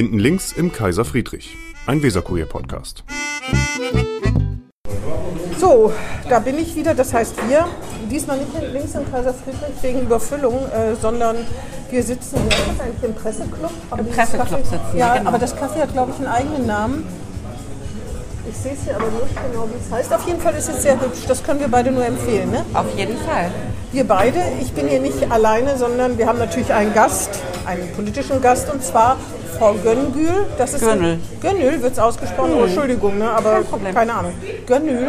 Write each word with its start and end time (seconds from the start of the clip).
Hinten 0.00 0.18
links 0.18 0.52
im 0.52 0.72
Kaiser 0.72 1.04
Friedrich, 1.04 1.58
ein 1.86 2.02
Weserkurier-Podcast. 2.02 3.04
So, 5.58 5.92
da 6.26 6.38
bin 6.38 6.58
ich 6.58 6.74
wieder, 6.74 6.94
das 6.94 7.12
heißt 7.12 7.34
wir. 7.50 7.66
Diesmal 8.10 8.38
nicht 8.38 8.50
hinten 8.56 8.72
links 8.72 8.94
im 8.94 9.12
Kaiser 9.12 9.34
Friedrich 9.34 9.74
wegen 9.82 10.00
Überfüllung, 10.00 10.54
äh, 10.72 10.94
sondern 10.98 11.36
wir 11.90 12.02
sitzen 12.02 12.38
hier 12.40 12.48
ist 12.48 12.58
das 12.70 12.80
eigentlich 12.80 13.02
im 13.10 13.14
Presseclub. 13.14 13.70
Aber 13.90 14.00
Im 14.00 14.08
Presseclub 14.08 14.48
Café- 14.48 14.56
sitzen 14.70 14.80
wir, 14.94 15.00
Ja, 15.00 15.16
genau. 15.18 15.28
aber 15.28 15.38
das 15.38 15.54
Café 15.54 15.82
hat, 15.82 15.92
glaube 15.92 16.12
ich, 16.12 16.16
einen 16.16 16.34
eigenen 16.34 16.66
Namen. 16.66 17.06
Ich 18.50 18.56
sehe 18.56 18.72
es 18.72 18.84
hier 18.84 18.96
aber 18.96 19.04
nicht 19.04 19.36
genau, 19.52 19.68
wie 19.68 19.84
es 19.86 19.92
heißt. 19.92 20.14
Auf 20.14 20.26
jeden 20.26 20.40
Fall 20.40 20.54
ist 20.54 20.70
es 20.70 20.80
sehr 20.82 20.98
hübsch. 20.98 21.26
Das 21.28 21.44
können 21.44 21.60
wir 21.60 21.68
beide 21.68 21.90
nur 21.92 22.06
empfehlen. 22.06 22.50
Ne? 22.50 22.64
Auf 22.72 22.86
jeden 22.96 23.18
Fall. 23.18 23.50
Wir 23.92 24.04
beide, 24.04 24.38
ich 24.62 24.72
bin 24.72 24.88
hier 24.88 25.00
nicht 25.00 25.30
alleine, 25.30 25.76
sondern 25.76 26.16
wir 26.16 26.26
haben 26.26 26.38
natürlich 26.38 26.72
einen 26.72 26.94
Gast, 26.94 27.28
einen 27.70 27.92
politischen 27.92 28.40
Gast, 28.40 28.70
und 28.72 28.82
zwar 28.82 29.16
Frau 29.58 29.74
Gönngül. 29.74 30.46
Das 30.58 30.74
ist 30.74 30.80
Gönnül. 30.80 31.18
Gönnül 31.40 31.82
wird 31.82 31.92
es 31.92 31.98
ausgesprochen. 31.98 32.54
Oh, 32.54 32.64
Entschuldigung, 32.64 33.18
ne? 33.18 33.30
aber 33.30 33.52
Kein 33.52 33.64
Problem. 33.64 33.94
keine 33.94 34.14
Ahnung. 34.14 34.32
Gönnül 34.66 35.06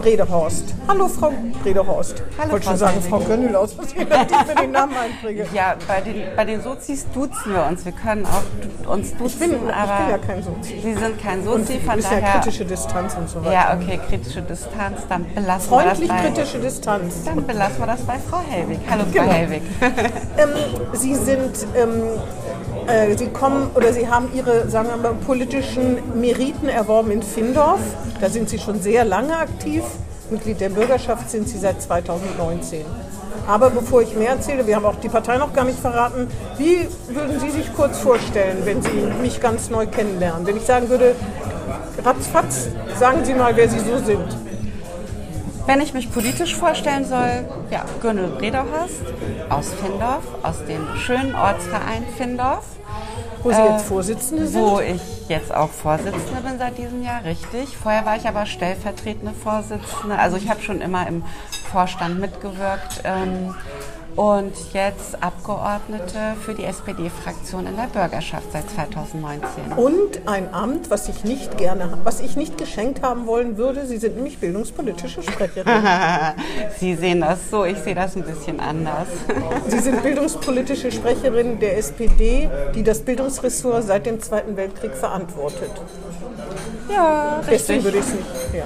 Bredehorst. 0.00 0.74
Hallo 0.88 1.08
Frau 1.08 1.32
Bredehorst. 1.62 2.22
Hallo, 2.36 2.46
ich 2.46 2.52
wollte 2.52 2.66
schon 2.66 2.76
sagen. 2.76 3.00
Frau 3.08 3.20
Gönnül 3.20 3.56
aus, 3.56 3.76
was 3.78 3.86
ich 3.88 3.96
mir 3.96 4.04
den 4.06 4.70
Namen 4.72 4.94
einpräge. 4.96 5.46
Ja, 5.54 5.76
bei 5.88 6.00
den, 6.00 6.22
bei 6.36 6.44
den 6.44 6.62
Sozis 6.62 7.06
duzen 7.14 7.54
wir 7.54 7.64
uns. 7.66 7.84
Wir 7.84 7.92
können 7.92 8.26
auch 8.26 8.92
uns 8.92 9.12
duzen, 9.16 9.26
Ich 9.26 9.38
bin, 9.38 9.52
ich 9.52 9.58
bin 9.60 9.70
aber 9.70 10.10
ja 10.10 10.18
kein 10.18 10.42
Sozi. 10.42 10.80
Sie 10.82 10.94
sind 10.94 11.22
kein 11.22 11.38
Und 11.40 11.44
Sozi, 11.66 11.78
du 11.78 11.80
von 11.86 11.96
bist 11.96 12.10
ja 12.10 12.20
daher... 12.20 12.40
kritische 12.40 12.64
Distanz 12.64 13.14
und 13.14 13.28
so 13.30 13.40
weiter. 13.40 13.52
ja, 13.52 13.78
okay, 13.80 13.98
kritische 14.08 14.42
Distanz, 14.42 15.00
dann 15.08 15.24
belassen 15.34 15.68
Freundlich 15.68 16.00
wir 16.00 16.08
das 16.08 16.16
bei... 16.22 16.28
kritische 16.30 16.58
Distanz. 16.58 17.24
Dann 17.24 17.46
belassen 17.46 17.78
wir 17.78 17.86
das 17.86 18.00
bei 18.02 18.18
Frau 18.18 18.40
Hellwig. 18.48 18.78
Hallo 18.90 19.04
Frau 19.04 19.12
Genau. 19.22 19.32
Hellwig. 19.32 19.62
Ähm, 20.36 20.48
Sie 20.92 21.14
sind, 21.14 21.66
ähm, 21.76 22.02
äh, 22.86 23.16
Sie 23.16 23.28
kommen 23.28 23.70
oder 23.74 23.92
Sie 23.92 24.08
haben 24.08 24.28
Ihre, 24.34 24.68
sagen 24.68 24.88
wir 24.88 24.96
mal, 24.96 25.14
politischen 25.14 25.98
Meriten 26.20 26.68
erworben 26.68 27.10
in 27.10 27.22
Findorf. 27.22 27.80
Da 28.20 28.28
sind 28.30 28.48
Sie 28.48 28.58
schon 28.58 28.80
sehr 28.80 29.04
lange 29.04 29.36
aktiv. 29.36 29.82
Mitglied 30.30 30.60
der 30.60 30.70
Bürgerschaft 30.70 31.30
sind 31.30 31.48
Sie 31.48 31.58
seit 31.58 31.80
2019. 31.82 32.84
Aber 33.46 33.70
bevor 33.70 34.02
ich 34.02 34.14
mehr 34.16 34.30
erzähle, 34.30 34.66
wir 34.66 34.76
haben 34.76 34.86
auch 34.86 34.96
die 34.96 35.08
Partei 35.08 35.36
noch 35.36 35.52
gar 35.52 35.64
nicht 35.64 35.78
verraten, 35.78 36.28
wie 36.56 36.88
würden 37.08 37.38
Sie 37.40 37.50
sich 37.50 37.74
kurz 37.74 37.98
vorstellen, 37.98 38.58
wenn 38.64 38.80
Sie 38.80 39.12
mich 39.20 39.40
ganz 39.40 39.68
neu 39.68 39.86
kennenlernen? 39.86 40.46
Wenn 40.46 40.56
ich 40.56 40.64
sagen 40.64 40.88
würde, 40.88 41.14
ratzfatz, 42.02 42.68
sagen 42.98 43.24
Sie 43.24 43.34
mal, 43.34 43.54
wer 43.56 43.68
Sie 43.68 43.80
so 43.80 43.98
sind. 43.98 44.53
Wenn 45.66 45.80
ich 45.80 45.94
mich 45.94 46.12
politisch 46.12 46.54
vorstellen 46.54 47.06
soll, 47.06 47.46
ja, 47.70 47.84
Gönnel 48.02 48.28
Brederhorst 48.28 49.02
aus 49.48 49.72
Findorf, 49.72 50.24
aus 50.42 50.64
dem 50.66 50.86
schönen 50.96 51.34
Ortsverein 51.34 52.04
Findorf. 52.16 52.66
Wo 53.42 53.50
Sie 53.50 53.60
jetzt 53.60 53.86
Vorsitzende 53.86 54.46
sind? 54.46 54.60
Äh, 54.60 54.64
Wo 54.64 54.80
ich 54.80 55.28
jetzt 55.28 55.54
auch 55.54 55.70
Vorsitzende 55.70 56.40
bin 56.42 56.58
seit 56.58 56.78
diesem 56.78 57.02
Jahr, 57.02 57.24
richtig. 57.24 57.76
Vorher 57.76 58.04
war 58.04 58.16
ich 58.16 58.26
aber 58.26 58.46
stellvertretende 58.46 59.32
Vorsitzende. 59.32 60.18
Also 60.18 60.36
ich 60.36 60.48
habe 60.48 60.62
schon 60.62 60.80
immer 60.80 61.06
im 61.06 61.24
Vorstand 61.70 62.20
mitgewirkt. 62.20 63.02
Ähm, 63.04 63.54
und 64.16 64.52
jetzt 64.72 65.22
Abgeordnete 65.22 66.36
für 66.40 66.54
die 66.54 66.64
SPD-Fraktion 66.64 67.66
in 67.66 67.76
der 67.76 67.88
Bürgerschaft 67.92 68.52
seit 68.52 68.70
2019. 68.70 69.72
Und 69.76 70.26
ein 70.26 70.52
Amt, 70.54 70.90
was 70.90 71.08
ich 71.08 71.24
nicht 71.24 71.58
gerne, 71.58 71.98
was 72.04 72.20
ich 72.20 72.36
nicht 72.36 72.56
geschenkt 72.56 73.02
haben 73.02 73.26
wollen 73.26 73.56
würde. 73.56 73.86
Sie 73.86 73.98
sind 73.98 74.16
nämlich 74.16 74.38
bildungspolitische 74.38 75.22
Sprecherin. 75.22 75.72
Sie 76.78 76.94
sehen 76.94 77.20
das 77.20 77.50
so, 77.50 77.64
ich 77.64 77.78
sehe 77.78 77.94
das 77.94 78.16
ein 78.16 78.22
bisschen 78.22 78.60
anders. 78.60 79.08
Sie 79.68 79.78
sind 79.80 80.02
bildungspolitische 80.02 80.92
Sprecherin 80.92 81.58
der 81.58 81.78
SPD, 81.78 82.48
die 82.74 82.82
das 82.82 83.00
Bildungsressort 83.00 83.84
seit 83.84 84.06
dem 84.06 84.20
Zweiten 84.20 84.56
Weltkrieg 84.56 84.94
verantwortet. 84.94 85.70
Ja, 86.90 87.40
Deswegen 87.50 87.82
richtig. 87.82 87.84
würde 87.84 87.98
ich 87.98 88.04
es 88.04 88.14
nicht. 88.14 88.54
Ja. 88.54 88.64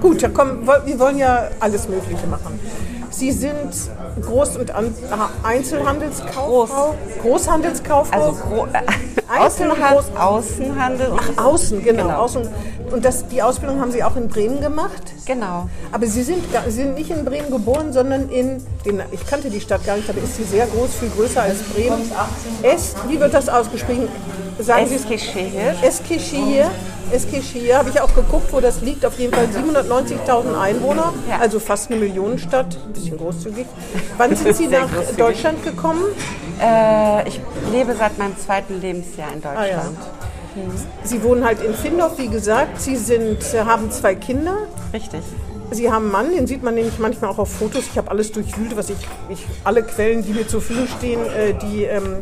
Gut, 0.00 0.22
ja, 0.22 0.28
komm, 0.28 0.66
wir 0.66 0.98
wollen 0.98 1.18
ja 1.18 1.48
alles 1.60 1.88
Mögliche 1.88 2.26
machen. 2.26 2.58
Sie 3.18 3.32
sind 3.32 3.72
Groß- 4.22 4.58
und 4.58 4.70
An 4.70 4.94
Einzelhandelskauffrau? 5.42 6.94
Großhandelskauffrau? 7.22 8.16
Also 8.16 8.32
gro 8.34 8.66
äh, 8.66 8.78
Einzel- 9.28 9.70
Außenhandel, 9.72 9.98
Groß- 9.98 10.18
Außenhandel 10.18 11.06
und 11.08 11.38
Außen, 11.38 11.82
genau. 11.82 12.02
Genau. 12.04 12.18
Außen. 12.22 12.48
Und 12.92 13.04
das, 13.04 13.26
die 13.26 13.42
Ausbildung 13.42 13.80
haben 13.80 13.90
Sie 13.90 14.02
auch 14.04 14.14
in 14.16 14.28
Bremen 14.28 14.60
gemacht? 14.60 15.02
genau. 15.26 15.68
Aber 15.92 16.06
Sie 16.06 16.22
sind, 16.22 16.42
Sie 16.66 16.70
sind 16.70 16.94
nicht 16.94 17.10
in 17.10 17.24
Bremen 17.24 17.50
geboren, 17.50 17.92
sondern 17.92 18.30
in, 18.30 18.62
den, 18.86 19.02
ich 19.10 19.26
kannte 19.26 19.50
die 19.50 19.60
Stadt 19.60 19.84
gar 19.84 19.96
nicht, 19.96 20.08
aber 20.08 20.22
ist 20.22 20.36
sie 20.36 20.44
sehr 20.44 20.66
groß, 20.66 20.94
viel 21.00 21.10
größer 21.10 21.42
als 21.42 21.58
Bremen. 21.74 22.10
Es, 22.62 22.94
wie 23.08 23.18
wird 23.20 23.34
das 23.34 23.48
ausgesprochen? 23.48 24.08
Sagen 24.60 24.86
Sie 24.86 24.94
es? 24.94 25.02
Eskişehir. 25.04 25.74
Eskişehir. 25.82 26.70
Eskişehir, 27.12 27.76
habe 27.76 27.90
ich 27.90 28.00
auch 28.00 28.14
geguckt, 28.14 28.52
wo 28.52 28.60
das 28.60 28.80
liegt. 28.82 29.04
Auf 29.06 29.18
jeden 29.18 29.32
Fall 29.34 29.46
790.000 29.46 30.58
Einwohner, 30.60 31.12
Ja. 31.28 31.38
also 31.40 31.58
fast 31.60 31.90
eine 31.90 32.00
Millionenstadt, 32.00 32.76
ein 32.86 32.92
bisschen 32.92 33.16
großzügig. 33.18 33.66
Wann 34.16 34.34
sind 34.36 34.54
Sie 34.56 34.66
nach 34.68 34.90
großzügig. 34.92 35.16
Deutschland 35.16 35.62
gekommen? 35.64 36.02
Äh, 36.60 37.28
ich 37.28 37.40
lebe 37.72 37.94
seit 37.94 38.18
meinem 38.18 38.36
zweiten 38.38 38.80
Lebensjahr 38.80 39.28
in 39.32 39.42
Ah, 39.44 39.64
ja. 39.66 39.74
Deutschland. 39.76 39.98
Sie 41.04 41.22
wohnen 41.22 41.44
halt 41.44 41.62
in 41.62 41.72
Findorf, 41.72 42.18
wie 42.18 42.26
gesagt. 42.28 42.80
Sie 42.80 42.96
sind, 42.96 43.38
haben 43.64 43.90
zwei 43.92 44.14
Kinder. 44.16 44.56
Richtig. 44.92 45.20
Sie 45.70 45.90
haben 45.90 46.04
einen 46.04 46.12
Mann, 46.12 46.32
den 46.34 46.46
sieht 46.46 46.62
man 46.62 46.74
nämlich 46.74 46.98
manchmal 46.98 47.30
auch 47.30 47.38
auf 47.38 47.52
Fotos. 47.52 47.84
Ich 47.90 47.98
habe 47.98 48.10
alles 48.10 48.32
durchwühlt, 48.32 48.76
was 48.76 48.88
ich, 48.90 48.96
ich 49.28 49.44
alle 49.64 49.82
Quellen, 49.82 50.24
die 50.24 50.32
mir 50.32 50.46
zur 50.48 50.62
Verfügung 50.62 50.88
stehen, 50.98 51.20
äh, 51.26 51.52
die, 51.54 51.84
ähm, 51.84 52.18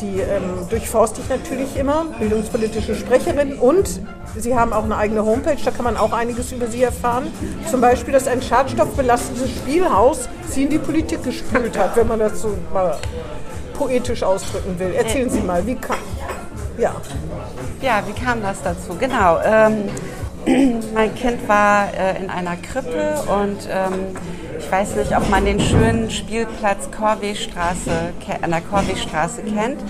die 0.00 0.20
ähm, 0.20 0.68
durchforste 0.68 1.20
ich 1.22 1.28
natürlich 1.28 1.76
immer. 1.76 2.06
Bildungspolitische 2.18 2.94
Sprecherin 2.94 3.54
und 3.54 4.00
Sie 4.36 4.56
haben 4.56 4.72
auch 4.72 4.82
eine 4.84 4.96
eigene 4.96 5.24
Homepage, 5.24 5.56
da 5.64 5.70
kann 5.70 5.84
man 5.84 5.96
auch 5.96 6.12
einiges 6.12 6.50
über 6.50 6.66
Sie 6.66 6.82
erfahren. 6.82 7.28
Zum 7.70 7.80
Beispiel, 7.80 8.12
dass 8.12 8.26
ein 8.26 8.42
schadstoffbelastetes 8.42 9.48
Spielhaus 9.48 10.28
Sie 10.48 10.64
in 10.64 10.70
die 10.70 10.78
Politik 10.78 11.22
gespült 11.22 11.78
hat, 11.78 11.96
wenn 11.96 12.08
man 12.08 12.18
das 12.18 12.42
so 12.42 12.56
mal 12.72 12.98
poetisch 13.74 14.22
ausdrücken 14.22 14.78
will. 14.78 14.92
Erzählen 14.94 15.30
Sie 15.30 15.40
mal, 15.40 15.64
wie 15.66 15.76
kam. 15.76 15.96
Ja, 16.78 16.94
Ja, 17.80 18.02
wie 18.06 18.20
kam 18.20 18.42
das 18.42 18.60
dazu? 18.62 18.96
Genau. 18.98 19.38
Ähm, 19.44 19.84
mein 20.94 21.14
Kind 21.14 21.48
war 21.48 21.88
äh, 21.94 22.18
in 22.22 22.28
einer 22.28 22.56
Krippe 22.56 23.22
und 23.26 23.68
ähm, 23.70 24.16
ich 24.58 24.70
weiß 24.70 24.96
nicht, 24.96 25.16
ob 25.16 25.28
man 25.30 25.44
den 25.44 25.60
schönen 25.60 26.10
Spielplatz 26.10 26.90
Korwegstraße, 26.90 28.12
an 28.42 28.50
der 28.50 28.60
Korwegstraße 28.60 29.42
kennt. 29.42 29.80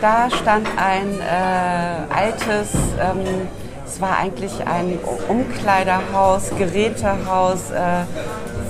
Da 0.00 0.30
stand 0.30 0.68
ein 0.76 1.20
äh, 1.20 2.14
altes, 2.14 2.72
ähm, 3.00 3.48
es 3.84 4.00
war 4.00 4.18
eigentlich 4.18 4.52
ein 4.66 4.98
Umkleiderhaus, 5.28 6.50
Gerätehaus 6.56 7.70
äh, 7.70 8.04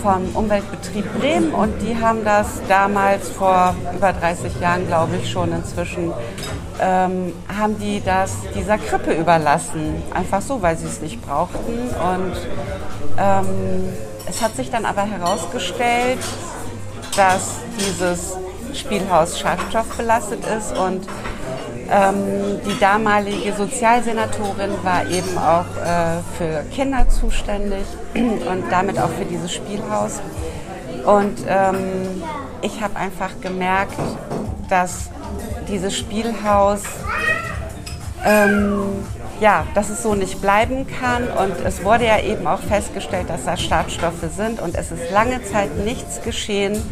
vom 0.02 0.34
Umweltbetrieb 0.34 1.04
Bremen 1.18 1.52
und 1.52 1.80
die 1.82 1.96
haben 2.00 2.24
das 2.24 2.46
damals 2.68 3.30
vor 3.30 3.74
über 3.94 4.12
30 4.12 4.60
Jahren, 4.60 4.86
glaube 4.86 5.16
ich, 5.16 5.30
schon 5.30 5.52
inzwischen 5.52 6.12
ähm, 6.80 7.32
haben 7.48 7.78
die 7.78 8.02
das 8.04 8.32
dieser 8.54 8.78
Krippe 8.78 9.14
überlassen. 9.14 10.02
Einfach 10.12 10.42
so, 10.42 10.60
weil 10.62 10.76
sie 10.76 10.86
es 10.86 11.00
nicht 11.00 11.24
brauchten. 11.24 11.72
Und 11.88 12.36
ähm, 13.18 13.88
es 14.28 14.42
hat 14.42 14.56
sich 14.56 14.70
dann 14.70 14.84
aber 14.84 15.02
herausgestellt, 15.02 16.18
dass 17.16 17.56
dieses 17.78 18.36
Spielhaus 18.74 19.38
schadstoffbelastet 19.38 20.44
ist 20.46 20.76
und 20.76 21.06
ähm, 21.90 22.60
die 22.66 22.78
damalige 22.78 23.52
Sozialsenatorin 23.52 24.72
war 24.82 25.06
eben 25.08 25.38
auch 25.38 25.66
äh, 25.76 26.20
für 26.36 26.64
Kinder 26.70 27.08
zuständig 27.08 27.84
und 28.14 28.64
damit 28.70 28.98
auch 28.98 29.10
für 29.10 29.24
dieses 29.24 29.52
Spielhaus. 29.52 30.20
Und 31.04 31.38
ähm, 31.48 32.22
ich 32.62 32.80
habe 32.80 32.96
einfach 32.96 33.30
gemerkt, 33.40 33.98
dass 34.68 35.10
dieses 35.68 35.96
Spielhaus, 35.96 36.82
ähm, 38.24 39.04
ja, 39.40 39.64
dass 39.74 39.90
es 39.90 40.02
so 40.02 40.14
nicht 40.14 40.40
bleiben 40.40 40.86
kann. 40.86 41.28
Und 41.28 41.64
es 41.64 41.84
wurde 41.84 42.06
ja 42.06 42.20
eben 42.20 42.46
auch 42.46 42.60
festgestellt, 42.60 43.28
dass 43.28 43.44
da 43.44 43.56
Schadstoffe 43.56 44.24
sind 44.36 44.60
und 44.60 44.76
es 44.76 44.90
ist 44.90 45.10
lange 45.12 45.42
Zeit 45.44 45.76
nichts 45.84 46.22
geschehen. 46.22 46.82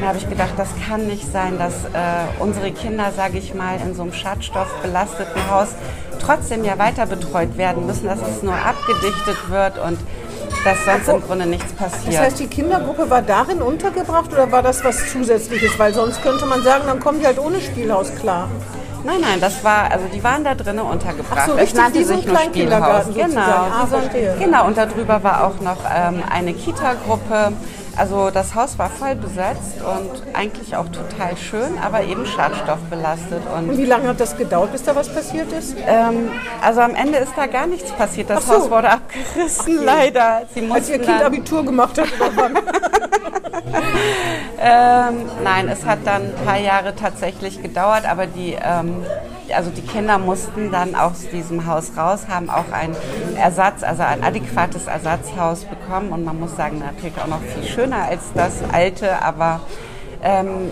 Und 0.00 0.04
da 0.04 0.08
habe 0.14 0.18
ich 0.18 0.30
gedacht, 0.30 0.52
das 0.56 0.68
kann 0.88 1.06
nicht 1.06 1.30
sein, 1.30 1.58
dass 1.58 1.84
äh, 1.84 1.98
unsere 2.38 2.72
Kinder, 2.72 3.12
sage 3.14 3.36
ich 3.36 3.52
mal, 3.52 3.76
in 3.84 3.94
so 3.94 4.00
einem 4.00 4.14
schadstoffbelasteten 4.14 5.50
Haus 5.50 5.74
trotzdem 6.18 6.64
ja 6.64 6.78
weiter 6.78 7.04
betreut 7.04 7.58
werden 7.58 7.84
müssen, 7.84 8.06
dass 8.06 8.18
es 8.22 8.42
nur 8.42 8.54
abgedichtet 8.54 9.50
wird 9.50 9.78
und 9.78 9.98
dass 10.64 10.86
sonst 10.86 11.06
im 11.06 11.20
Grunde 11.20 11.44
nichts 11.44 11.70
passiert. 11.74 12.14
Das 12.14 12.20
heißt, 12.20 12.40
die 12.40 12.46
Kindergruppe 12.46 13.10
war 13.10 13.20
darin 13.20 13.60
untergebracht 13.60 14.32
oder 14.32 14.50
war 14.50 14.62
das 14.62 14.82
was 14.82 15.12
Zusätzliches? 15.12 15.78
Weil 15.78 15.92
sonst 15.92 16.22
könnte 16.22 16.46
man 16.46 16.62
sagen, 16.62 16.84
dann 16.86 16.98
kommen 16.98 17.20
die 17.20 17.26
halt 17.26 17.38
ohne 17.38 17.60
Spielhaus 17.60 18.10
klar. 18.14 18.48
Nein, 19.04 19.20
nein, 19.20 19.38
das 19.38 19.62
war, 19.62 19.90
also 19.90 20.06
die 20.14 20.24
waren 20.24 20.44
da 20.44 20.54
drinnen 20.54 20.80
untergebracht. 20.80 21.40
Ach 21.42 21.46
so, 21.46 21.56
es 21.58 21.74
nannte 21.74 22.02
sich 22.02 22.24
nur 22.24 22.38
Spielhaus. 22.38 23.04
Genau. 23.14 23.40
Ah, 23.40 23.86
genau, 24.38 24.66
und 24.66 24.78
darüber 24.78 25.22
war 25.22 25.46
auch 25.46 25.60
noch 25.60 25.78
ähm, 25.94 26.22
eine 26.30 26.54
Kita-Gruppe. 26.54 27.52
Also 28.00 28.30
das 28.30 28.54
Haus 28.54 28.78
war 28.78 28.88
voll 28.88 29.14
besetzt 29.14 29.76
und 29.82 30.34
eigentlich 30.34 30.74
auch 30.74 30.88
total 30.88 31.36
schön, 31.36 31.76
aber 31.78 32.02
eben 32.02 32.24
schadstoffbelastet. 32.24 33.42
Und 33.54 33.76
wie 33.76 33.84
lange 33.84 34.08
hat 34.08 34.18
das 34.18 34.38
gedauert, 34.38 34.72
bis 34.72 34.84
da 34.84 34.96
was 34.96 35.12
passiert 35.12 35.52
ist? 35.52 35.76
Ähm, 35.86 36.30
also 36.62 36.80
am 36.80 36.94
Ende 36.94 37.18
ist 37.18 37.32
da 37.36 37.46
gar 37.46 37.66
nichts 37.66 37.92
passiert. 37.92 38.30
Das 38.30 38.46
so. 38.46 38.54
Haus 38.54 38.70
wurde 38.70 38.88
abgerissen, 38.88 39.84
leider. 39.84 40.42
Sie 40.54 40.70
Als 40.70 40.88
ihr 40.88 40.98
Kind 40.98 41.22
Abitur 41.22 41.62
gemacht 41.62 41.98
hat? 41.98 42.08
Ähm, 44.62 45.24
nein, 45.42 45.68
es 45.68 45.86
hat 45.86 46.00
dann 46.04 46.22
ein 46.22 46.44
paar 46.44 46.58
Jahre 46.58 46.94
tatsächlich 46.94 47.62
gedauert, 47.62 48.04
aber 48.04 48.26
die, 48.26 48.56
ähm, 48.62 49.04
also 49.54 49.70
die 49.70 49.82
Kinder 49.82 50.18
mussten 50.18 50.70
dann 50.70 50.94
aus 50.94 51.28
diesem 51.32 51.66
Haus 51.66 51.92
raus, 51.96 52.26
haben 52.28 52.50
auch 52.50 52.70
ein 52.72 52.94
Ersatz, 53.36 53.82
also 53.82 54.02
ein 54.02 54.22
adäquates 54.22 54.86
Ersatzhaus 54.86 55.64
bekommen 55.64 56.10
und 56.10 56.24
man 56.24 56.38
muss 56.38 56.56
sagen, 56.56 56.78
natürlich 56.78 57.18
auch 57.18 57.26
noch 57.26 57.42
viel 57.42 57.64
schöner 57.64 58.04
als 58.08 58.32
das 58.34 58.62
alte, 58.72 59.22
aber 59.22 59.60
ähm, 60.22 60.70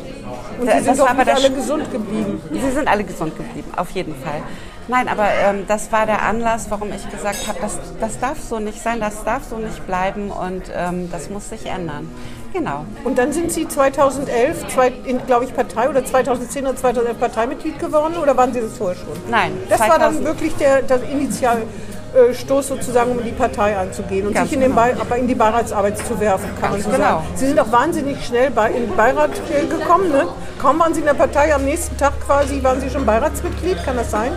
Und 0.61 0.71
sie 0.71 0.81
sind 0.81 1.01
aber 1.01 1.35
alle 1.35 1.51
gesund 1.51 1.91
geblieben. 1.91 2.41
Sie 2.53 2.71
sind 2.71 2.89
alle 2.89 3.05
gesund 3.05 3.37
geblieben, 3.37 3.71
auf 3.77 3.91
jeden 3.91 4.15
Fall. 4.15 4.43
Nein, 4.89 5.09
aber 5.09 5.29
ähm, 5.31 5.65
das 5.69 5.93
war 5.93 6.07
der 6.07 6.23
Anlass, 6.23 6.71
warum 6.71 6.91
ich 6.93 7.11
gesagt 7.11 7.47
habe, 7.47 7.59
das, 7.61 7.79
das 8.01 8.19
darf 8.21 8.41
so 8.41 8.59
nicht 8.59 8.81
sein, 8.83 9.01
das 9.01 9.23
darf 9.23 9.45
so 9.45 9.59
nicht 9.59 9.87
bleiben 9.87 10.31
und 10.31 10.65
ähm, 10.75 11.11
das 11.11 11.29
muss 11.29 11.51
sich 11.51 11.67
ändern. 11.67 12.09
Genau. 12.53 12.85
Und 13.05 13.19
dann 13.19 13.33
sind 13.33 13.53
Sie 13.53 13.69
2011, 13.69 14.69
zwei, 14.69 14.93
in, 15.05 15.25
glaube 15.27 15.45
ich, 15.45 15.55
Partei 15.55 15.89
oder 15.89 16.05
2010 16.05 16.67
oder 16.67 16.77
2011 16.77 17.19
Parteimitglied 17.19 17.79
geworden 17.79 18.15
oder 18.21 18.37
waren 18.37 18.53
Sie 18.53 18.61
das 18.61 18.77
vorher 18.77 18.97
schon? 18.97 19.15
Nein, 19.31 19.53
Das 19.69 19.81
war 19.81 19.99
dann 19.99 20.15
2000 20.15 20.25
wirklich 20.25 20.55
der, 20.57 20.83
der 20.83 21.03
Initialstoß 21.03 22.69
sozusagen, 22.69 23.13
um 23.13 23.19
in 23.19 23.27
die 23.27 23.33
Partei 23.33 23.77
anzugehen 23.77 24.27
und 24.27 24.35
Ganz 24.35 24.49
sich 24.49 24.55
in, 24.55 24.61
den 24.63 24.75
genau. 24.75 25.01
Aber 25.01 25.17
in 25.17 25.29
die 25.29 25.35
Beiratsarbeit 25.35 25.99
zu 25.99 26.19
werfen, 26.21 26.49
kann 26.61 26.73
Ganz 26.73 26.85
man 26.85 26.93
so 26.93 26.99
genau. 26.99 27.09
sagen. 27.19 27.27
Sie 27.35 27.47
sind 27.47 27.61
auch 27.61 27.73
wahnsinnig 27.73 28.25
schnell 28.25 28.51
bei, 28.51 28.71
in 28.71 28.87
den 28.87 28.97
Beirat 28.97 29.31
äh, 29.53 29.67
gekommen. 29.67 30.11
Ne? 30.11 30.27
Kaum 30.61 30.79
waren 30.81 30.95
Sie 30.95 31.01
in 31.01 31.07
der 31.07 31.15
Partei, 31.15 31.55
am 31.55 31.65
nächsten 31.65 31.97
Tag 31.97 32.15
quasi 32.27 32.63
waren 32.63 32.81
Sie 32.81 32.91
schon 32.91 33.05
Beiratsmitglied, 33.07 33.77
kann 33.85 33.97
das 33.97 34.11
sein? 34.11 34.33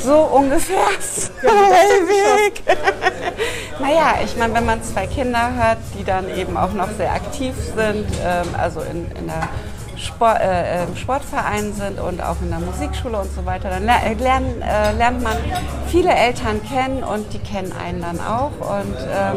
So 0.00 0.16
ungefähr. 0.16 0.76
Weg. 1.42 2.62
naja, 3.80 4.14
ich 4.24 4.36
meine, 4.36 4.54
wenn 4.54 4.66
man 4.66 4.82
zwei 4.82 5.06
Kinder 5.06 5.56
hat, 5.56 5.78
die 5.98 6.04
dann 6.04 6.28
eben 6.34 6.56
auch 6.56 6.72
noch 6.72 6.90
sehr 6.96 7.12
aktiv 7.12 7.54
sind, 7.76 8.06
ähm, 8.24 8.46
also 8.58 8.80
in, 8.80 9.10
in 9.12 9.26
der 9.26 9.48
Sport, 9.96 10.40
äh, 10.40 10.84
im 10.84 10.96
Sportverein 10.96 11.72
sind 11.74 12.00
und 12.00 12.22
auch 12.22 12.36
in 12.40 12.50
der 12.50 12.60
Musikschule 12.60 13.18
und 13.18 13.30
so 13.34 13.44
weiter, 13.44 13.68
dann 13.68 13.84
ler 13.84 14.00
lernen, 14.18 14.62
äh, 14.62 14.92
lernt 14.92 15.22
man 15.22 15.36
viele 15.88 16.10
Eltern 16.10 16.62
kennen 16.62 17.04
und 17.04 17.32
die 17.32 17.38
kennen 17.38 17.72
einen 17.72 18.00
dann 18.00 18.20
auch. 18.20 18.52
Und 18.60 18.96
ähm, 18.96 19.36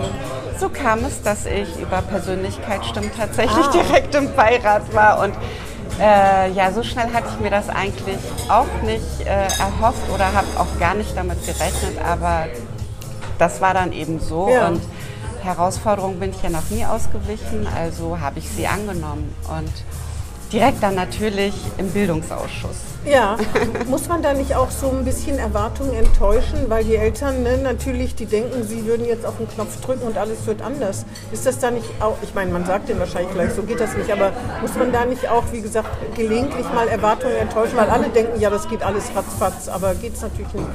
so 0.58 0.70
kam 0.70 1.04
es, 1.04 1.22
dass 1.22 1.46
ich 1.46 1.80
über 1.82 2.02
Persönlichkeitsstimmen 2.02 3.12
tatsächlich 3.18 3.66
direkt 3.68 4.16
im 4.16 4.34
Beirat 4.36 4.94
war 4.94 5.20
und 5.20 5.34
äh, 6.00 6.52
ja, 6.52 6.72
so 6.72 6.84
schnell 6.84 7.12
hatte 7.14 7.28
ich 7.34 7.40
mir 7.40 7.50
das 7.52 7.70
eigentlich 7.70 8.18
auch 8.50 8.68
nicht 8.84 9.22
äh, 9.26 9.48
erhofft 9.60 10.10
oder 10.14 10.34
habe 10.34 10.48
auch 10.58 10.80
gar 10.80 10.94
nicht 10.96 11.16
damit 11.16 11.46
gerechnet, 11.46 11.98
aber 12.04 12.48
das 13.38 13.62
war 13.62 13.74
dann 13.74 13.92
eben 13.92 14.20
so 14.20 14.50
Ja. 14.50 14.68
und 14.68 14.82
Herausforderungen 15.44 16.20
bin 16.20 16.32
ich 16.32 16.42
ja 16.42 16.50
noch 16.50 16.70
nie 16.70 16.86
ausgewichen, 16.86 17.68
also 17.76 18.20
habe 18.20 18.40
ich 18.40 18.50
sie 18.50 18.66
angenommen 18.66 19.36
und 19.50 19.72
direkt 20.54 20.82
dann 20.82 20.96
natürlich 20.96 21.54
im 21.78 21.90
Bildungsausschuss. 21.92 22.93
Ja, 23.06 23.36
muss 23.90 24.08
man 24.08 24.22
da 24.22 24.34
nicht 24.34 24.56
auch 24.56 24.70
so 24.72 24.90
ein 24.90 25.04
bisschen 25.04 25.38
Erwartungen 25.38 25.94
enttäuschen, 25.94 26.70
weil 26.70 26.86
die 26.86 26.96
Eltern 26.96 27.44
ne, 27.44 27.58
natürlich, 27.58 28.16
die 28.16 28.26
denken, 28.26 28.64
sie 28.64 28.86
würden 28.86 29.06
jetzt 29.06 29.26
auf 29.26 29.36
den 29.38 29.48
Knopf 29.50 29.82
drücken 29.82 30.08
und 30.08 30.18
alles 30.18 30.46
wird 30.48 30.62
anders. 30.62 31.06
Ist 31.32 31.46
das 31.46 31.60
da 31.60 31.70
nicht 31.70 31.86
auch, 32.00 32.16
ich 32.22 32.34
meine, 32.34 32.52
man 32.52 32.66
sagt 32.66 32.88
denen 32.88 33.00
wahrscheinlich 33.00 33.34
gleich, 33.34 33.52
so 33.54 33.64
geht 33.64 33.80
das 33.82 33.96
nicht, 33.98 34.10
aber 34.12 34.32
muss 34.62 34.76
man 34.76 34.92
da 34.94 35.04
nicht 35.06 35.28
auch, 35.30 35.44
wie 35.52 35.62
gesagt, 35.62 35.90
gelegentlich 36.16 36.66
mal 36.74 36.88
Erwartungen 36.88 37.36
enttäuschen, 37.36 37.76
weil 37.76 37.90
alle 37.90 38.08
denken, 38.08 38.40
ja, 38.40 38.50
das 38.50 38.70
geht 38.70 38.82
alles 38.84 39.12
ratzfatz, 39.16 39.68
aber 39.68 39.96
geht 39.96 40.14
es 40.14 40.22
natürlich 40.22 40.54
nicht. 40.54 40.68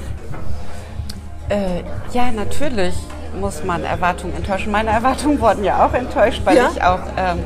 Äh, 1.49 1.83
ja, 2.13 2.31
natürlich 2.31 2.95
muss 3.41 3.65
man 3.65 3.85
Erwartungen 3.85 4.35
enttäuschen. 4.37 4.71
Meine 4.71 4.91
Erwartungen 4.91 5.41
wurden 5.41 5.65
ja 5.65 5.87
auch 5.87 5.95
enttäuscht, 5.95 6.43
weil 6.45 6.57
Ja? 6.57 6.69
ich 6.75 6.83
auch 6.83 7.01
ähm, 7.17 7.39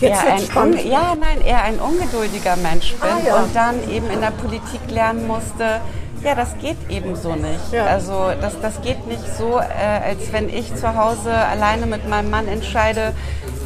Jetzt 0.00 0.24
eher 0.24 0.34
ein, 0.34 0.68
un- 0.72 0.86
ja, 0.90 1.14
nein, 1.18 1.40
eher 1.44 1.62
ein 1.62 1.78
ungeduldiger 1.78 2.56
Mensch 2.56 2.94
bin 2.94 3.10
Ah, 3.10 3.18
ja. 3.26 3.36
und 3.36 3.54
dann 3.54 3.76
eben 3.90 4.10
in 4.10 4.20
der 4.20 4.30
Politik 4.32 4.80
lernen 4.90 5.26
musste, 5.26 5.80
ja, 6.24 6.34
das 6.34 6.56
geht 6.60 6.76
eben 6.88 7.14
so 7.14 7.34
nicht. 7.34 7.72
Ja. 7.72 7.86
Also 7.86 8.32
das, 8.40 8.60
das 8.60 8.80
geht 8.82 9.06
nicht 9.06 9.24
so, 9.38 9.58
äh, 9.58 10.08
als 10.08 10.32
wenn 10.32 10.48
ich 10.48 10.74
zu 10.74 10.94
Hause 10.96 11.32
alleine 11.32 11.86
mit 11.86 12.08
meinem 12.08 12.30
Mann 12.30 12.48
entscheide, 12.48 13.12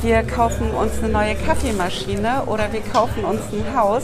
wir 0.03 0.23
kaufen 0.25 0.71
uns 0.73 0.93
eine 0.99 1.09
neue 1.09 1.35
Kaffeemaschine 1.37 2.43
oder 2.47 2.73
wir 2.73 2.81
kaufen 2.83 3.25
uns 3.25 3.41
ein 3.53 3.77
Haus. 3.77 4.03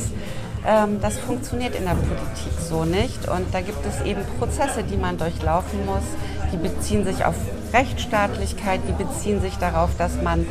Ähm, 0.66 1.00
das 1.00 1.18
funktioniert 1.18 1.74
in 1.76 1.84
der 1.84 1.92
Politik 1.94 2.52
so 2.68 2.84
nicht. 2.84 3.28
Und 3.28 3.52
da 3.54 3.60
gibt 3.60 3.84
es 3.86 4.04
eben 4.06 4.20
Prozesse, 4.38 4.82
die 4.82 4.96
man 4.96 5.16
durchlaufen 5.18 5.84
muss. 5.86 6.02
Die 6.52 6.56
beziehen 6.56 7.04
sich 7.04 7.24
auf 7.24 7.34
Rechtsstaatlichkeit, 7.72 8.80
die 8.88 8.92
beziehen 8.92 9.40
sich 9.40 9.56
darauf, 9.58 9.90
dass 9.98 10.20
man 10.22 10.46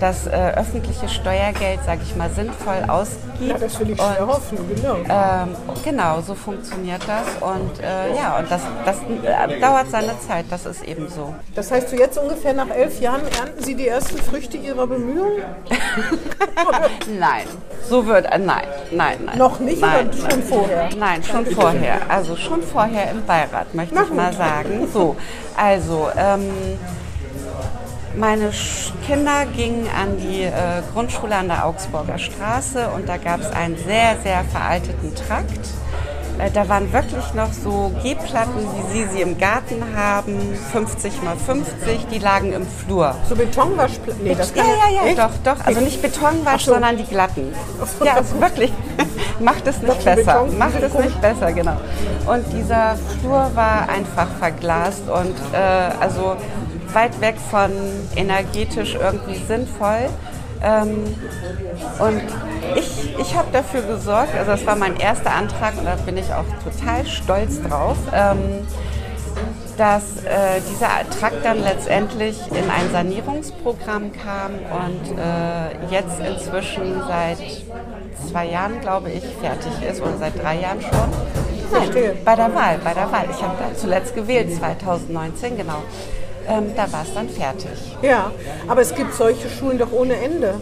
das 0.00 0.26
äh, 0.26 0.30
öffentliche 0.56 1.08
Steuergeld, 1.08 1.80
sage 1.84 2.00
ich 2.02 2.16
mal, 2.16 2.30
sinnvoll 2.30 2.84
ausgibt. 2.88 3.20
Ja, 3.40 3.58
das 3.58 3.78
will 3.78 3.90
ich 3.90 4.00
Und, 4.00 4.14
schwer 4.14 4.26
hoffen, 4.26 4.58
genau. 4.74 4.96
ähm, 5.08 5.54
genau, 5.84 6.20
so 6.22 6.34
funktioniert 6.34 7.02
das. 7.06 7.26
Und 7.40 7.80
äh, 7.80 8.16
ja, 8.16 8.38
und 8.38 8.50
das, 8.50 8.62
das 8.84 8.96
äh, 8.96 9.60
dauert 9.60 9.90
seine 9.90 10.18
Zeit, 10.20 10.46
das 10.50 10.66
ist 10.66 10.82
eben 10.84 11.08
so. 11.08 11.34
Das 11.54 11.70
heißt, 11.70 11.90
so 11.90 11.96
jetzt 11.96 12.18
ungefähr 12.18 12.54
nach 12.54 12.70
elf 12.70 13.00
Jahren 13.00 13.22
ernten 13.38 13.62
Sie 13.62 13.74
die 13.74 13.88
ersten 13.88 14.18
Früchte 14.18 14.56
Ihrer 14.56 14.86
Bemühungen? 14.86 15.42
Nein, 17.18 17.44
so 17.88 18.06
wird, 18.06 18.26
äh, 18.26 18.38
nein, 18.38 18.64
nein, 18.90 19.18
nein. 19.24 19.38
Noch 19.38 19.60
nicht 19.60 19.80
nein, 19.80 20.08
oder 20.08 20.16
schon 20.16 20.28
nein. 20.28 20.42
vorher? 20.42 20.88
Nein, 20.96 21.22
schon 21.22 21.46
vorher. 21.46 21.98
Also 22.08 22.36
schon 22.36 22.62
vorher 22.62 23.10
im 23.10 23.24
Beirat, 23.26 23.74
möchte 23.74 23.94
ich 24.02 24.14
mal 24.14 24.32
sagen. 24.32 24.88
So, 24.92 25.16
also 25.56 26.08
ähm, 26.16 26.50
meine 28.16 28.50
Kinder 29.06 29.46
gingen 29.56 29.86
an 29.88 30.16
die 30.18 30.42
äh, 30.42 30.82
Grundschule 30.92 31.36
an 31.36 31.48
der 31.48 31.64
Augsburger 31.66 32.18
Straße 32.18 32.88
und 32.88 33.08
da 33.08 33.16
gab 33.16 33.40
es 33.40 33.50
einen 33.50 33.76
sehr, 33.76 34.16
sehr 34.22 34.44
veralteten 34.44 35.14
Trakt. 35.14 35.60
Äh, 36.38 36.50
Da 36.50 36.68
waren 36.68 36.92
wirklich 36.92 37.34
noch 37.34 37.52
so 37.52 37.92
Gehplatten, 38.02 38.66
wie 38.92 38.92
Sie 39.04 39.08
sie 39.12 39.20
im 39.22 39.38
Garten 39.38 39.82
haben, 39.94 40.38
50 40.72 41.22
mal 41.22 41.36
50, 41.36 42.06
die 42.10 42.18
lagen 42.18 42.52
im 42.52 42.66
Flur. 42.66 43.14
So 43.28 43.36
Betonwaschplatten? 43.36 44.24
Nee, 44.24 44.34
das 44.34 44.52
Ja, 44.54 44.62
kann 44.64 44.72
ja, 44.92 45.02
ja, 45.02 45.06
Echt? 45.08 45.18
doch, 45.18 45.30
doch. 45.44 45.64
Also 45.66 45.80
nicht 45.80 46.02
Betonwasch, 46.02 46.64
so. 46.64 46.72
sondern 46.72 46.96
die 46.96 47.04
glatten. 47.04 47.52
Ja, 48.04 48.14
also 48.16 48.40
wirklich. 48.40 48.72
Macht 49.40 49.66
es 49.66 49.82
nicht 49.82 50.04
besser. 50.04 50.46
Macht 50.58 50.82
es 50.82 50.94
nicht 50.94 51.20
besser, 51.20 51.52
genau. 51.52 51.76
Und 52.26 52.44
dieser 52.52 52.96
Flur 53.20 53.50
war 53.54 53.88
einfach 53.88 54.28
verglast 54.38 55.02
und 55.08 55.34
äh, 55.52 55.56
also 56.00 56.36
weit 56.92 57.20
weg 57.20 57.36
von 57.50 57.70
energetisch 58.16 58.94
irgendwie 58.94 59.36
sinnvoll. 59.46 60.08
Ähm, 60.62 61.04
und 61.98 62.22
ich, 62.76 63.18
ich 63.18 63.34
habe 63.34 63.48
dafür 63.52 63.82
gesorgt, 63.82 64.34
also 64.36 64.50
das 64.50 64.66
war 64.66 64.76
mein 64.76 64.96
erster 64.96 65.32
Antrag 65.32 65.78
und 65.78 65.86
da 65.86 65.96
bin 65.96 66.16
ich 66.16 66.32
auch 66.32 66.44
total 66.62 67.06
stolz 67.06 67.62
drauf. 67.62 67.96
Ähm, 68.12 68.66
dass 69.80 70.24
äh, 70.26 70.60
dieser 70.70 70.88
Trakt 71.18 71.42
dann 71.42 71.62
letztendlich 71.62 72.38
in 72.48 72.68
ein 72.68 72.90
Sanierungsprogramm 72.92 74.12
kam 74.12 74.50
und 74.52 75.18
äh, 75.18 75.90
jetzt 75.90 76.20
inzwischen 76.20 77.00
seit 77.08 77.38
zwei 78.30 78.46
Jahren, 78.46 78.80
glaube 78.80 79.10
ich, 79.10 79.24
fertig 79.40 79.72
ist 79.88 80.00
oder 80.00 80.16
seit 80.18 80.40
drei 80.40 80.60
Jahren 80.60 80.80
schon. 80.80 81.70
Verstehe. 81.70 82.16
bei 82.24 82.34
der 82.34 82.52
Wahl, 82.54 82.78
bei 82.82 82.94
der 82.94 83.12
Wahl. 83.12 83.26
Ich 83.30 83.42
habe 83.42 83.54
da 83.58 83.76
zuletzt 83.76 84.14
gewählt, 84.14 84.52
2019, 84.52 85.56
genau. 85.56 85.82
Ähm, 86.48 86.72
da 86.74 86.92
war 86.92 87.02
es 87.02 87.14
dann 87.14 87.28
fertig. 87.28 87.96
Ja, 88.02 88.32
aber 88.66 88.80
es 88.80 88.94
gibt 88.94 89.14
solche 89.14 89.48
Schulen 89.48 89.78
doch 89.78 89.92
ohne 89.92 90.16
Ende. 90.16 90.54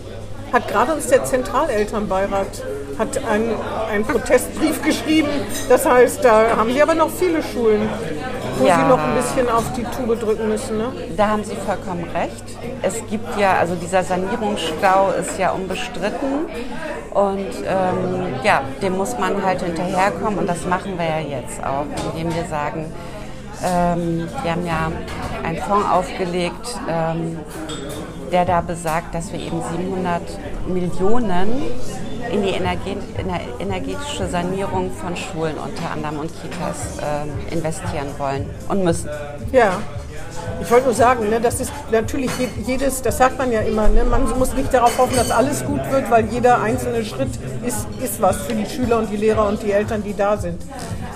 Hat 0.53 0.69
gerade 0.69 0.93
uns 0.93 1.07
der 1.07 1.25
Zentralelternbeirat 1.25 2.63
hat 2.99 3.25
einen, 3.25 3.55
einen 3.91 4.05
Protestbrief 4.05 4.83
geschrieben. 4.83 5.29
Das 5.69 5.87
heißt, 5.87 6.25
da 6.25 6.57
haben 6.57 6.73
sie 6.73 6.83
aber 6.83 6.95
noch 6.95 7.11
viele 7.11 7.43
Schulen, 7.43 7.89
wo 8.59 8.67
Ja. 8.67 8.77
sie 8.81 8.89
noch 8.89 8.99
ein 8.99 9.15
bisschen 9.15 9.49
auf 9.49 9.65
die 9.77 9.85
Tube 9.85 10.19
drücken 10.19 10.49
müssen. 10.49 10.79
Ne? 10.79 10.93
Da 11.17 11.29
haben 11.29 11.45
Sie 11.45 11.57
vollkommen 11.57 12.05
recht. 12.15 12.45
Es 12.83 12.95
gibt 13.09 13.39
ja, 13.39 13.55
also 13.55 13.75
dieser 13.75 14.03
Sanierungsstau 14.03 15.11
ist 15.19 15.39
ja 15.39 15.51
unbestritten 15.53 16.47
und 17.15 17.47
ähm, 17.67 18.35
ja, 18.43 18.63
dem 18.83 18.97
muss 18.97 19.19
man 19.19 19.43
halt 19.45 19.63
hinterherkommen 19.63 20.41
und 20.41 20.47
das 20.49 20.65
machen 20.67 20.99
wir 20.99 21.05
ja 21.07 21.39
jetzt 21.39 21.65
auch, 21.65 21.85
indem 22.13 22.35
wir 22.35 22.45
sagen, 22.45 22.87
ähm, 23.65 24.29
wir 24.43 24.53
haben 24.53 24.67
ja 24.67 24.93
einen 25.45 25.59
Fonds 25.59 25.87
aufgelegt, 25.91 26.79
ähm, 26.89 27.39
der 28.31 28.45
da 28.45 28.61
besagt, 28.61 29.15
dass 29.15 29.33
wir 29.33 29.41
eben 29.41 29.61
700 29.77 30.23
Millionen 30.67 31.63
in 32.33 32.43
die 32.43 32.51
energetische 32.51 34.27
Sanierung 34.29 34.91
von 34.93 35.17
Schulen 35.17 35.57
unter 35.59 35.91
anderem 35.91 36.21
und 36.21 36.31
Kitas 36.43 36.99
ähm, 37.03 37.31
investieren 37.51 38.09
wollen 38.19 38.47
und 38.69 38.85
müssen. 38.85 39.09
Ja. 39.53 39.79
Ich 40.61 40.71
wollte 40.71 40.87
nur 40.87 40.95
sagen, 40.95 41.29
ne, 41.31 41.41
das 41.41 41.61
ist 41.61 41.73
natürlich 41.93 42.31
jedes, 42.67 43.01
das 43.03 43.19
sagt 43.19 43.39
man 43.39 43.53
ja 43.53 43.61
immer, 43.61 43.89
ne, 43.89 44.03
man 44.05 44.29
muss 44.39 44.55
nicht 44.55 44.75
darauf 44.75 44.99
hoffen, 44.99 45.17
dass 45.17 45.31
alles 45.31 45.65
gut 45.65 45.81
wird, 45.91 46.11
weil 46.11 46.27
jeder 46.27 46.61
einzelne 46.61 47.05
Schritt 47.05 47.31
ist, 47.65 47.87
ist 48.03 48.21
was 48.21 48.39
für 48.39 48.55
die 48.55 48.67
Schüler 48.67 48.99
und 48.99 49.11
die 49.11 49.17
Lehrer 49.17 49.47
und 49.47 49.63
die 49.63 49.71
Eltern, 49.71 50.03
die 50.03 50.15
da 50.15 50.37
sind. 50.37 50.61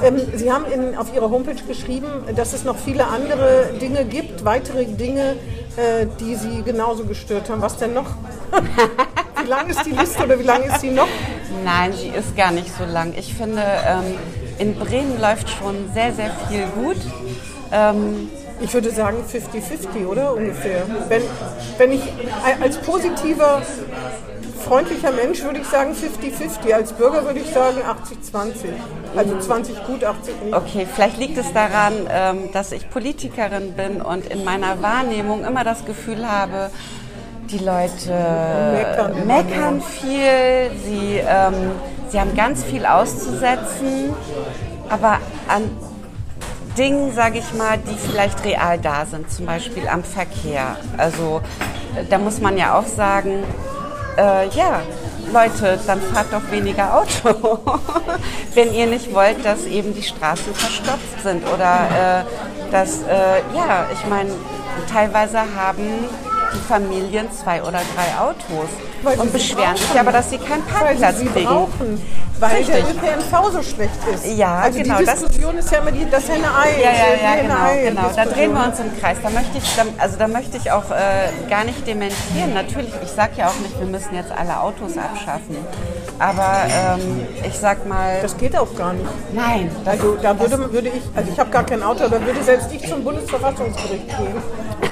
Ähm, 0.03 0.21
Sie 0.35 0.53
haben 0.53 0.65
in, 0.67 0.97
auf 0.97 1.13
Ihrer 1.15 1.31
Homepage 1.31 1.61
geschrieben, 1.67 2.07
dass 2.37 2.53
es 2.53 2.65
noch 2.65 2.77
viele 2.77 3.07
andere 3.07 3.71
Dinge 3.81 4.05
gibt, 4.05 4.45
weitere 4.45 4.85
Dinge, 4.85 5.37
äh, 5.77 6.07
die 6.21 6.37
Sie 6.37 6.63
genauso 6.63 7.05
gestört 7.05 7.51
haben. 7.51 7.63
Was 7.63 7.77
denn 7.77 7.95
noch? 7.95 8.07
wie 9.43 9.49
lang 9.49 9.69
ist 9.69 9.85
die 9.85 9.91
Liste 9.91 10.25
oder 10.25 10.39
wie 10.39 10.45
lang 10.45 10.63
ist 10.63 10.81
sie 10.81 10.91
noch? 10.91 11.09
Nein, 11.65 11.93
sie 11.93 12.09
ist 12.09 12.37
gar 12.37 12.51
nicht 12.51 12.71
so 12.77 12.85
lang. 12.85 13.15
Ich 13.17 13.35
finde, 13.35 13.63
ähm, 13.63 14.17
in 14.59 14.75
Bremen 14.75 15.21
läuft 15.21 15.49
schon 15.51 15.91
sehr, 15.95 16.13
sehr 16.13 16.31
viel 16.49 16.67
gut. 16.75 16.97
Ähm, 17.73 18.29
ich 18.61 18.73
würde 18.73 18.91
sagen 18.91 19.19
50-50, 19.31 20.07
oder 20.07 20.35
ungefähr. 20.35 20.85
Wenn, 21.09 21.23
wenn 21.79 21.93
ich 21.93 22.03
als 22.61 22.79
positiver, 22.79 23.63
freundlicher 24.65 25.11
Mensch 25.11 25.43
würde 25.43 25.61
ich 25.61 25.67
sagen 25.67 25.93
50-50. 25.93 26.73
Als 26.73 26.93
Bürger 26.93 27.25
würde 27.25 27.41
ich 27.41 27.49
sagen 27.49 27.79
80-20. 27.79 28.67
Also 29.17 29.39
20 29.39 29.85
gut, 29.85 30.05
80 30.05 30.43
nicht. 30.45 30.55
Okay, 30.55 30.87
vielleicht 30.93 31.19
liegt 31.19 31.37
es 31.39 31.53
daran, 31.53 31.93
ähm, 32.09 32.53
dass 32.53 32.73
ich 32.73 32.89
Politikerin 32.89 33.73
bin 33.73 34.01
und 34.01 34.27
in 34.27 34.45
meiner 34.45 34.81
Wahrnehmung 34.81 35.45
immer 35.45 35.65
das 35.65 35.85
Gefühl 35.85 36.31
habe, 36.31 36.71
die 37.53 37.59
Leute 37.59 38.11
meckern, 38.73 39.27
meckern 39.27 39.83
viel, 39.83 40.71
sie, 40.85 41.19
ähm, 41.19 41.73
sie 42.09 42.19
haben 42.19 42.35
ganz 42.35 42.65
viel 42.65 42.87
auszusetzen, 42.87 44.15
aber 44.89 45.19
an 45.49 45.71
Dingen, 46.79 47.15
sage 47.15 47.39
ich 47.39 47.53
mal, 47.53 47.77
die 47.79 47.97
vielleicht 47.97 48.45
real 48.45 48.79
da 48.79 49.05
sind, 49.05 49.31
zum 49.31 49.45
Beispiel 49.45 49.87
am 49.87 50.03
Verkehr. 50.03 50.77
Also 50.97 51.43
da 52.09 52.17
muss 52.17 52.41
man 52.41 52.57
ja 52.57 52.79
auch 52.79 52.87
sagen, 52.87 53.45
äh, 54.17 54.49
ja, 54.49 54.81
Leute, 55.33 55.79
dann 55.87 56.01
fahrt 56.01 56.33
doch 56.33 56.51
weniger 56.51 56.97
Auto, 56.97 57.59
wenn 58.55 58.73
ihr 58.73 58.87
nicht 58.87 59.15
wollt, 59.15 59.45
dass 59.45 59.67
eben 59.67 59.95
die 59.95 60.03
Straßen 60.03 60.55
verstopft 60.55 61.23
sind 61.23 61.47
oder 61.53 62.25
äh, 62.25 62.71
dass, 62.73 63.03
äh, 63.03 63.41
ja, 63.55 63.87
ich 63.93 64.07
meine, 64.09 64.31
teilweise 64.91 65.39
haben 65.39 66.07
die 66.55 66.69
Familien 66.69 67.31
zwei 67.33 67.63
oder 67.63 67.81
drei 67.95 68.21
Autos 68.21 68.69
weil 69.03 69.19
und 69.19 69.33
beschweren 69.33 69.77
sich 69.77 69.99
aber, 69.99 70.13
dass 70.13 70.31
sie 70.31 70.39
keinen 70.39 70.65
Parkplatz 70.65 71.01
weil 71.01 71.15
sie 71.15 71.27
kriegen. 71.27 71.47
Brauchen, 71.47 72.01
weil 72.39 72.57
Richtig. 72.57 72.75
der 72.75 73.17
ÖPNV 73.17 73.53
so 73.53 73.63
schlecht 73.63 73.93
ist. 74.13 74.37
Ja, 74.37 74.59
also 74.59 74.79
genau. 74.79 74.99
Die 74.99 75.05
Diskussion 75.05 75.57
das 75.57 75.65
ist 75.67 75.73
ja 75.73 75.79
immer 75.79 75.93
die, 75.93 76.11
das 76.11 76.29
Henne-Ei. 76.29 76.83
Ja, 76.83 76.91
ja, 76.91 77.37
ja, 77.37 77.43
genau, 77.43 77.91
genau. 77.91 78.11
Da 78.15 78.25
drehen 78.25 78.53
wir 78.53 78.65
uns 78.67 78.81
im 78.81 78.99
Kreis. 79.01 79.19
Da 79.23 79.31
möchte 79.31 79.59
ich, 79.59 79.65
also 79.99 80.19
da 80.19 80.29
möchte 80.29 80.57
ich 80.57 80.71
auch 80.71 80.91
äh, 80.91 81.49
gar 81.49 81.65
nicht 81.65 81.87
dementieren. 81.87 82.55
Natürlich, 82.55 82.93
ich 83.03 83.11
sage 83.11 83.33
ja 83.37 83.49
auch 83.49 83.59
nicht, 83.61 83.79
wir 83.79 83.87
müssen 83.87 84.15
jetzt 84.15 84.33
alle 84.33 84.61
Autos 84.61 84.97
abschaffen. 84.97 85.57
Aber 86.19 86.63
ähm, 86.69 87.27
ich 87.47 87.59
sag 87.59 87.87
mal. 87.87 88.21
Das 88.23 88.37
geht 88.37 88.57
auch 88.57 88.75
gar 88.77 88.93
nicht. 88.93 89.11
Nein. 89.33 89.71
also 89.85 90.17
da 90.21 90.39
würde, 90.39 90.73
würde 90.73 90.89
ich, 90.89 91.03
also 91.15 91.31
ich 91.33 91.39
habe 91.39 91.51
gar 91.51 91.65
kein 91.65 91.83
Auto, 91.83 92.09
da 92.09 92.21
würde 92.21 92.43
selbst 92.43 92.73
ich 92.73 92.89
zum 92.89 93.03
Bundesverfassungsgericht 93.05 94.09
gehen. 94.09 94.92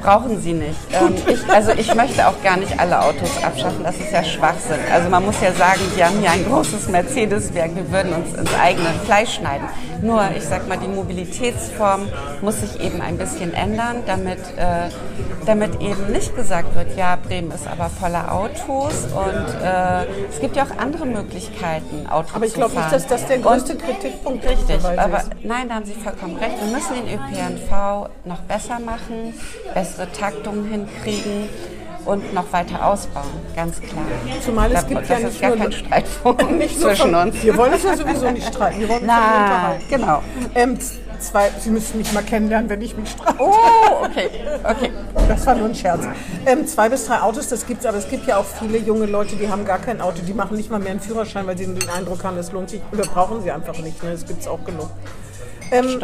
brauchen 0.00 0.40
sie 0.40 0.52
nicht. 0.52 0.78
Ähm, 0.92 1.14
ich, 1.26 1.48
also 1.52 1.72
ich 1.72 1.94
möchte 1.94 2.26
auch 2.26 2.42
gar 2.42 2.56
nicht 2.56 2.78
alle 2.78 3.00
Autos 3.00 3.42
abschaffen, 3.42 3.84
das 3.84 3.96
ist 3.96 4.12
ja 4.12 4.22
Schwachsinn. 4.24 4.78
Also 4.92 5.08
man 5.08 5.24
muss 5.24 5.40
ja 5.40 5.52
sagen, 5.52 5.80
wir 5.94 6.06
haben 6.06 6.18
hier 6.20 6.30
ein 6.30 6.44
großes 6.44 6.88
Mercedes-Werk, 6.88 7.74
wir 7.74 7.90
würden 7.90 8.12
uns 8.12 8.34
ins 8.38 8.54
eigene 8.54 8.88
Fleisch 9.04 9.34
schneiden. 9.34 9.66
Nur, 10.02 10.22
ich 10.36 10.44
sag 10.44 10.68
mal, 10.68 10.78
die 10.78 10.88
Mobilitätsform 10.88 12.08
muss 12.40 12.60
sich 12.60 12.80
eben 12.80 13.00
ein 13.00 13.18
bisschen 13.18 13.52
ändern, 13.52 14.02
damit, 14.06 14.38
äh, 14.56 14.90
damit 15.44 15.80
eben 15.80 16.12
nicht 16.12 16.36
gesagt 16.36 16.74
wird, 16.76 16.96
ja, 16.96 17.16
Bremen 17.16 17.50
ist 17.50 17.66
aber 17.66 17.90
voller 17.90 18.32
Autos 18.32 19.06
und 19.12 19.64
äh, 19.64 20.04
es 20.30 20.40
gibt 20.40 20.56
ja 20.56 20.64
auch 20.64 20.78
andere 20.78 21.04
Möglichkeiten, 21.04 22.06
Autos 22.08 22.34
aber 22.34 22.46
ich 22.46 22.54
glaube 22.54 22.76
nicht, 22.76 22.92
dass 22.92 23.06
das 23.06 23.26
der 23.26 23.38
größte 23.38 23.72
und, 23.72 23.82
Kritikpunkt 23.82 24.44
richtig, 24.44 24.76
ist. 24.76 24.84
Richtig, 24.84 25.00
aber 25.00 25.22
nein, 25.42 25.68
da 25.68 25.76
haben 25.76 25.84
Sie 25.84 25.94
vollkommen 25.94 26.36
recht. 26.36 26.54
Wir 26.60 26.72
müssen 26.72 26.94
den 26.94 27.14
ÖPNV 27.14 28.08
noch 28.24 28.40
besser 28.42 28.78
machen, 28.78 29.34
bessere 29.74 29.87
bessere 29.88 30.10
Taktungen 30.12 30.68
hinkriegen 30.68 31.48
und 32.04 32.32
noch 32.32 32.52
weiter 32.52 32.86
ausbauen, 32.86 33.26
ganz 33.54 33.80
klar. 33.80 34.04
Zumal 34.44 34.72
es 34.72 34.86
gibt 34.86 35.02
das 35.02 35.08
ja 35.08 35.18
nicht 35.18 35.40
gar 35.40 35.56
kein 35.56 35.72
Streitpunkt 35.72 36.50
nicht 36.58 36.80
zwischen 36.80 37.12
von, 37.12 37.14
uns. 37.14 37.42
Wir 37.42 37.56
wollen 37.56 37.72
es 37.72 37.82
ja 37.82 37.96
sowieso 37.96 38.30
nicht 38.30 38.46
streiten, 38.46 38.80
wir 38.80 38.88
wollen 38.88 39.02
uns 39.02 39.12
unterhalten. 39.12 39.84
Genau. 39.90 40.22
Ähm, 40.54 40.78
zwei, 41.18 41.50
Sie 41.60 41.70
müssen 41.70 41.98
mich 41.98 42.12
mal 42.12 42.22
kennenlernen, 42.22 42.70
wenn 42.70 42.80
ich 42.80 42.96
mich 42.96 43.10
streite. 43.10 43.36
Oh, 43.38 44.04
okay, 44.04 44.30
okay. 44.64 44.90
Das 45.28 45.44
war 45.46 45.54
nur 45.56 45.68
ein 45.68 45.74
Scherz. 45.74 46.06
Ähm, 46.46 46.66
zwei 46.66 46.88
bis 46.88 47.06
drei 47.06 47.20
Autos, 47.20 47.48
das 47.48 47.66
gibt 47.66 47.80
es, 47.80 47.86
aber 47.86 47.98
es 47.98 48.08
gibt 48.08 48.26
ja 48.26 48.38
auch 48.38 48.46
viele 48.46 48.78
junge 48.78 49.04
Leute, 49.04 49.36
die 49.36 49.50
haben 49.50 49.66
gar 49.66 49.78
kein 49.78 50.00
Auto, 50.00 50.22
die 50.26 50.32
machen 50.32 50.56
nicht 50.56 50.70
mal 50.70 50.78
mehr 50.78 50.92
einen 50.92 51.00
Führerschein, 51.00 51.46
weil 51.46 51.58
sie 51.58 51.66
den 51.66 51.90
Eindruck 51.90 52.24
haben, 52.24 52.38
es 52.38 52.52
lohnt 52.52 52.70
sich, 52.70 52.80
oder 52.90 53.02
brauchen 53.02 53.42
sie 53.42 53.50
einfach 53.50 53.76
nicht. 53.78 54.02
Ne? 54.02 54.12
Das 54.12 54.24
gibt 54.24 54.40
es 54.40 54.48
auch 54.48 54.64
genug. 54.64 54.88
Ähm. 55.70 56.00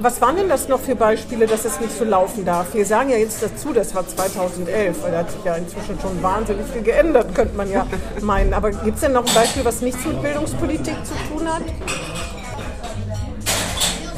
Was 0.00 0.20
waren 0.20 0.36
denn 0.36 0.48
das 0.48 0.68
noch 0.68 0.78
für 0.78 0.94
Beispiele, 0.94 1.46
dass 1.46 1.64
es 1.64 1.80
nicht 1.80 1.96
so 1.96 2.04
laufen 2.04 2.44
darf? 2.44 2.72
Wir 2.72 2.86
sagen 2.86 3.10
ja 3.10 3.16
jetzt 3.16 3.42
dazu, 3.42 3.72
das 3.72 3.96
war 3.96 4.06
2011, 4.06 5.02
weil 5.02 5.10
da 5.10 5.18
hat 5.18 5.30
sich 5.30 5.42
ja 5.44 5.56
inzwischen 5.56 5.98
schon 6.00 6.22
wahnsinnig 6.22 6.66
viel 6.68 6.82
geändert, 6.82 7.34
könnte 7.34 7.56
man 7.56 7.68
ja 7.68 7.84
meinen. 8.20 8.54
Aber 8.54 8.70
gibt 8.70 8.94
es 8.94 9.00
denn 9.00 9.12
noch 9.12 9.26
ein 9.26 9.34
Beispiel, 9.34 9.64
was 9.64 9.80
nichts 9.80 10.04
mit 10.04 10.22
Bildungspolitik 10.22 10.94
zu 11.04 11.14
tun 11.28 11.48
hat? 11.48 11.62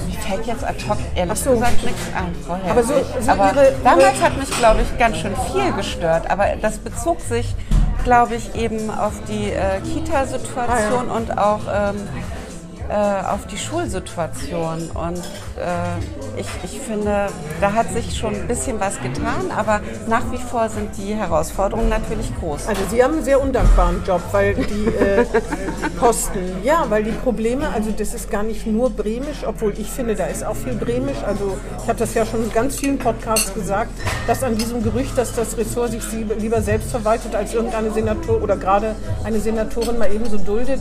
Mir 0.07 0.19
fällt 0.19 0.47
jetzt 0.47 0.65
ad 0.65 0.77
hoc 0.87 0.99
ehrlich 1.15 1.39
so. 1.39 1.53
gesagt 1.53 1.83
nichts 1.83 2.03
ein 2.15 2.35
vorher. 2.47 2.73
Aber, 2.73 2.83
so, 2.83 2.95
so 3.21 3.31
aber 3.31 3.53
ihre, 3.55 3.73
damals 3.83 4.17
ihre 4.17 4.23
hat 4.23 4.37
mich, 4.37 4.59
glaube 4.59 4.83
ich, 4.83 4.99
ganz 4.99 5.17
schön 5.17 5.35
viel 5.51 5.73
gestört. 5.73 6.31
Aber 6.31 6.45
das 6.61 6.77
bezog 6.77 7.21
sich, 7.23 7.55
glaube 8.05 8.35
ich, 8.35 8.55
eben 8.55 8.91
auf 8.91 9.15
die 9.29 9.51
äh, 9.51 9.81
Kita-Situation 9.81 10.69
ah, 10.69 11.07
ja. 11.09 11.17
und 11.17 11.39
auch... 11.39 11.61
Ähm, 11.73 11.97
äh, 12.91 13.25
auf 13.27 13.47
die 13.47 13.57
Schulsituation. 13.57 14.91
Und 14.95 15.19
äh, 15.59 16.41
ich, 16.41 16.47
ich 16.65 16.81
finde, 16.81 17.29
da 17.61 17.73
hat 17.73 17.93
sich 17.93 18.19
schon 18.19 18.35
ein 18.35 18.49
bisschen 18.49 18.81
was 18.81 19.01
getan, 19.01 19.51
aber 19.57 19.81
nach 20.09 20.31
wie 20.33 20.39
vor 20.39 20.69
sind 20.69 20.97
die 20.97 21.15
Herausforderungen 21.15 21.89
natürlich 21.89 22.33
groß. 22.41 22.67
Also 22.67 22.83
Sie 22.91 23.03
haben 23.03 23.15
einen 23.15 23.25
sehr 23.25 23.41
undankbaren 23.41 24.03
Job, 24.05 24.21
weil 24.33 24.55
die 24.55 24.87
äh, 24.87 25.25
Kosten, 26.01 26.41
ja, 26.65 26.87
weil 26.89 27.05
die 27.05 27.13
Probleme, 27.13 27.69
also 27.69 27.91
das 27.97 28.15
ist 28.15 28.31
gar 28.31 28.43
nicht 28.43 28.67
nur 28.67 28.91
bremisch, 28.91 29.45
obwohl 29.47 29.73
ich 29.79 29.89
finde, 29.89 30.17
da 30.17 30.27
ist 30.27 30.45
auch 30.45 30.57
viel 30.57 30.75
bremisch. 30.75 31.23
Also 31.25 31.57
ich 31.83 31.89
habe 31.89 31.99
das 31.99 32.15
ja 32.15 32.27
schon 32.27 32.43
in 32.45 32.53
ganz 32.53 32.77
vielen 32.77 32.99
Podcasts 32.99 33.55
gesagt, 33.55 33.93
dass 34.27 34.43
an 34.43 34.57
diesem 34.57 34.83
Gerücht, 34.83 35.17
dass 35.17 35.33
das 35.35 35.57
Ressort 35.57 35.93
sich 35.93 36.03
lieber 36.39 36.61
selbst 36.61 36.91
verwaltet 36.91 37.35
als 37.35 37.55
irgendeine 37.55 37.93
Senator 37.93 38.43
oder 38.43 38.57
gerade 38.57 38.97
eine 39.25 39.39
Senatorin 39.41 39.99
mal 39.99 40.13
ebenso 40.13 40.39
duldet, 40.39 40.81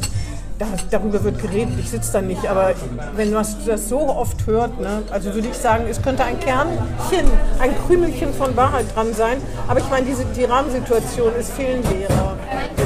darüber 0.91 1.23
wird 1.23 1.41
geredet, 1.41 1.73
ich 1.79 1.89
sitze 1.89 2.13
da 2.13 2.21
nicht, 2.21 2.45
aber 2.45 2.73
wenn 3.15 3.31
man 3.31 3.45
das 3.65 3.89
so 3.89 3.99
oft 3.99 4.45
hört, 4.45 4.79
ne, 4.79 5.03
also 5.09 5.33
würde 5.33 5.47
ich 5.47 5.57
sagen, 5.57 5.85
es 5.89 6.01
könnte 6.01 6.23
ein 6.23 6.39
Kernchen, 6.39 7.31
ein 7.59 7.71
Krümelchen 7.87 8.33
von 8.33 8.55
Wahrheit 8.57 8.85
dran 8.93 9.13
sein, 9.13 9.37
aber 9.67 9.79
ich 9.79 9.89
meine, 9.89 10.05
die 10.05 10.43
Rahmensituation, 10.43 11.31
es 11.39 11.49
fehlen 11.49 11.81
Lehrer. 11.83 12.35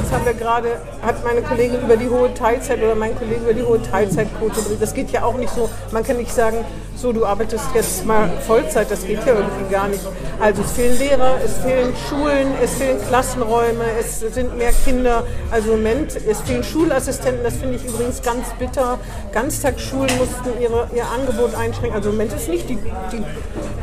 Jetzt 0.04 0.12
haben 0.12 0.26
wir 0.26 0.34
gerade, 0.34 0.68
hat 1.00 1.24
meine 1.24 1.40
Kollegin 1.40 1.80
über 1.80 1.96
die 1.96 2.10
hohe 2.10 2.34
Teilzeit 2.34 2.76
oder 2.82 2.94
mein 2.94 3.16
Kollege 3.16 3.40
über 3.40 3.54
die 3.54 3.62
hohe 3.62 3.80
Teilzeitquote 3.80 4.56
berichtet. 4.56 4.82
Das 4.82 4.92
geht 4.92 5.10
ja 5.12 5.24
auch 5.24 5.38
nicht 5.38 5.48
so, 5.54 5.70
man 5.92 6.04
kann 6.04 6.18
nicht 6.18 6.30
sagen, 6.30 6.58
so, 6.94 7.10
du 7.12 7.24
arbeitest 7.24 7.64
jetzt 7.74 8.04
mal 8.04 8.30
Vollzeit, 8.46 8.90
das 8.90 9.06
geht 9.06 9.26
ja 9.26 9.34
irgendwie 9.34 9.72
gar 9.72 9.88
nicht. 9.88 10.02
Also 10.40 10.62
es 10.62 10.72
fehlen 10.72 10.98
Lehrer, 10.98 11.38
es 11.44 11.56
fehlen 11.58 11.92
Schulen, 12.08 12.48
es 12.62 12.74
fehlen 12.74 12.98
Klassenräume, 13.08 13.84
es 13.98 14.20
sind 14.20 14.56
mehr 14.58 14.72
Kinder. 14.84 15.24
Also 15.50 15.72
im 15.72 15.82
Moment, 15.82 16.16
es 16.16 16.40
fehlen 16.42 16.62
Schulassistenten, 16.62 17.42
das 17.42 17.56
finde 17.56 17.76
ich 17.76 17.84
übrigens 17.84 18.22
ganz 18.22 18.46
bitter. 18.58 18.98
Ganztagsschulen 19.32 20.10
mussten 20.18 20.60
ihre, 20.60 20.88
ihr 20.94 21.06
Angebot 21.06 21.54
einschränken. 21.54 21.96
Also 21.96 22.10
im 22.10 22.16
Moment 22.16 22.34
ist 22.34 22.48
nicht 22.48 22.68
die, 22.68 22.78
die 23.10 23.24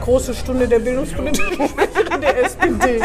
große 0.01 0.33
Stunde 0.33 0.67
der 0.67 0.79
bildungspolitischen 0.79 1.69
der 2.21 2.43
SPD. 2.43 3.01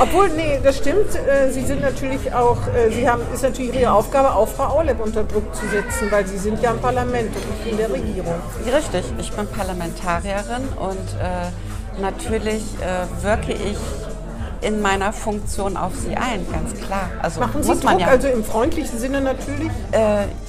Obwohl, 0.00 0.28
nee, 0.30 0.58
das 0.62 0.78
stimmt. 0.78 1.14
Äh, 1.14 1.50
sie 1.50 1.64
sind 1.64 1.80
natürlich 1.80 2.32
auch, 2.38 2.58
äh, 2.68 2.90
Sie 2.90 3.08
haben, 3.08 3.22
ist 3.32 3.42
natürlich 3.42 3.74
Ihre 3.74 3.92
Aufgabe, 3.92 4.34
auch 4.34 4.48
Frau 4.48 4.78
Aulep 4.78 5.00
unter 5.00 5.24
Druck 5.24 5.54
zu 5.54 5.66
setzen, 5.68 6.10
weil 6.10 6.26
Sie 6.26 6.38
sind 6.38 6.62
ja 6.62 6.70
im 6.72 6.78
Parlament 6.78 7.34
und 7.34 7.50
nicht 7.50 7.72
in 7.72 7.76
der 7.78 7.90
Regierung. 7.90 8.34
Richtig, 8.64 9.04
ich 9.18 9.32
bin 9.32 9.46
Parlamentarierin 9.46 10.68
und 10.78 11.08
äh, 11.20 12.00
natürlich 12.00 12.62
äh, 12.80 13.24
wirke 13.24 13.52
ich 13.52 13.76
in 14.62 14.80
meiner 14.80 15.12
Funktion 15.12 15.76
auf 15.76 15.94
sie 15.94 16.16
ein, 16.16 16.46
ganz 16.50 16.74
klar. 16.74 17.10
Also 17.22 17.40
Machen 17.40 17.62
Sie 17.62 17.68
muss 17.68 17.82
man 17.82 17.94
Druck, 17.94 18.06
ja. 18.06 18.08
also 18.08 18.28
im 18.28 18.42
freundlichen 18.42 18.98
Sinne 18.98 19.20
natürlich? 19.20 19.70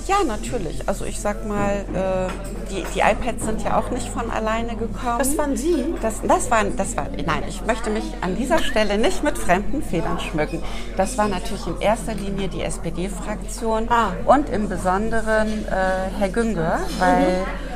Ja, 0.07 0.23
natürlich. 0.25 0.87
Also 0.87 1.03
ich 1.05 1.19
sag 1.19 1.45
mal, 1.45 1.85
äh, 1.93 2.71
die, 2.71 2.83
die 2.95 2.99
iPads 2.99 3.45
sind 3.45 3.61
ja 3.63 3.77
auch 3.77 3.89
nicht 3.91 4.07
von 4.07 4.31
alleine 4.31 4.75
gekommen. 4.75 5.19
Das 5.19 5.37
waren 5.37 5.57
Sie? 5.57 5.93
Das, 6.01 6.21
das, 6.21 6.49
waren, 6.49 6.77
das 6.77 6.95
war, 6.95 7.07
nein, 7.09 7.43
ich 7.47 7.65
möchte 7.65 7.89
mich 7.89 8.05
an 8.21 8.35
dieser 8.35 8.59
Stelle 8.59 8.97
nicht 8.97 9.23
mit 9.23 9.37
fremden 9.37 9.83
Federn 9.83 10.19
schmücken. 10.19 10.63
Das 10.95 11.17
war 11.17 11.27
natürlich 11.27 11.67
in 11.67 11.81
erster 11.81 12.13
Linie 12.13 12.47
die 12.47 12.61
SPD-Fraktion 12.61 13.87
ah. 13.89 14.13
und 14.25 14.49
im 14.49 14.69
Besonderen 14.69 15.65
äh, 15.67 16.09
Herr 16.19 16.29
Günger, 16.29 16.79
weil... 16.99 17.41
Mhm 17.41 17.67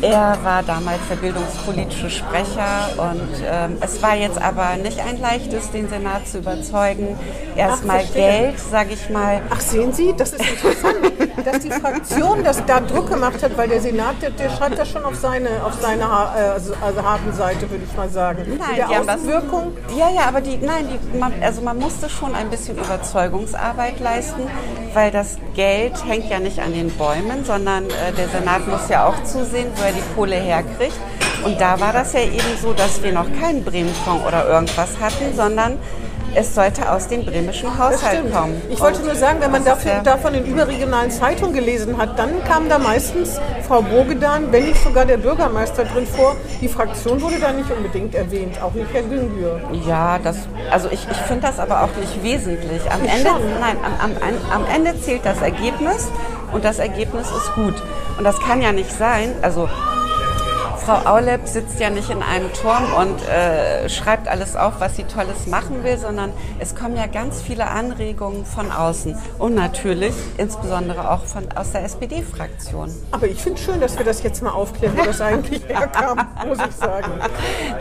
Er 0.00 0.36
war 0.42 0.62
damals 0.62 1.00
der 1.08 1.16
bildungspolitische 1.16 2.10
Sprecher 2.10 2.88
und 2.96 3.42
ähm, 3.44 3.78
es 3.80 4.02
war 4.02 4.16
jetzt 4.16 4.40
aber 4.40 4.76
nicht 4.76 4.98
ein 5.00 5.20
leichtes, 5.20 5.70
den 5.70 5.88
Senat 5.88 6.26
zu 6.26 6.38
überzeugen. 6.38 7.16
Erstmal 7.56 8.04
Geld, 8.06 8.58
sage 8.58 8.94
ich 8.94 9.10
mal. 9.10 9.40
Ach, 9.50 9.60
sehen 9.60 9.92
Sie, 9.92 10.12
das 10.16 10.32
ist 10.32 10.40
interessant, 10.40 10.96
dass 11.52 11.62
die 11.62 11.70
Fraktion 11.70 12.42
das 12.42 12.64
da 12.64 12.80
Druck 12.80 13.10
gemacht 13.10 13.42
hat, 13.42 13.56
weil 13.56 13.68
der 13.68 13.80
Senat, 13.80 14.22
der, 14.22 14.30
der 14.30 14.50
schreibt 14.50 14.78
das 14.78 14.88
schon 14.90 15.04
auf 15.04 15.14
seine, 15.14 15.64
auf 15.64 15.74
seine 15.80 16.08
also, 16.08 16.72
also 16.82 17.02
harten 17.02 17.32
Seite, 17.32 17.70
würde 17.70 17.84
ich 17.88 17.96
mal 17.96 18.08
sagen. 18.08 18.44
Nein, 18.58 18.58
der 18.76 18.86
die 18.88 18.94
haben 18.94 19.06
das, 19.06 19.20
Ja, 19.96 20.10
ja, 20.10 20.22
aber 20.28 20.40
die, 20.40 20.56
nein, 20.56 20.88
die, 20.88 21.18
man, 21.18 21.32
also 21.42 21.60
man 21.60 21.78
musste 21.78 22.08
schon 22.08 22.34
ein 22.34 22.48
bisschen 22.48 22.78
Überzeugungsarbeit 22.78 24.00
leisten, 24.00 24.42
weil 24.94 25.10
das 25.10 25.36
Geld 25.54 25.92
hängt 26.06 26.30
ja 26.30 26.40
nicht 26.40 26.58
an 26.60 26.72
den 26.72 26.90
Bäumen, 26.90 27.44
sondern 27.44 27.84
äh, 27.86 28.12
der 28.16 28.28
Senat 28.28 28.66
muss 28.66 28.88
ja 28.88 29.06
auch 29.06 29.22
zusehen, 29.24 29.68
wo 29.76 29.84
er 29.84 29.92
die 29.92 30.14
Kohle 30.14 30.36
herkriegt. 30.36 30.98
Und 31.44 31.60
da 31.60 31.78
war 31.80 31.92
das 31.92 32.12
ja 32.12 32.20
eben 32.20 32.56
so, 32.60 32.72
dass 32.72 33.02
wir 33.02 33.12
noch 33.12 33.26
keinen 33.40 33.64
Bremenfonds 33.64 34.24
oder 34.26 34.48
irgendwas 34.48 34.90
hatten, 35.00 35.34
sondern 35.34 35.78
es 36.34 36.54
sollte 36.54 36.90
aus 36.90 37.08
dem 37.08 37.24
bremischen 37.24 37.78
Haushalt 37.78 38.32
kommen. 38.32 38.60
Ich 38.70 38.80
wollte 38.80 39.00
Und 39.00 39.06
nur 39.06 39.14
sagen, 39.14 39.40
wenn 39.40 39.50
man 39.50 39.64
dafür, 39.64 39.92
ja 39.92 40.02
davon 40.02 40.34
in 40.34 40.44
überregionalen 40.46 41.10
Zeitungen 41.10 41.54
gelesen 41.54 41.98
hat, 41.98 42.18
dann 42.18 42.42
kam 42.44 42.68
da 42.68 42.78
meistens 42.78 43.40
Frau 43.66 43.82
Bogedan, 43.82 44.50
wenn 44.50 44.66
nicht 44.66 44.82
sogar 44.82 45.04
der 45.04 45.16
Bürgermeister 45.16 45.84
drin 45.84 46.06
vor. 46.06 46.36
Die 46.60 46.68
Fraktion 46.68 47.20
wurde 47.20 47.38
da 47.40 47.52
nicht 47.52 47.70
unbedingt 47.70 48.14
erwähnt, 48.14 48.60
auch 48.62 48.72
nicht 48.72 48.92
Herr 48.92 49.02
Güngür. 49.02 49.60
Ja, 49.86 50.18
das, 50.18 50.36
also 50.70 50.88
ich, 50.90 51.06
ich 51.10 51.16
finde 51.18 51.46
das 51.46 51.58
aber 51.58 51.82
auch 51.82 51.96
nicht 51.98 52.22
wesentlich. 52.22 52.90
Am 52.90 53.00
Ende, 53.00 53.30
nein, 53.60 53.76
am, 53.82 54.10
am, 54.10 54.62
am 54.62 54.66
Ende 54.74 55.00
zählt 55.00 55.24
das 55.24 55.40
Ergebnis 55.40 56.08
und 56.52 56.64
das 56.64 56.78
Ergebnis 56.78 57.28
ist 57.30 57.54
gut. 57.54 57.74
Und 58.18 58.24
das 58.24 58.38
kann 58.40 58.60
ja 58.60 58.72
nicht 58.72 58.92
sein, 58.92 59.34
also 59.42 59.68
Frau 60.84 61.08
Aulep 61.08 61.46
sitzt 61.46 61.78
ja 61.78 61.90
nicht 61.90 62.10
in 62.10 62.24
einem 62.24 62.52
Turm 62.54 62.92
und 62.94 63.28
äh, 63.28 63.88
schreibt 63.88 64.26
alles 64.26 64.56
auf, 64.56 64.80
was 64.80 64.96
sie 64.96 65.04
Tolles 65.04 65.46
machen 65.46 65.84
will, 65.84 65.96
sondern 65.96 66.32
es 66.58 66.74
kommen 66.74 66.96
ja 66.96 67.06
ganz 67.06 67.40
viele 67.40 67.68
Anregungen 67.68 68.44
von 68.44 68.72
außen 68.72 69.16
und 69.38 69.54
natürlich 69.54 70.12
insbesondere 70.38 71.08
auch 71.08 71.24
von, 71.24 71.46
aus 71.54 71.70
der 71.70 71.84
SPD-Fraktion. 71.84 72.90
Aber 73.12 73.28
ich 73.28 73.40
finde 73.40 73.60
schön, 73.60 73.80
dass 73.80 73.96
wir 73.96 74.04
das 74.04 74.24
jetzt 74.24 74.42
mal 74.42 74.50
aufklären, 74.50 74.98
wo 74.98 75.04
das 75.04 75.20
eigentlich 75.20 75.62
herkam, 75.68 76.18
muss 76.48 76.58
ich 76.68 76.74
sagen. 76.74 77.12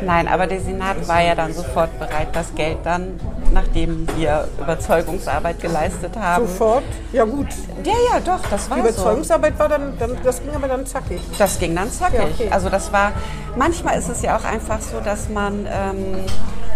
Nein, 0.05 0.27
aber 0.27 0.45
der 0.45 0.61
Senat 0.61 1.07
war 1.07 1.21
ja 1.23 1.33
dann 1.33 1.53
sofort 1.53 1.97
bereit, 1.97 2.27
das 2.33 2.53
Geld 2.53 2.77
dann, 2.83 3.19
nachdem 3.51 4.07
wir 4.15 4.47
Überzeugungsarbeit 4.59 5.59
geleistet 5.59 6.15
haben. 6.17 6.47
Sofort? 6.47 6.83
Ja 7.13 7.25
gut. 7.25 7.47
Ja, 7.83 7.93
ja, 8.11 8.19
doch, 8.19 8.39
das 8.49 8.69
war 8.69 8.77
Die 8.77 8.81
Überzeugungsarbeit 8.81 9.53
so. 9.53 9.59
war 9.59 9.69
dann, 9.69 9.97
dann, 9.97 10.17
das 10.23 10.41
ging 10.41 10.53
aber 10.55 10.67
dann 10.67 10.85
zackig. 10.85 11.21
Das 11.37 11.59
ging 11.59 11.75
dann 11.75 11.91
zackig. 11.91 12.19
Ja, 12.19 12.25
okay. 12.25 12.47
Also 12.51 12.69
das 12.69 12.91
war, 12.91 13.11
manchmal 13.55 13.97
ist 13.97 14.09
es 14.09 14.21
ja 14.21 14.37
auch 14.37 14.43
einfach 14.43 14.81
so, 14.81 14.99
dass 15.03 15.29
man, 15.29 15.65
ähm, 15.65 16.25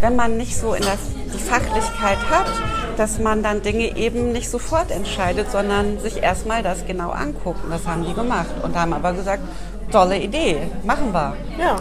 wenn 0.02 0.16
man 0.16 0.38
nicht 0.38 0.58
so 0.58 0.74
in 0.74 0.84
das, 0.84 1.00
die 1.34 1.40
Fachlichkeit 1.40 2.18
hat, 2.30 2.48
dass 2.98 3.20
man 3.20 3.44
dann 3.44 3.62
Dinge 3.62 3.96
eben 3.98 4.32
nicht 4.32 4.50
sofort 4.50 4.92
entscheidet, 4.92 5.52
sondern 5.52 6.00
sich 6.00 6.24
erstmal 6.24 6.64
das 6.64 6.86
genau 6.86 7.10
anguckt. 7.12 7.64
Und 7.64 7.72
das 7.72 7.86
haben 7.86 8.06
die 8.06 8.14
gemacht 8.14 8.52
und 8.64 8.76
haben 8.76 8.94
aber 8.94 9.14
gesagt, 9.14 9.42
tolle 9.92 10.18
Idee, 10.18 10.60
machen 10.84 11.14
wir. 11.14 11.36
Ja. 11.60 11.78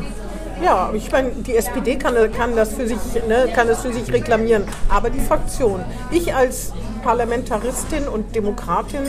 Ja, 0.64 0.90
ich 0.94 1.12
meine, 1.12 1.30
die 1.30 1.56
SPD 1.56 1.96
kann, 1.96 2.14
kann, 2.32 2.56
das 2.56 2.72
für 2.72 2.86
sich, 2.86 2.96
ne, 3.28 3.50
kann 3.54 3.68
das 3.68 3.82
für 3.82 3.92
sich 3.92 4.10
reklamieren, 4.10 4.64
aber 4.88 5.10
die 5.10 5.20
Fraktion. 5.20 5.84
Ich 6.10 6.34
als 6.34 6.72
Parlamentaristin 7.02 8.08
und 8.08 8.34
Demokratin 8.34 9.02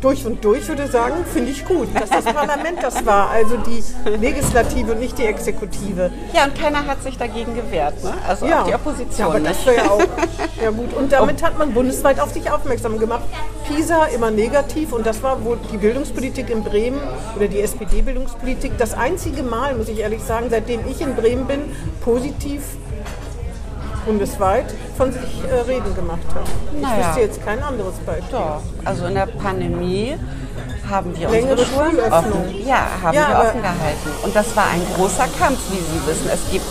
durch 0.00 0.26
und 0.26 0.44
durch 0.44 0.68
würde 0.68 0.86
sagen, 0.86 1.24
finde 1.32 1.50
ich 1.50 1.64
gut, 1.64 1.88
dass 1.94 2.10
das 2.10 2.24
Parlament 2.24 2.82
das 2.82 3.04
war, 3.06 3.30
also 3.30 3.56
die 3.56 3.82
Legislative 4.10 4.92
und 4.92 5.00
nicht 5.00 5.18
die 5.18 5.24
Exekutive. 5.24 6.10
Ja, 6.34 6.44
und 6.44 6.58
keiner 6.58 6.86
hat 6.86 7.02
sich 7.02 7.16
dagegen 7.16 7.54
gewehrt, 7.54 8.02
ne? 8.04 8.12
also 8.26 8.46
ja. 8.46 8.62
auch 8.62 8.66
die 8.66 8.74
Opposition. 8.74 9.18
Ja, 9.18 9.26
aber 9.26 9.40
das 9.40 9.64
wäre 9.66 9.76
ja 9.76 9.90
auch 9.90 10.00
ja 10.62 10.70
gut. 10.70 10.92
Und 10.94 11.12
damit 11.12 11.42
hat 11.42 11.58
man 11.58 11.72
bundesweit 11.72 12.20
auf 12.20 12.32
sich 12.32 12.50
aufmerksam 12.50 12.98
gemacht. 12.98 13.24
PISA 13.66 14.06
immer 14.06 14.30
negativ 14.30 14.92
und 14.92 15.06
das 15.06 15.22
war 15.22 15.44
wohl 15.44 15.58
die 15.72 15.76
Bildungspolitik 15.76 16.50
in 16.50 16.62
Bremen 16.62 17.00
oder 17.34 17.48
die 17.48 17.60
SPD-Bildungspolitik 17.60 18.78
das 18.78 18.94
einzige 18.94 19.42
Mal, 19.42 19.74
muss 19.74 19.88
ich 19.88 19.98
ehrlich 19.98 20.22
sagen, 20.22 20.46
seitdem 20.50 20.80
ich 20.88 21.00
in 21.00 21.16
Bremen 21.16 21.46
bin, 21.46 21.60
positiv 22.00 22.62
bundesweit 24.06 24.66
von 24.96 25.12
sich 25.12 25.22
äh, 25.50 25.54
reden 25.70 25.94
gemacht 25.94 26.26
hat. 26.34 26.44
Ich 26.72 27.06
wüsste 27.06 27.20
jetzt 27.20 27.44
kein 27.44 27.62
anderes 27.62 27.96
Beispiel. 28.06 28.38
Doch. 28.38 28.62
Also 28.84 29.06
in 29.06 29.14
der 29.14 29.26
Pandemie 29.26 30.16
haben 30.88 31.18
wir 31.18 31.28
Längere 31.28 31.52
unsere 31.52 31.68
Schulen 31.68 32.12
offen, 32.12 32.66
ja, 32.66 32.86
haben 33.02 33.14
ja, 33.14 33.28
wir 33.28 33.38
offen 33.40 33.60
gehalten. 33.60 34.10
Und 34.22 34.36
das 34.36 34.56
war 34.56 34.68
ein 34.68 34.82
großer 34.96 35.26
Kampf, 35.38 35.58
wie 35.70 35.78
Sie 35.78 36.06
wissen. 36.06 36.30
Es 36.32 36.50
gibt 36.50 36.64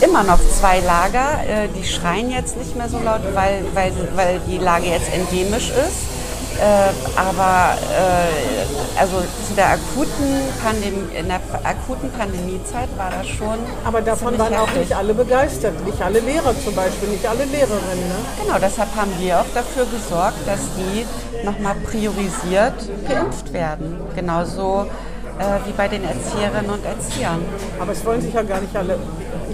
immer 0.00 0.22
noch 0.22 0.38
zwei 0.38 0.80
Lager, 0.80 1.40
äh, 1.48 1.68
die 1.74 1.84
schreien 1.84 2.30
jetzt 2.30 2.56
nicht 2.56 2.76
mehr 2.76 2.88
so 2.88 2.98
laut, 2.98 3.22
weil, 3.32 3.64
weil, 3.72 3.92
weil 4.14 4.40
die 4.46 4.58
Lage 4.58 4.86
jetzt 4.86 5.12
endemisch 5.12 5.70
ist. 5.70 6.23
Äh, 6.60 7.18
aber 7.18 7.76
äh, 7.90 8.98
also 9.00 9.16
zu 9.46 9.54
der 9.56 9.70
akuten 9.70 10.40
Pandemie, 10.62 11.16
in 11.18 11.26
der 11.26 11.40
akuten 11.64 12.10
Pandemiezeit 12.12 12.88
war 12.96 13.10
das 13.10 13.26
schon. 13.26 13.58
Aber 13.84 14.00
davon 14.02 14.38
waren 14.38 14.52
heftig. 14.52 14.74
auch 14.74 14.78
nicht 14.78 14.96
alle 14.96 15.14
begeistert, 15.14 15.84
nicht 15.84 16.00
alle 16.00 16.20
Lehrer 16.20 16.54
zum 16.64 16.74
Beispiel, 16.74 17.08
nicht 17.08 17.26
alle 17.26 17.44
Lehrerinnen. 17.44 18.08
Ne? 18.08 18.14
Genau, 18.42 18.58
deshalb 18.60 18.94
haben 18.94 19.12
wir 19.18 19.40
auch 19.40 19.52
dafür 19.52 19.86
gesorgt, 19.86 20.46
dass 20.46 20.60
die 20.76 21.04
nochmal 21.44 21.74
priorisiert 21.84 22.74
geimpft 23.08 23.52
werden. 23.52 23.98
Genauso 24.14 24.86
äh, 25.38 25.66
wie 25.66 25.72
bei 25.72 25.88
den 25.88 26.04
Erzieherinnen 26.04 26.70
und 26.70 26.84
Erziehern. 26.84 27.44
Aber 27.80 27.92
es 27.92 28.04
wollen 28.04 28.20
sich 28.20 28.32
ja 28.32 28.42
gar 28.42 28.60
nicht 28.60 28.76
alle 28.76 28.98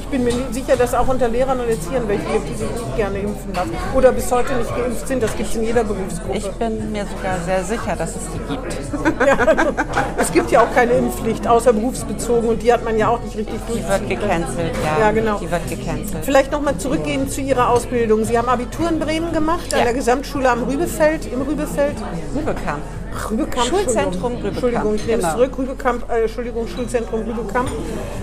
ich 0.00 0.06
bin 0.06 0.24
mir 0.24 0.32
sicher, 0.50 0.76
dass 0.76 0.94
auch 0.94 1.08
unter 1.08 1.28
Lehrern 1.28 1.60
und 1.60 1.68
Erziehern 1.68 2.08
welche 2.08 2.24
gibt, 2.24 2.48
die 2.48 2.54
sich 2.54 2.70
nicht 2.70 2.96
gerne 2.96 3.18
impfen 3.18 3.54
lassen 3.54 3.70
oder 3.94 4.12
bis 4.12 4.30
heute 4.32 4.54
nicht 4.54 4.74
geimpft 4.74 5.06
sind. 5.06 5.22
Das 5.22 5.36
gibt 5.36 5.50
es 5.50 5.56
in 5.56 5.64
jeder 5.64 5.84
Berufsgruppe. 5.84 6.38
Ich 6.38 6.50
bin 6.52 6.90
mir 6.92 7.04
sogar 7.06 7.38
sehr 7.44 7.64
sicher, 7.64 7.96
dass 7.96 8.16
es 8.16 8.22
die 8.32 8.54
gibt. 8.54 8.76
ja, 9.26 9.34
also, 9.38 9.72
es 10.16 10.32
gibt 10.32 10.50
ja 10.50 10.62
auch 10.62 10.74
keine 10.74 10.92
Impfpflicht, 10.92 11.46
außer 11.46 11.72
berufsbezogen 11.72 12.48
und 12.48 12.62
die 12.62 12.72
hat 12.72 12.84
man 12.84 12.98
ja 12.98 13.08
auch 13.08 13.20
nicht 13.20 13.36
richtig 13.36 13.60
Die 13.68 13.86
wird 13.86 14.08
gecancelt, 14.08 14.72
ja. 14.84 15.00
ja. 15.00 15.10
genau. 15.12 15.38
Die 15.38 15.50
wird 15.50 15.68
gecancelt. 15.68 16.24
Vielleicht 16.24 16.52
nochmal 16.52 16.76
zurückgehen 16.78 17.28
zu 17.28 17.40
Ihrer 17.40 17.68
Ausbildung. 17.68 18.24
Sie 18.24 18.38
haben 18.38 18.48
Abitur 18.48 18.88
in 18.88 18.98
Bremen 18.98 19.32
gemacht, 19.32 19.72
ja. 19.72 19.78
an 19.78 19.84
der 19.84 19.94
Gesamtschule 19.94 20.48
am 20.48 20.62
Rübefeld, 20.64 21.30
im 21.32 21.42
Rübefeld. 21.42 21.96
Rübekamp. 22.34 22.82
Rübekamp. 23.30 23.66
Schulzentrum 23.66 24.32
Rübekamp. 24.34 24.52
Entschuldigung, 24.52 24.94
ich 24.94 25.06
nehme 25.06 25.22
genau. 25.22 25.34
zurück. 25.34 25.58
Rübekamp, 25.58 26.10
äh, 26.10 26.22
Entschuldigung, 26.22 26.68
Schulzentrum 26.68 27.22
Rübekamp. 27.22 27.70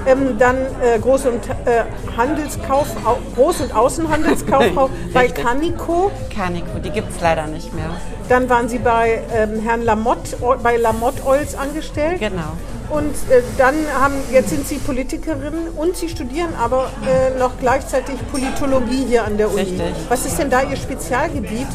Ähm, 0.06 0.38
dann 0.40 0.58
äh, 0.58 1.00
Groß- 1.00 1.28
und 1.28 1.50
äh, 1.66 1.84
Handelskauf, 2.16 2.88
Groß- 3.36 3.64
und 3.64 3.76
Außenhandelskaufbau 3.76 4.90
bei 5.14 5.28
Canico. 5.28 6.12
Canico, 6.34 6.80
die 6.80 6.90
gibt 6.90 7.12
es 7.12 7.22
leider 7.22 7.48
nicht 7.48 7.74
mehr. 7.74 7.90
Dann 8.30 8.50
waren 8.50 8.68
Sie 8.70 8.80
bei 8.80 9.22
ähm, 9.34 9.60
Herrn 9.62 9.84
Lamotte, 9.84 10.38
bei 10.62 10.78
Lamotte 10.78 11.26
Oils 11.26 11.56
angestellt. 11.56 12.20
Genau. 12.20 12.54
Und 12.90 13.14
äh, 13.30 13.42
dann 13.58 13.76
haben, 14.00 14.16
jetzt 14.32 14.50
sind 14.50 14.68
Sie 14.68 14.78
Politikerin 14.78 15.70
und 15.76 15.98
Sie 15.98 16.08
studieren 16.08 16.54
aber 16.56 16.90
äh, 17.06 17.38
noch 17.38 17.52
gleichzeitig 17.60 18.16
Politologie 18.32 19.06
hier 19.08 19.26
an 19.26 19.38
der 19.38 19.50
Uni. 19.50 19.62
Richtig. 19.62 19.94
Was 20.08 20.26
ist 20.26 20.40
denn 20.40 20.50
da 20.50 20.64
Ihr 20.64 20.78
Spezialgebiet? 20.78 21.68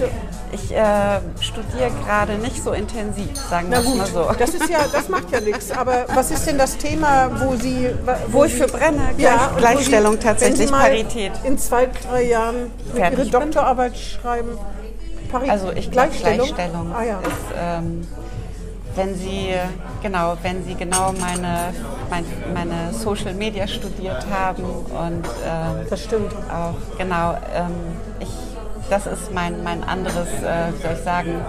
Ich 0.52 0.70
äh, 0.70 1.20
studiere 1.40 1.90
gerade 2.04 2.34
nicht 2.34 2.62
so 2.62 2.72
intensiv, 2.72 3.30
sagen 3.48 3.70
wir 3.70 3.80
mal 3.80 4.06
so. 4.06 4.30
Das 4.38 4.50
ist 4.50 4.68
ja, 4.68 4.80
das 4.90 5.08
macht 5.08 5.30
ja 5.30 5.40
nichts. 5.40 5.70
Aber 5.70 6.04
was 6.14 6.30
ist 6.30 6.46
denn 6.46 6.58
das 6.58 6.76
Thema, 6.76 7.30
wo 7.40 7.56
Sie, 7.56 7.88
wo, 8.04 8.38
wo 8.38 8.44
ich 8.44 8.54
für 8.54 8.66
brenne? 8.66 9.00
Gleich, 9.16 9.18
ja, 9.18 9.52
Gleichstellung 9.56 10.14
Sie, 10.14 10.18
tatsächlich, 10.18 10.70
Parität. 10.70 11.32
In 11.44 11.56
zwei, 11.56 11.86
drei 11.86 12.24
Jahren 12.24 12.70
Ihre 12.94 13.26
Doktorarbeit 13.26 13.96
schreiben. 13.96 14.50
Parität. 15.30 15.50
Also 15.50 15.72
ich 15.72 15.90
Gleichstellung, 15.90 16.46
Gleichstellung 16.48 16.94
ah, 16.94 17.02
ja. 17.02 17.18
ist 17.20 17.54
ähm, 17.58 18.06
wenn 18.94 19.14
Sie 19.14 19.54
genau, 20.02 20.36
wenn 20.42 20.64
Sie 20.64 20.74
genau 20.74 21.12
meine, 21.12 21.72
mein, 22.10 22.24
meine 22.52 22.92
Social 22.92 23.34
Media 23.34 23.66
studiert 23.66 24.26
haben 24.30 24.64
und 24.64 25.24
ähm, 25.44 25.86
das 25.88 26.02
stimmt 26.04 26.32
auch 26.50 26.74
genau, 26.98 27.34
ähm, 27.54 27.72
ich, 28.20 28.28
das 28.90 29.06
ist 29.06 29.32
mein, 29.32 29.62
mein 29.62 29.82
anderes, 29.84 30.28
äh, 30.28 30.72
soll 30.82 30.92
ich 30.94 31.04
sagen, 31.04 31.40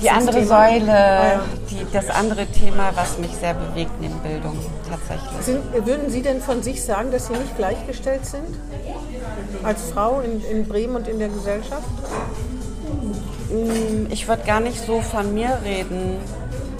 die 0.00 0.10
andere 0.10 0.44
Säule, 0.44 1.40
die, 1.70 1.86
das 1.92 2.08
andere 2.08 2.46
Thema, 2.46 2.90
was 2.94 3.18
mich 3.18 3.32
sehr 3.32 3.54
bewegt 3.54 3.92
neben 4.00 4.18
Bildung 4.20 4.58
tatsächlich. 4.88 5.42
Sind, 5.42 5.86
würden 5.86 6.10
Sie 6.10 6.22
denn 6.22 6.40
von 6.40 6.62
sich 6.62 6.82
sagen, 6.82 7.10
dass 7.10 7.26
Sie 7.26 7.34
nicht 7.34 7.56
gleichgestellt 7.56 8.24
sind 8.24 8.58
als 9.62 9.90
Frau 9.90 10.20
in, 10.20 10.42
in 10.44 10.66
Bremen 10.66 10.96
und 10.96 11.06
in 11.06 11.18
der 11.18 11.28
Gesellschaft? 11.28 11.84
Mm, 13.54 14.06
ich 14.10 14.26
würde 14.28 14.44
gar 14.44 14.60
nicht 14.60 14.84
so 14.84 15.00
von 15.00 15.32
mir 15.34 15.58
reden. 15.64 16.16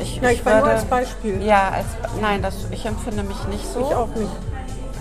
Ich, 0.00 0.16
ja, 0.16 0.28
ich, 0.30 0.38
ich 0.40 0.44
würde, 0.44 0.58
nur 0.58 0.68
als 0.68 0.84
Beispiel. 0.84 1.42
Ja, 1.42 1.70
als, 1.70 1.86
nein, 2.20 2.42
das, 2.42 2.54
ich 2.70 2.84
empfinde 2.84 3.22
mich 3.22 3.36
nicht 3.48 3.66
so. 3.72 3.80
Ich 3.80 3.94
auch 3.94 4.08
nicht. 4.08 4.32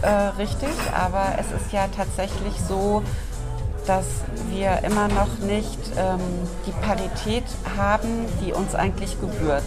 Äh, 0.02 0.08
richtig, 0.40 0.70
aber 0.94 1.24
es 1.40 1.48
ist 1.62 1.72
ja 1.72 1.86
tatsächlich 1.96 2.54
so, 2.68 3.02
dass 3.88 4.06
wir 4.50 4.84
immer 4.84 5.08
noch 5.08 5.40
nicht 5.48 5.80
ähm, 5.98 6.20
die 6.68 6.72
Parität 6.86 7.44
haben, 7.78 8.26
die 8.46 8.54
uns 8.54 8.76
eigentlich 8.76 9.20
gebührt. 9.20 9.64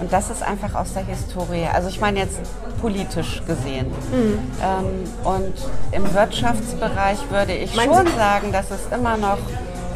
Und 0.00 0.12
das 0.12 0.28
ist 0.30 0.42
einfach 0.42 0.74
aus 0.74 0.92
der 0.92 1.04
Historie. 1.04 1.66
Also 1.72 1.88
ich 1.88 2.00
meine 2.00 2.18
jetzt 2.18 2.38
politisch 2.82 3.42
gesehen. 3.46 3.86
Mhm. 4.12 4.38
Ähm, 4.62 5.04
und 5.24 5.54
im 5.92 6.12
Wirtschaftsbereich 6.14 7.18
würde 7.30 7.54
ich 7.54 7.74
Meinen 7.74 7.94
schon 7.94 8.06
Sie- 8.06 8.12
sagen, 8.16 8.52
dass 8.52 8.70
es 8.70 8.80
immer 8.94 9.16
noch 9.16 9.38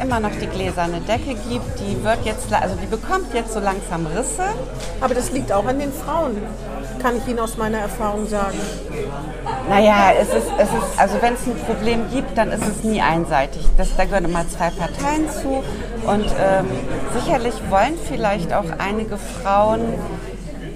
immer 0.01 0.19
noch 0.19 0.31
die 0.31 0.47
gläserne 0.47 0.99
Decke 1.01 1.35
gibt, 1.49 1.79
die 1.79 2.03
wird 2.03 2.25
jetzt, 2.25 2.51
also 2.51 2.75
die 2.75 2.87
bekommt 2.87 3.33
jetzt 3.33 3.53
so 3.53 3.59
langsam 3.59 4.05
Risse. 4.07 4.43
Aber 4.99 5.13
das 5.13 5.31
liegt 5.31 5.51
auch 5.51 5.65
an 5.65 5.79
den 5.79 5.93
Frauen, 5.93 6.37
kann 7.01 7.17
ich 7.17 7.27
Ihnen 7.27 7.39
aus 7.39 7.57
meiner 7.57 7.79
Erfahrung 7.79 8.27
sagen. 8.27 8.57
Naja, 9.69 10.13
es 10.19 10.29
ist, 10.29 10.47
es 10.57 10.69
ist, 10.69 10.99
also 10.99 11.21
wenn 11.21 11.33
es 11.33 11.45
ein 11.45 11.55
Problem 11.65 12.09
gibt, 12.11 12.37
dann 12.37 12.51
ist 12.51 12.67
es 12.67 12.83
nie 12.83 13.01
einseitig. 13.01 13.65
Das, 13.77 13.95
da 13.95 14.05
gehören 14.05 14.25
immer 14.25 14.47
zwei 14.49 14.69
Parteien 14.69 15.29
zu. 15.29 15.63
Und 16.05 16.25
ähm, 16.39 16.65
sicherlich 17.13 17.53
wollen 17.69 17.97
vielleicht 18.07 18.53
auch 18.53 18.65
einige 18.79 19.17
Frauen 19.17 19.81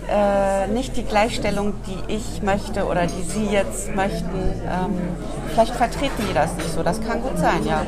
äh, 0.09 0.67
nicht 0.67 0.95
die 0.97 1.03
Gleichstellung, 1.03 1.73
die 1.87 2.13
ich 2.13 2.41
möchte 2.43 2.85
oder 2.85 3.07
die 3.07 3.23
Sie 3.23 3.45
jetzt 3.45 3.95
möchten. 3.95 4.37
Ähm, 4.37 4.97
vielleicht 5.51 5.75
vertreten 5.75 6.23
die 6.29 6.33
das 6.33 6.53
nicht 6.55 6.71
so. 6.71 6.83
Das 6.83 7.01
kann 7.01 7.21
gut 7.21 7.37
sein, 7.37 7.65
ja. 7.65 7.85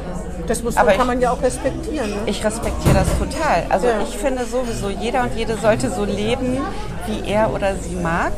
Das 0.48 0.64
muss, 0.64 0.78
Aber 0.78 0.92
kann 0.92 1.02
ich- 1.02 1.08
man 1.08 1.22
ja 1.22 1.32
auch 1.32 1.42
respektieren. 1.42 2.10
Ne? 2.12 2.18
Ich 2.26 2.44
respektiere 2.44 2.94
das 2.96 3.08
total. 3.20 3.66
Also 3.70 3.88
Ja. 3.88 3.94
ich 4.02 4.18
finde 4.18 4.46
sowieso, 4.46 4.90
jeder 4.90 5.24
und 5.24 5.36
jede 5.36 5.58
sollte 5.58 5.90
so 5.92 6.06
leben, 6.06 6.58
wie 7.06 7.30
er 7.30 7.54
oder 7.54 7.76
sie 7.76 7.96
mag. 7.96 8.32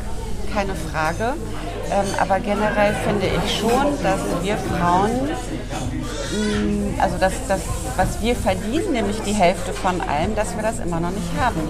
Keine 0.52 0.74
Frage. 0.74 1.34
Ähm, 1.92 2.06
aber 2.20 2.40
generell 2.40 2.94
finde 3.04 3.26
ich 3.26 3.58
schon, 3.58 3.86
dass 4.02 4.20
wir 4.42 4.56
Frauen, 4.56 5.10
mh, 6.32 7.02
also 7.02 7.16
das, 7.18 7.32
das, 7.48 7.60
was 7.96 8.20
wir 8.22 8.34
verdienen, 8.36 8.92
nämlich 8.92 9.20
die 9.22 9.32
Hälfte 9.32 9.72
von 9.72 10.00
allem, 10.00 10.34
dass 10.36 10.54
wir 10.56 10.62
das 10.62 10.78
immer 10.78 11.00
noch 11.00 11.10
nicht 11.10 11.28
haben. 11.40 11.60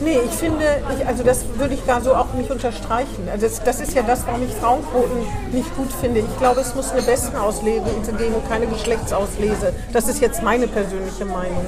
Nee, 0.00 0.18
ich 0.24 0.32
finde, 0.32 0.64
ich, 0.96 1.06
also 1.06 1.22
das 1.22 1.44
würde 1.56 1.74
ich 1.74 1.86
gar 1.86 2.02
so 2.02 2.14
auch 2.14 2.32
nicht 2.34 2.50
unterstreichen. 2.50 3.28
Also 3.32 3.46
das, 3.46 3.62
das 3.62 3.80
ist 3.80 3.94
ja 3.94 4.02
das, 4.02 4.26
warum 4.26 4.42
ich 4.42 4.52
Frauenquoten 4.54 5.20
nicht 5.52 5.74
gut 5.74 5.90
finde. 6.00 6.20
Ich 6.20 6.38
glaube, 6.38 6.60
es 6.60 6.74
muss 6.74 6.92
eine 6.92 7.02
Bestenauslese 7.02 8.12
geben 8.18 8.34
und 8.34 8.48
keine 8.48 8.66
Geschlechtsauslese. 8.66 9.72
Das 9.92 10.08
ist 10.08 10.20
jetzt 10.20 10.42
meine 10.42 10.68
persönliche 10.68 11.24
Meinung. 11.24 11.64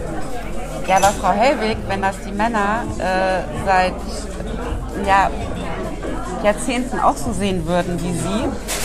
Ja, 0.86 0.96
aber 0.96 1.08
Frau 1.08 1.32
Hellwig, 1.32 1.78
wenn 1.88 2.02
das 2.02 2.16
die 2.26 2.32
Männer 2.32 2.84
äh, 2.98 3.42
seit 3.66 3.94
ja, 5.06 5.30
Jahrzehnten 6.42 6.98
auch 7.00 7.16
so 7.16 7.32
sehen 7.32 7.66
würden 7.66 8.00
wie 8.00 8.12
Sie, 8.12 8.77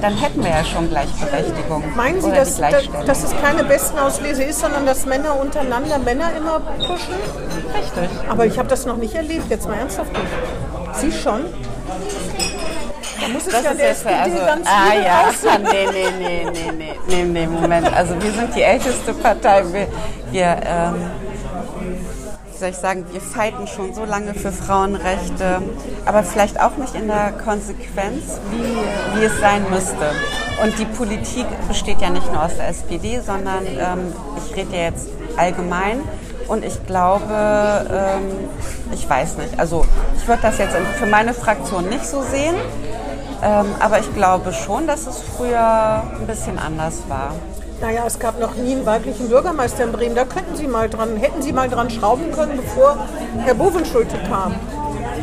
dann 0.00 0.16
hätten 0.16 0.42
wir 0.42 0.50
ja 0.50 0.64
schon 0.64 0.88
Gleichberechtigung. 0.88 1.84
Meinen 1.96 2.20
Sie, 2.20 2.30
dass, 2.30 2.56
dass, 2.56 3.24
es 3.24 3.34
keine 3.40 3.64
Bestenauslese 3.64 4.44
ist, 4.44 4.60
sondern 4.60 4.86
dass 4.86 5.06
Männer 5.06 5.38
untereinander 5.38 5.98
Männer 5.98 6.30
immer 6.36 6.60
pushen? 6.60 7.14
richtig? 7.74 8.08
Aber 8.28 8.46
ich 8.46 8.58
habe 8.58 8.68
das 8.68 8.86
noch 8.86 8.96
nicht 8.96 9.14
erlebt, 9.14 9.50
jetzt 9.50 9.66
mal 9.68 9.78
ernsthaft 9.78 10.12
nicht. 10.12 10.24
Sie 10.94 11.12
schon? 11.12 11.44
Da 13.20 13.28
muss 13.28 13.46
es 13.46 13.52
Das 13.52 13.64
ja 13.64 13.70
ist 13.70 13.80
der 13.80 13.88
jetzt 13.88 14.06
SPD 14.06 14.14
also, 14.14 14.46
ganz 14.46 14.66
ah 14.68 14.94
ja, 14.94 15.28
aussehen. 15.28 15.62
nee, 15.72 15.86
nee, 15.92 16.10
nee, 16.18 16.50
nee, 16.52 16.72
nee, 16.72 16.94
nee, 17.08 17.24
nee, 17.24 17.46
Moment. 17.46 17.92
Also 17.92 18.14
wir 18.20 18.30
sind 18.30 18.54
die 18.54 18.62
älteste 18.62 19.12
Partei. 19.14 19.64
Wir, 19.72 19.88
wir 20.30 20.60
ähm, 20.64 21.10
wie 22.58 22.62
soll 22.62 22.70
ich 22.70 22.76
sagen, 22.78 23.06
wir 23.12 23.20
fighten 23.20 23.68
schon 23.68 23.94
so 23.94 24.04
lange 24.04 24.34
für 24.34 24.50
Frauenrechte, 24.50 25.62
aber 26.04 26.24
vielleicht 26.24 26.60
auch 26.60 26.76
nicht 26.76 26.92
in 26.96 27.06
der 27.06 27.30
Konsequenz, 27.30 28.40
wie, 28.50 29.20
wie 29.20 29.24
es 29.24 29.38
sein 29.38 29.64
müsste. 29.70 30.10
Und 30.60 30.76
die 30.76 30.84
Politik 30.84 31.46
besteht 31.68 32.00
ja 32.00 32.10
nicht 32.10 32.26
nur 32.32 32.42
aus 32.42 32.56
der 32.56 32.66
SPD, 32.66 33.20
sondern 33.20 33.64
ähm, 33.64 34.12
ich 34.44 34.56
rede 34.56 34.76
ja 34.76 34.82
jetzt 34.86 35.08
allgemein. 35.36 36.00
Und 36.48 36.64
ich 36.64 36.84
glaube, 36.84 37.86
ähm, 37.92 38.48
ich 38.90 39.08
weiß 39.08 39.36
nicht, 39.36 39.60
also 39.60 39.84
ich 40.16 40.26
würde 40.26 40.42
das 40.42 40.58
jetzt 40.58 40.74
für 40.96 41.06
meine 41.06 41.34
Fraktion 41.34 41.88
nicht 41.88 42.06
so 42.06 42.22
sehen, 42.22 42.56
ähm, 43.40 43.66
aber 43.78 44.00
ich 44.00 44.12
glaube 44.14 44.52
schon, 44.52 44.88
dass 44.88 45.06
es 45.06 45.20
früher 45.36 46.02
ein 46.18 46.26
bisschen 46.26 46.58
anders 46.58 47.02
war. 47.06 47.36
Naja, 47.80 48.04
es 48.06 48.18
gab 48.18 48.40
noch 48.40 48.54
nie 48.56 48.72
einen 48.72 48.86
weiblichen 48.86 49.28
Bürgermeister 49.28 49.84
in 49.84 49.92
Bremen. 49.92 50.14
Da 50.16 50.24
könnten 50.24 50.56
Sie 50.56 50.66
mal 50.66 50.88
dran, 50.88 51.16
hätten 51.16 51.42
Sie 51.42 51.52
mal 51.52 51.68
dran 51.68 51.90
schrauben 51.90 52.32
können, 52.32 52.56
bevor 52.56 52.96
Herr 53.44 53.54
Bovenschulte 53.54 54.18
kam. 54.28 54.54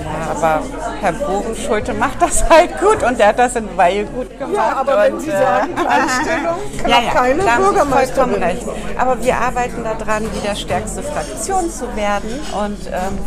Ja, 0.06 0.32
aber 0.32 0.62
Herr 1.02 1.12
Bogenschulte 1.14 1.94
macht 1.94 2.22
das 2.22 2.48
halt 2.50 2.80
gut 2.80 3.04
und 3.04 3.20
der 3.20 3.30
hat 3.30 3.40
das 3.40 3.56
in 3.56 3.76
Weihe 3.76 4.06
gut 4.06 4.30
gemacht. 4.38 4.54
Ja, 4.56 4.78
aber 4.78 5.04
wenn 5.04 5.20
Sie 5.20 5.30
äh, 5.30 5.38
sagen, 5.38 5.76
Gleichstellung, 5.76 6.56
kann 6.82 6.90
ja, 6.90 7.02
ja, 7.02 7.12
keine 7.12 7.44
Bürgermeisterin. 7.44 8.44
recht. 8.44 8.66
Aber 8.98 9.22
wir 9.22 9.38
arbeiten 9.38 9.84
daran, 9.84 10.24
wieder 10.34 10.56
stärkste 10.56 11.04
Fraktion 11.04 11.70
zu 11.70 11.94
werden 11.96 12.30
und 12.66 12.88
ähm, 12.88 13.18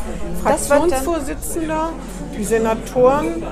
Fraktionsvorsitzender, 0.42 1.90
die 2.36 2.44
Senatoren, 2.44 3.42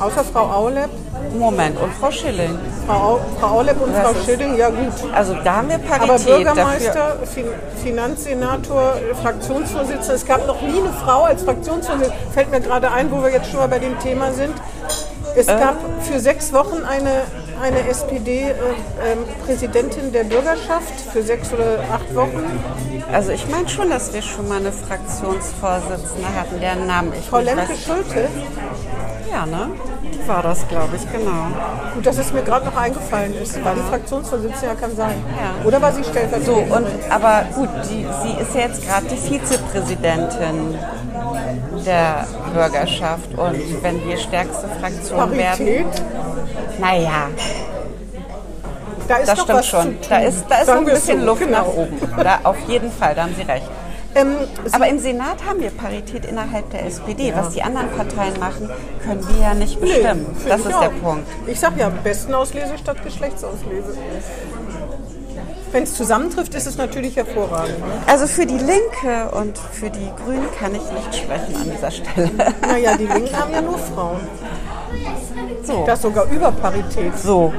außer 0.00 0.24
Frau 0.24 0.50
Aulep, 0.50 0.90
Moment, 1.38 1.80
und 1.80 1.92
Frau 1.94 2.10
Schilling. 2.10 2.58
Frau, 2.86 2.94
Au- 2.94 3.20
Frau 3.40 3.58
Aulep 3.58 3.80
und 3.80 3.92
Das 3.94 4.02
Frau 4.02 4.14
Schilling, 4.24 4.56
ja 4.56 4.68
gut. 4.68 4.92
Also 5.14 5.34
da 5.42 5.56
haben 5.56 5.68
wir 5.68 5.78
Parität. 5.78 6.10
Aber. 6.10 6.18
Bürgermeister, 6.18 7.16
fin 7.24 7.46
Finanzsenator, 7.82 8.94
Fraktionsvorsitzender, 9.22 10.14
es 10.14 10.26
gab 10.26 10.46
noch 10.46 10.60
nie 10.60 10.78
eine 10.80 10.92
Frau 11.04 11.24
als 11.24 11.42
Fraktionsvorsitzende. 11.42 12.12
Fällt 12.32 12.50
mir 12.50 12.60
gerade 12.60 12.90
ein, 12.90 13.10
wo 13.10 13.22
wir 13.22 13.30
jetzt 13.30 13.50
schon 13.50 13.60
mal 13.60 13.68
bei 13.68 13.78
dem 13.78 13.98
Thema 14.00 14.32
sind. 14.32 14.54
Es 15.36 15.48
Äh? 15.48 15.58
gab 15.58 15.76
für 16.02 16.20
sechs 16.20 16.52
Wochen 16.52 16.82
eine, 16.84 17.22
eine 17.60 17.86
SPD-Präsidentin 17.88 20.12
der 20.12 20.24
Bürgerschaft, 20.24 20.92
für 21.12 21.22
sechs 21.22 21.52
oder 21.52 21.80
acht 21.92 22.14
Wochen, 22.14 22.42
Also 23.12 23.32
ich 23.32 23.46
meine 23.48 23.68
schon, 23.68 23.90
dass 23.90 24.12
wir 24.12 24.22
schon 24.22 24.48
mal 24.48 24.58
eine 24.58 24.72
Fraktionsvorsitzende 24.72 26.28
hatten, 26.34 26.60
deren 26.60 26.86
Namen 26.86 27.12
ich 27.18 27.26
Frau 27.26 27.38
nicht 27.38 27.54
Lemke 27.54 27.72
weiß. 27.72 27.84
Schulte. 27.84 28.28
Ja, 29.30 29.46
ne? 29.46 29.70
Die 30.02 30.28
war 30.28 30.42
das, 30.42 30.66
glaube 30.68 30.96
ich, 30.96 31.02
genau. 31.12 31.46
Gut, 31.94 32.06
dass 32.06 32.18
es 32.18 32.32
mir 32.32 32.42
gerade 32.42 32.66
noch 32.66 32.76
eingefallen 32.76 33.34
ist. 33.34 33.62
War 33.64 33.74
die 33.74 33.80
Fraktionsvorsitzende, 33.82 34.66
ja, 34.66 34.74
kann 34.74 34.94
sein. 34.96 35.14
Ja. 35.36 35.54
Oder 35.66 35.80
war 35.82 35.92
sie 35.92 36.04
stellvertretend? 36.04 36.46
So, 36.46 36.54
und, 36.74 36.86
aber 37.10 37.44
gut, 37.54 37.68
die, 37.90 38.06
sie 38.22 38.32
ist 38.40 38.54
ja 38.54 38.60
jetzt 38.62 38.86
gerade 38.86 39.06
die 39.06 39.16
Vizepräsidentin 39.16 40.78
der 41.84 42.26
Bürgerschaft. 42.52 43.28
Und 43.36 43.82
wenn 43.82 44.04
wir 44.06 44.16
stärkste 44.16 44.68
Fraktion 44.80 45.32
werden, 45.32 45.66
Parität? 45.66 45.86
naja, 46.78 47.28
Da 49.08 49.16
ist 49.16 49.28
das 49.28 49.38
noch 49.38 49.44
stimmt 49.44 49.64
schon. 49.66 49.96
Da 50.08 50.18
ist, 50.18 50.44
da 50.48 50.58
ist 50.60 50.68
noch 50.68 50.76
ein 50.76 50.84
bisschen 50.84 51.20
so, 51.20 51.26
Luft 51.26 51.42
genau. 51.42 51.58
nach 51.58 51.66
oben. 51.66 52.00
Da, 52.16 52.40
auf 52.44 52.56
jeden 52.68 52.90
Fall, 52.90 53.14
da 53.14 53.24
haben 53.24 53.34
Sie 53.36 53.42
recht. 53.42 53.66
Ähm, 54.14 54.36
Sie, 54.64 54.72
Aber 54.72 54.88
im 54.88 54.98
Senat 54.98 55.44
haben 55.44 55.60
wir 55.60 55.70
Parität 55.70 56.24
innerhalb 56.24 56.70
der 56.70 56.86
SPD. 56.86 57.34
Was 57.34 57.50
die 57.50 57.62
anderen 57.62 57.90
Parteien 57.90 58.38
machen, 58.38 58.70
können 59.04 59.26
wir 59.28 59.42
ja 59.42 59.54
nicht 59.54 59.80
bestimmen. 59.80 60.26
Nee, 60.42 60.48
das 60.48 60.60
ist 60.60 60.80
der. 60.80 60.88
Punkt. 60.88 61.26
Ich 61.46 61.58
sag 61.60 61.76
ja, 61.76 61.88
Bestenauslese 61.90 62.78
statt 62.78 63.02
Geschlechtsauslese. 63.02 63.96
Wenn 65.72 65.82
es 65.82 65.94
zusammentrifft, 65.94 66.54
ist 66.54 66.68
es 66.68 66.76
natürlich 66.76 67.16
hervorragend. 67.16 67.80
Ne? 67.80 67.84
Also 68.06 68.28
für 68.28 68.46
die 68.46 68.58
Linke 68.58 69.28
und 69.32 69.58
für 69.58 69.90
die 69.90 70.08
Grünen 70.24 70.46
kann 70.56 70.72
ich 70.72 70.82
nicht 70.82 71.16
sprechen 71.16 71.56
an 71.56 71.68
dieser 71.68 71.90
Stelle. 71.90 72.30
Naja, 72.60 72.96
die 72.96 73.06
Linken 73.12 73.36
haben 73.36 73.52
ja 73.52 73.60
nur 73.60 73.78
Frauen. 73.78 74.20
So. 75.64 75.84
Das 75.86 76.02
sogar 76.02 76.26
über 76.30 76.52
Parität. 76.52 77.16
So. 77.18 77.52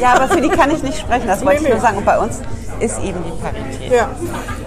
Ja, 0.00 0.14
aber 0.14 0.28
für 0.28 0.40
die 0.40 0.48
kann 0.48 0.70
ich 0.70 0.82
nicht 0.82 0.98
sprechen, 0.98 1.26
das 1.26 1.44
wollte 1.44 1.62
Nee, 1.62 1.68
ich 1.68 1.74
nur 1.74 1.82
sagen. 1.82 1.98
Und 1.98 2.04
bei 2.04 2.18
uns 2.18 2.40
ist 2.80 2.98
eben 3.02 3.18
die 3.24 3.42
Parität. 3.42 3.92
Ja. 3.92 4.10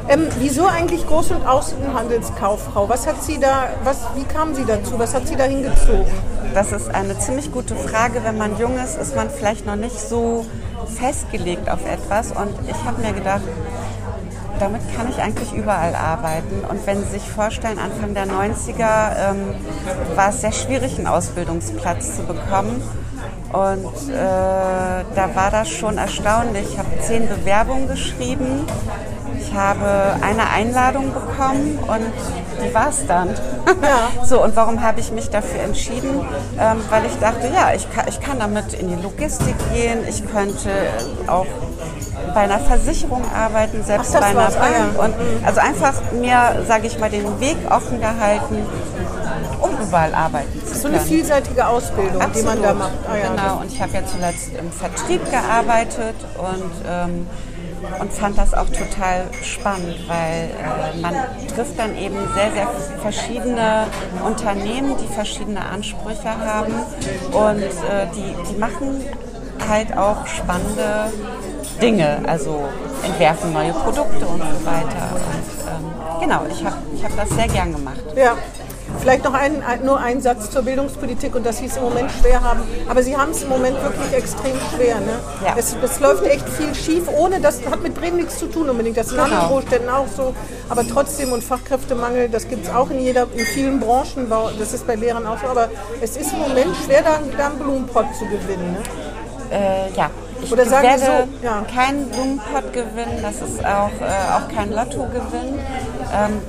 Ähm, 0.10 0.28
wieso 0.39 0.65
eigentlich 0.65 1.04
Groß- 1.06 1.36
und 1.36 1.47
Außenhandelskauffrau? 1.47 2.89
Was 2.89 3.08
hat 3.08 3.24
sie 3.24 3.39
da, 3.39 3.69
was, 3.84 4.00
wie 4.15 4.24
kam 4.24 4.56
sie 4.56 4.65
dazu? 4.65 4.97
Was 4.97 5.13
hat 5.13 5.28
sie 5.28 5.36
da 5.36 5.43
hingezogen? 5.43 6.06
Das 6.54 6.71
ist 6.71 6.93
eine 6.93 7.17
ziemlich 7.19 7.52
gute 7.52 7.76
Frage. 7.76 8.21
Wenn 8.24 8.38
man 8.38 8.58
jung 8.60 8.78
ist, 8.78 8.97
ist 8.97 9.15
man 9.15 9.30
vielleicht 9.30 9.65
noch 9.65 9.78
nicht 9.78 9.97
so 9.97 10.45
festgelegt 10.97 11.69
auf 11.69 11.80
etwas. 11.86 12.32
Und 12.32 12.50
ich 12.67 12.84
habe 12.84 13.02
mir 13.02 13.13
gedacht, 13.13 13.41
damit 14.62 14.82
kann 14.95 15.10
ich 15.10 15.17
eigentlich 15.17 15.54
überall 15.54 15.95
arbeiten. 15.95 16.63
Und 16.69 16.86
wenn 16.86 17.04
Sie 17.04 17.10
sich 17.10 17.30
vorstellen, 17.30 17.80
Anfang 17.80 18.13
der 18.13 18.28
90er 18.28 19.32
ähm, 19.32 19.56
war 20.15 20.30
es 20.30 20.41
sehr 20.41 20.52
schwierig, 20.52 20.97
einen 20.97 21.08
Ausbildungsplatz 21.08 22.17
zu 22.17 22.24
bekommen. 22.24 22.82
Und 23.52 24.10
äh, 24.10 24.13
da 24.13 25.30
war 25.36 25.52
das 25.52 25.69
schon 25.69 25.97
erstaunlich. 25.97 26.67
Ich 26.71 26.78
habe 26.78 26.88
zehn 27.02 27.28
Bewerbungen 27.28 27.88
geschrieben. 27.88 28.65
Ich 29.39 29.54
habe 29.54 30.15
eine 30.21 30.50
Einladung 30.50 31.12
bekommen 31.13 31.80
und 31.80 32.13
die 32.63 32.74
war 32.74 32.89
es 32.89 33.06
dann. 33.08 33.30
so, 34.24 34.43
und 34.43 34.56
warum 34.56 34.82
habe 34.82 35.00
ich 35.00 35.12
mich 35.12 35.30
dafür 35.30 35.62
entschieden? 35.62 36.21
Ähm, 36.60 36.78
weil 36.89 37.06
ich 37.06 37.17
dachte, 37.19 37.47
ja, 37.47 37.74
ich 37.76 37.91
kann, 37.91 38.08
ich 38.08 38.21
kann 38.21 38.39
damit 38.39 38.74
in 38.74 38.88
die 38.88 39.02
Logistik 39.02 39.56
gehen. 39.74 40.00
Ich 40.08 40.26
könnte 40.32 40.69
auch 41.28 41.47
bei 42.34 42.41
einer 42.41 42.60
Versicherung 42.60 43.24
arbeiten, 43.34 43.84
selbst 43.84 44.15
Ach, 44.15 44.20
bei 44.22 44.28
einer. 44.28 44.39
Ah, 44.41 44.70
ja. 44.70 44.86
Bank. 44.98 45.00
Und 45.00 45.46
also 45.46 45.60
einfach 45.60 45.94
mir, 46.13 46.63
sage 46.67 46.88
ich 46.88 47.00
mal, 47.00 47.10
den 47.10 47.39
Weg 47.39 47.58
offen 47.70 48.00
gehalten, 48.00 48.65
um 49.62 49.72
überall 49.88 50.13
arbeiten 50.13 50.62
zu 50.65 50.76
So 50.78 50.88
eine 50.88 50.98
können. 50.98 51.10
vielseitige 51.10 51.67
Ausbildung, 51.67 52.22
die 52.36 52.41
man 52.44 52.62
da 52.62 52.70
Absolut. 52.72 52.78
macht. 52.80 52.91
Ah, 53.10 53.17
ja. 53.17 53.30
Genau, 53.30 53.62
und 53.62 53.72
ich 53.72 53.82
habe 53.82 53.94
ja 53.94 54.02
zuletzt 54.06 54.50
im 54.58 54.72
Vertrieb 54.72 55.22
gearbeitet 55.30 56.15
und 56.38 56.72
ähm, 56.89 57.28
und 58.00 58.13
fand 58.13 58.38
das 58.38 58.54
auch 58.54 58.67
total 58.70 59.24
spannend, 59.41 59.96
weil 60.08 60.52
äh, 60.52 61.02
man 61.02 61.15
trifft 61.54 61.80
dann 61.80 61.98
eben 61.98 62.15
sehr, 62.36 62.52
sehr 62.52 62.67
verschiedene 63.02 63.86
Unternehmen, 64.24 64.96
die 64.98 65.12
verschiedene 65.12 65.62
Ansprüche 65.65 66.30
haben 66.30 66.74
und 67.32 67.62
äh, 67.63 68.08
die, 68.15 68.36
die 68.52 68.58
machen 68.60 69.04
halt 69.67 69.98
auch 69.98 70.28
spannende 70.28 71.12
Dinge, 71.82 72.20
also 72.28 72.63
entwerfen 73.04 73.54
neue 73.54 73.74
Produkte 73.74 74.26
und 74.26 74.41
so 74.41 74.65
weiter. 74.65 75.10
Und 75.15 75.67
ähm, 75.67 76.20
genau, 76.22 76.41
ich 76.50 76.63
habe 76.63 76.78
ich 76.96 77.04
hab 77.04 77.15
das 77.17 77.30
sehr 77.30 77.48
gern 77.48 77.72
gemacht. 77.74 78.02
Ja. 78.15 78.36
Vielleicht 79.00 79.24
noch 79.24 79.34
ein, 79.34 79.63
nur 79.84 80.00
ein 80.00 80.22
Satz 80.22 80.52
zur 80.52 80.63
Bildungspolitik 80.63 81.34
und 81.34 81.46
dass 81.46 81.58
Sie 81.60 81.65
es 81.65 81.78
im 81.78 81.84
Moment 81.84 82.12
schwer 82.12 82.44
haben. 82.44 82.60
Aber 82.89 83.02
Sie 83.02 83.15
haben 83.15 83.32
es 83.32 83.41
im 83.41 83.50
Moment 83.50 83.82
wirklich 83.82 84.13
extrem 84.13 84.54
schwer. 84.76 84.96
Ne? 84.96 85.17
Ja. 85.46 85.56
Es, 85.58 85.76
es 85.82 86.00
läuft 86.02 86.26
echt 86.26 86.48
viel 86.48 86.76
schief, 86.76 87.08
ohne 87.17 87.39
das 87.39 87.62
hat 87.72 87.82
mit 87.82 87.96
Bremen 87.96 88.17
nichts 88.17 88.38
zu 88.38 88.48
tun 88.48 88.70
unbedingt. 88.70 88.98
Das 88.98 89.08
in 89.08 89.13
Genau. 89.13 89.24
anderen 89.24 89.48
Großstädten 89.48 89.89
auch 89.89 90.06
so. 90.15 90.36
Aber 90.70 90.86
trotzdem 90.88 91.32
und 91.32 91.41
Fachkräftemangel, 91.44 92.28
das 92.30 92.48
gibt 92.50 92.65
es 92.67 92.74
auch 92.74 92.89
in 92.91 93.00
jeder, 93.00 93.28
in 93.34 93.46
vielen 93.46 93.80
Branchen. 93.80 94.30
Das 94.60 94.74
ist 94.74 94.86
bei 94.86 94.96
Lehrern 94.96 95.26
auch 95.26 95.39
so. 95.41 95.48
Aber 95.48 95.70
es 96.02 96.17
ist 96.17 96.34
im 96.34 96.39
Moment 96.39 96.76
schwer, 96.86 97.02
da, 97.02 97.20
da 97.38 97.48
einen 97.48 97.58
Blumenpott 97.60 98.08
zu 98.20 98.26
gewinnen. 98.26 98.74
Ne? 98.74 99.58
Äh, 99.58 99.98
ja. 99.98 100.10
Ich 100.43 100.51
Oder 100.51 100.65
sagen 100.65 100.84
werde 100.88 100.99
so, 101.01 101.45
ja. 101.45 101.63
keinen 101.73 102.06
Blumenpott 102.10 102.73
gewinnen, 102.73 103.19
das 103.21 103.36
ist 103.36 103.63
auch, 103.63 103.89
äh, 104.01 104.34
auch 104.36 104.47
kein 104.54 104.71
Lottogewinn. 104.71 105.60
Ähm, 106.13 106.39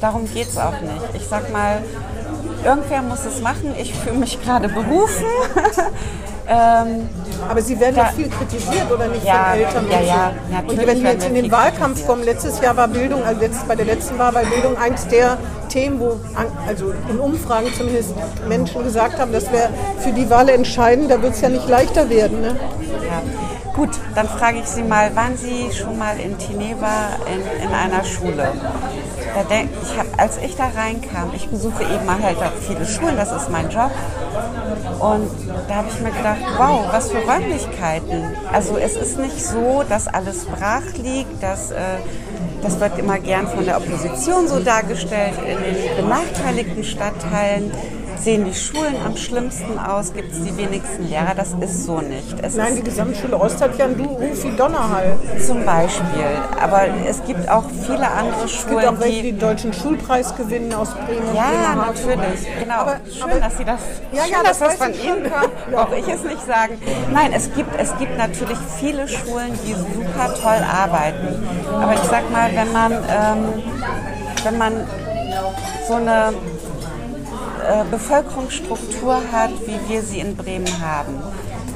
darum 0.00 0.24
geht 0.32 0.48
es 0.48 0.58
auch 0.58 0.80
nicht. 0.80 1.02
Ich 1.14 1.26
sag 1.28 1.52
mal, 1.52 1.78
irgendwer 2.64 3.02
muss 3.02 3.24
es 3.24 3.40
machen. 3.40 3.74
Ich 3.80 3.94
fühle 3.94 4.16
mich 4.16 4.40
gerade 4.42 4.68
berufen. 4.68 5.24
ähm, 6.48 7.08
Aber 7.48 7.60
Sie 7.62 7.78
werden 7.78 7.96
Da- 7.96 8.04
doch 8.04 8.12
viel 8.12 8.28
kritisiert, 8.28 8.90
oder 8.90 9.08
nicht, 9.08 9.24
Ja, 9.24 9.52
von 9.52 9.58
Eltern 9.58 9.86
ja, 9.90 9.98
und 9.98 10.04
so. 10.04 10.08
ja, 10.08 10.26
Und 10.58 10.66
natürlich 10.66 10.86
wenn 10.86 11.02
wir 11.02 11.12
jetzt 11.12 11.26
in 11.26 11.34
den 11.34 11.50
Wahlkampf 11.52 12.06
kommen, 12.06 12.22
letztes 12.24 12.60
Jahr 12.60 12.76
war 12.76 12.88
Bildung, 12.88 13.22
also 13.24 13.40
letzt, 13.40 13.66
bei 13.68 13.74
der 13.76 13.86
letzten 13.86 14.18
Wahl 14.18 14.34
war 14.34 14.42
Bildung 14.42 14.76
eins 14.76 15.06
der 15.08 15.38
Themen, 15.68 15.98
wo 16.00 16.18
also 16.68 16.92
in 17.08 17.18
Umfragen 17.18 17.68
zumindest 17.76 18.14
Menschen 18.48 18.84
gesagt 18.84 19.18
haben, 19.18 19.32
das 19.32 19.50
wäre 19.52 19.70
für 19.98 20.12
die 20.12 20.28
Wahl 20.30 20.48
entscheidend, 20.50 21.10
da 21.10 21.20
wird 21.22 21.34
es 21.34 21.40
ja 21.40 21.48
nicht 21.48 21.68
leichter 21.68 22.08
werden. 22.10 22.40
Ne? 22.42 22.48
Ja. 23.08 23.22
Gut, 23.74 23.88
dann 24.14 24.28
frage 24.28 24.58
ich 24.58 24.66
Sie 24.66 24.82
mal, 24.82 25.16
waren 25.16 25.36
Sie 25.36 25.72
schon 25.72 25.96
mal 25.96 26.18
in 26.20 26.36
Tineva 26.36 27.16
in, 27.26 27.66
in 27.66 27.74
einer 27.74 28.04
Schule? 28.04 28.52
Da 29.34 29.44
denk, 29.44 29.70
ich 29.82 29.98
hab, 29.98 30.06
als 30.20 30.36
ich 30.36 30.56
da 30.56 30.64
reinkam, 30.76 31.32
ich 31.34 31.48
besuche 31.48 31.82
eben 31.82 32.22
halt 32.22 32.36
auch 32.36 32.52
viele 32.60 32.84
Schulen, 32.84 33.16
das 33.16 33.32
ist 33.32 33.50
mein 33.50 33.70
Job. 33.70 33.90
Und 35.00 35.30
da 35.68 35.76
habe 35.76 35.88
ich 35.88 36.00
mir 36.00 36.10
gedacht, 36.10 36.40
wow, 36.58 36.84
was 36.92 37.10
für 37.10 37.18
Räumlichkeiten. 37.18 38.36
Also 38.52 38.76
es 38.76 38.94
ist 38.94 39.18
nicht 39.18 39.42
so, 39.42 39.84
dass 39.88 40.06
alles 40.06 40.44
brach 40.44 40.92
liegt, 41.02 41.42
dass, 41.42 41.70
äh, 41.70 41.96
das 42.62 42.78
wird 42.78 42.98
immer 42.98 43.18
gern 43.20 43.48
von 43.48 43.64
der 43.64 43.78
Opposition 43.78 44.48
so 44.48 44.60
dargestellt. 44.60 45.34
In 45.38 45.58
den 45.62 45.96
benachteiligten 45.96 46.84
Stadtteilen 46.84 47.72
sehen 48.24 48.44
die 48.44 48.54
Schulen 48.54 48.94
am 49.04 49.16
schlimmsten 49.16 49.78
aus, 49.78 50.12
gibt 50.12 50.32
es 50.32 50.42
die 50.42 50.56
wenigsten 50.56 51.08
Lehrer. 51.08 51.34
Das 51.36 51.54
ist 51.60 51.84
so 51.84 52.00
nicht. 52.00 52.34
Es 52.42 52.54
Nein, 52.56 52.76
die 52.76 52.82
Gesamtschule 52.82 53.36
Ost 53.38 53.60
hat 53.60 53.76
ja 53.78 53.86
Du- 53.88 54.04
Ruf 54.04 54.44
wie 54.44 54.56
Donnerhall. 54.56 55.16
zum 55.44 55.64
Beispiel. 55.64 56.06
Aber 56.62 56.82
es 57.08 57.22
gibt 57.24 57.48
auch 57.48 57.64
viele 57.86 58.08
andere 58.10 58.44
Es 58.44 58.52
gibt 58.66 58.70
Schulen, 58.70 58.86
auch 58.96 59.00
welche, 59.00 59.16
die 59.16 59.22
die. 59.22 59.30
den 59.32 59.38
deutschen 59.40 59.72
Schulpreis 59.72 60.34
gewinnen 60.36 60.72
aus 60.74 60.90
Bremen 60.94 61.34
Ja, 61.34 61.74
natürlich. 61.74 62.46
Genau. 62.60 62.74
Aber- 62.74 63.00
schön, 63.10 63.22
aber- 63.22 63.40
dass 63.40 63.56
Sie 63.58 63.64
das, 63.64 63.80
Ja, 64.12 64.22
schön, 64.22 64.32
ja, 64.32 64.42
dass 64.42 64.58
das 64.58 64.68
das 64.70 64.76
von 64.78 64.90
ich 64.90 65.04
Ihnen 65.04 65.22
kommt. 65.24 65.52
Ja. 65.72 65.84
Brauche 65.84 65.96
ich 65.96 66.08
es 66.08 66.22
nicht 66.22 66.46
sagen. 66.46 66.80
Nein, 67.12 67.32
es 67.34 67.52
gibt, 67.54 67.78
es 67.78 67.96
gibt 67.98 68.16
natürlich 68.18 68.58
viele 68.78 69.08
Schulen, 69.08 69.52
die 69.66 69.72
super 69.74 70.34
toll 70.40 70.62
arbeiten. 70.70 71.44
Aber 71.80 71.94
ich 71.94 72.00
sag 72.08 72.30
mal, 72.30 72.50
wenn 72.54 72.72
man, 72.72 72.92
ähm, 72.92 73.62
wenn 74.44 74.58
man 74.58 74.72
so 75.88 75.94
eine 75.94 76.32
äh, 77.62 77.84
Bevölkerungsstruktur 77.90 79.20
hat, 79.32 79.50
wie 79.66 79.78
wir 79.92 80.02
sie 80.02 80.20
in 80.20 80.36
Bremen 80.36 80.66
haben. 80.80 81.22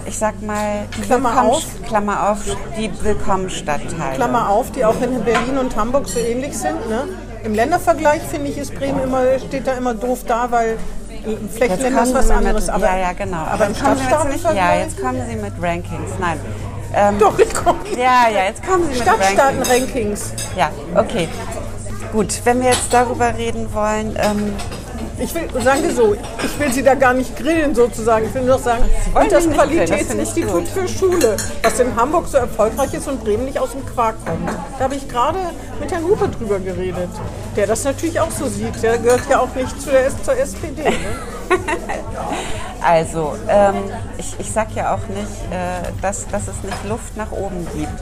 Ich 0.06 0.18
sag 0.18 0.40
mal, 0.42 0.86
die 0.96 1.02
Klammer 1.02 1.30
Willkommens- 1.30 1.56
auf. 1.56 1.64
Klammer 1.86 2.30
auf, 2.30 2.38
die 2.78 2.90
Willkommenstadtteile. 3.02 4.14
Klammer 4.16 4.50
auf, 4.50 4.70
die 4.70 4.84
auch 4.84 5.00
in 5.00 5.22
Berlin 5.24 5.58
und 5.58 5.74
Hamburg 5.76 6.08
so 6.08 6.18
ähnlich 6.18 6.56
sind. 6.56 6.88
Ne? 6.88 7.04
Im 7.44 7.54
Ländervergleich 7.54 8.22
finde 8.22 8.50
ich, 8.50 8.58
ist 8.58 8.74
Bremen 8.74 9.00
immer, 9.02 9.22
steht 9.38 9.66
da 9.66 9.72
immer 9.72 9.94
doof 9.94 10.20
da, 10.26 10.50
weil 10.50 10.78
Jetzt 11.24 11.56
Flächenländer 11.56 11.98
kommen 12.02 12.08
ist 12.08 12.14
was 12.14 12.30
anderes. 12.30 12.66
Mit, 12.66 12.74
aber, 12.74 12.86
ja, 12.86 12.96
ja, 12.98 13.12
genau. 13.12 13.38
Aber 13.38 13.66
im 13.66 13.72
jetzt 13.72 13.82
kommen 13.82 13.96
Sie 13.96 14.02
jetzt 14.04 14.24
nicht, 14.24 14.44
ja, 14.44 14.50
Stadtstaatenvergleich? 14.52 14.80
jetzt 14.84 15.02
kommen 15.02 15.22
Sie 15.28 15.36
mit 15.36 15.52
Rankings. 15.60 16.10
Nein. 16.20 16.40
Ähm, 16.94 17.18
Doch, 17.18 17.38
ich 17.38 17.52
komme. 17.54 17.78
ja, 17.96 18.28
ja, 18.32 18.44
jetzt 18.48 18.64
kommen 18.64 18.84
Sie 18.84 18.98
mit 18.98 19.06
Rankings. 19.08 19.26
Stadtstaaten-Rankings. 19.32 20.32
Ja, 20.56 20.70
okay. 20.94 21.28
Gut, 22.12 22.40
wenn 22.44 22.60
wir 22.60 22.70
jetzt 22.70 22.92
darüber 22.92 23.36
reden 23.36 23.74
wollen, 23.74 24.16
ähm, 24.22 24.54
Ich 25.18 25.34
will, 25.34 25.48
sagen 25.62 25.82
wir 25.82 25.94
so, 25.94 26.14
ich 26.14 26.58
will 26.58 26.72
Sie 26.72 26.82
da 26.82 26.94
gar 26.94 27.14
nicht 27.14 27.34
grillen 27.36 27.74
sozusagen. 27.74 28.26
Ich 28.26 28.34
will 28.34 28.42
nur 28.42 28.58
sagen, 28.58 28.84
wollen 29.12 29.24
und 29.24 29.32
das 29.32 29.46
das 29.46 29.54
Qualitätsinstitut 29.54 30.52
gut. 30.52 30.68
für 30.68 30.86
Schule, 30.86 31.36
was 31.62 31.80
in 31.80 31.96
Hamburg 31.96 32.26
so 32.28 32.36
erfolgreich 32.36 32.92
ist 32.92 33.08
und 33.08 33.24
Bremen 33.24 33.46
nicht 33.46 33.58
aus 33.58 33.72
dem 33.72 33.84
Quark 33.86 34.16
kommt. 34.26 34.48
Da 34.78 34.84
habe 34.84 34.94
ich 34.94 35.08
gerade 35.08 35.38
mit 35.80 35.90
Herrn 35.90 36.04
Hupe 36.04 36.28
drüber 36.28 36.58
geredet, 36.58 37.08
der 37.56 37.66
das 37.66 37.84
natürlich 37.84 38.20
auch 38.20 38.30
so 38.30 38.46
sieht. 38.46 38.82
Der 38.82 38.98
gehört 38.98 39.28
ja 39.28 39.40
auch 39.40 39.54
nicht 39.54 39.80
zu 39.80 39.90
der, 39.90 40.10
zur 40.22 40.36
SPD. 40.36 40.82
Ne? 40.82 40.92
also, 42.82 43.34
ähm, 43.48 43.74
ich, 44.18 44.34
ich 44.38 44.50
sag 44.50 44.74
ja 44.74 44.94
auch 44.94 45.06
nicht, 45.08 45.30
äh, 45.50 45.90
dass, 46.02 46.26
dass 46.28 46.42
es 46.48 46.62
nicht 46.62 46.84
Luft 46.88 47.16
nach 47.16 47.32
oben 47.32 47.66
gibt. 47.74 47.92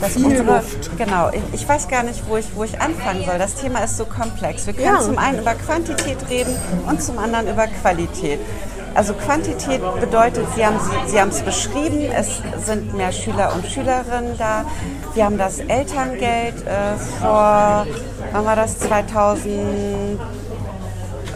Dass 0.00 0.12
Viel 0.14 0.26
unsere, 0.26 0.56
Luft. 0.56 0.90
Genau, 0.98 1.30
ich, 1.32 1.42
ich 1.52 1.68
weiß 1.68 1.88
gar 1.88 2.02
nicht, 2.02 2.28
wo 2.28 2.36
ich, 2.36 2.46
wo 2.54 2.64
ich 2.64 2.80
anfangen 2.80 3.24
soll. 3.24 3.38
Das 3.38 3.54
Thema 3.54 3.80
ist 3.84 3.96
so 3.96 4.04
komplex. 4.04 4.66
Wir 4.66 4.74
können 4.74 4.86
Ja. 4.86 5.00
zum 5.00 5.18
einen 5.18 5.40
über 5.40 5.54
Quantität 5.54 6.18
reden 6.28 6.54
und 6.86 7.02
zum 7.02 7.18
anderen 7.18 7.48
über 7.48 7.66
Qualität. 7.66 8.40
Also 8.92 9.14
Quantität 9.14 9.80
bedeutet, 10.00 10.46
Sie 10.56 10.66
haben 10.66 10.80
Sie 11.06 11.20
haben 11.20 11.28
es 11.28 11.42
beschrieben, 11.42 12.10
es 12.12 12.42
sind 12.66 12.92
mehr 12.94 13.12
Schüler 13.12 13.52
und 13.54 13.64
Schülerinnen 13.66 14.36
da. 14.36 14.64
Wir 15.14 15.26
haben 15.26 15.38
das 15.38 15.60
Elterngeld 15.60 16.66
äh, 16.66 16.96
vor, 17.20 17.86
wann 18.32 18.44
war 18.44 18.56
das, 18.56 18.78
2000 18.78 20.20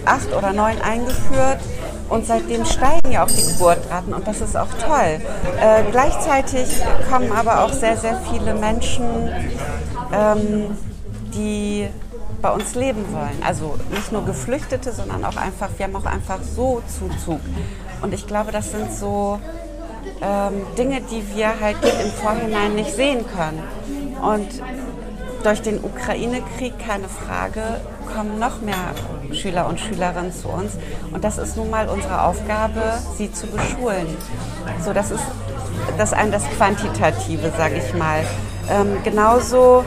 acht 0.05 0.33
oder 0.37 0.53
neun 0.53 0.81
eingeführt 0.81 1.59
und 2.09 2.27
seitdem 2.27 2.65
steigen 2.65 3.11
ja 3.11 3.25
auch 3.25 3.31
die 3.31 3.53
Geburtraten 3.53 4.13
und 4.13 4.27
das 4.27 4.41
ist 4.41 4.57
auch 4.57 4.69
toll. 4.81 5.21
Äh, 5.61 5.91
gleichzeitig 5.91 6.83
kommen 7.11 7.33
aber 7.33 7.65
auch 7.65 7.73
sehr, 7.73 7.97
sehr 7.97 8.21
viele 8.31 8.55
Menschen, 8.55 9.31
ähm, 10.13 10.77
die 11.35 11.89
bei 12.43 12.51
uns 12.51 12.75
leben 12.75 13.05
wollen. 13.13 13.43
Also 13.45 13.79
nicht 13.91 14.13
nur 14.13 14.25
Geflüchtete, 14.27 14.93
sondern 14.93 15.25
auch 15.25 15.37
einfach, 15.37 15.71
wir 15.79 15.87
haben 15.87 15.97
auch 15.97 16.05
einfach 16.05 16.41
so 16.43 16.83
Zuzug. 16.87 17.41
Und 18.03 18.13
ich 18.13 18.27
glaube, 18.27 18.53
das 18.53 18.71
sind 18.71 18.93
so 18.93 19.41
ähm, 20.21 20.67
Dinge, 20.77 21.01
die 21.01 21.25
wir 21.35 21.59
halt 21.59 21.77
im 21.83 22.11
Vorhinein 22.13 22.75
nicht 22.75 22.95
sehen 22.95 23.25
können. 23.35 23.63
Und 24.23 24.49
durch 25.45 25.63
den 25.63 25.83
Ukraine-Krieg, 25.85 26.75
keine 26.79 27.09
Frage, 27.09 27.63
kommen 28.15 28.39
noch 28.39 28.61
mehr 28.61 28.75
Schüler 29.33 29.67
und 29.69 29.79
Schülerinnen 29.79 30.33
zu 30.33 30.49
uns. 30.49 30.73
Und 31.13 31.23
das 31.23 31.39
ist 31.39 31.57
nun 31.57 31.71
mal 31.71 31.89
unsere 31.89 32.23
Aufgabe, 32.23 32.81
sie 33.17 33.31
zu 33.33 33.47
beschulen. 33.47 34.07
So, 34.85 34.93
das 34.93 35.11
ist 35.11 35.23
das 35.99 36.13
eine 36.13 36.31
das 36.31 36.45
Quantitative, 36.57 37.53
sage 37.57 37.77
ich 37.77 37.95
mal. 37.95 38.25
Ähm, 38.71 38.97
genauso 39.05 39.85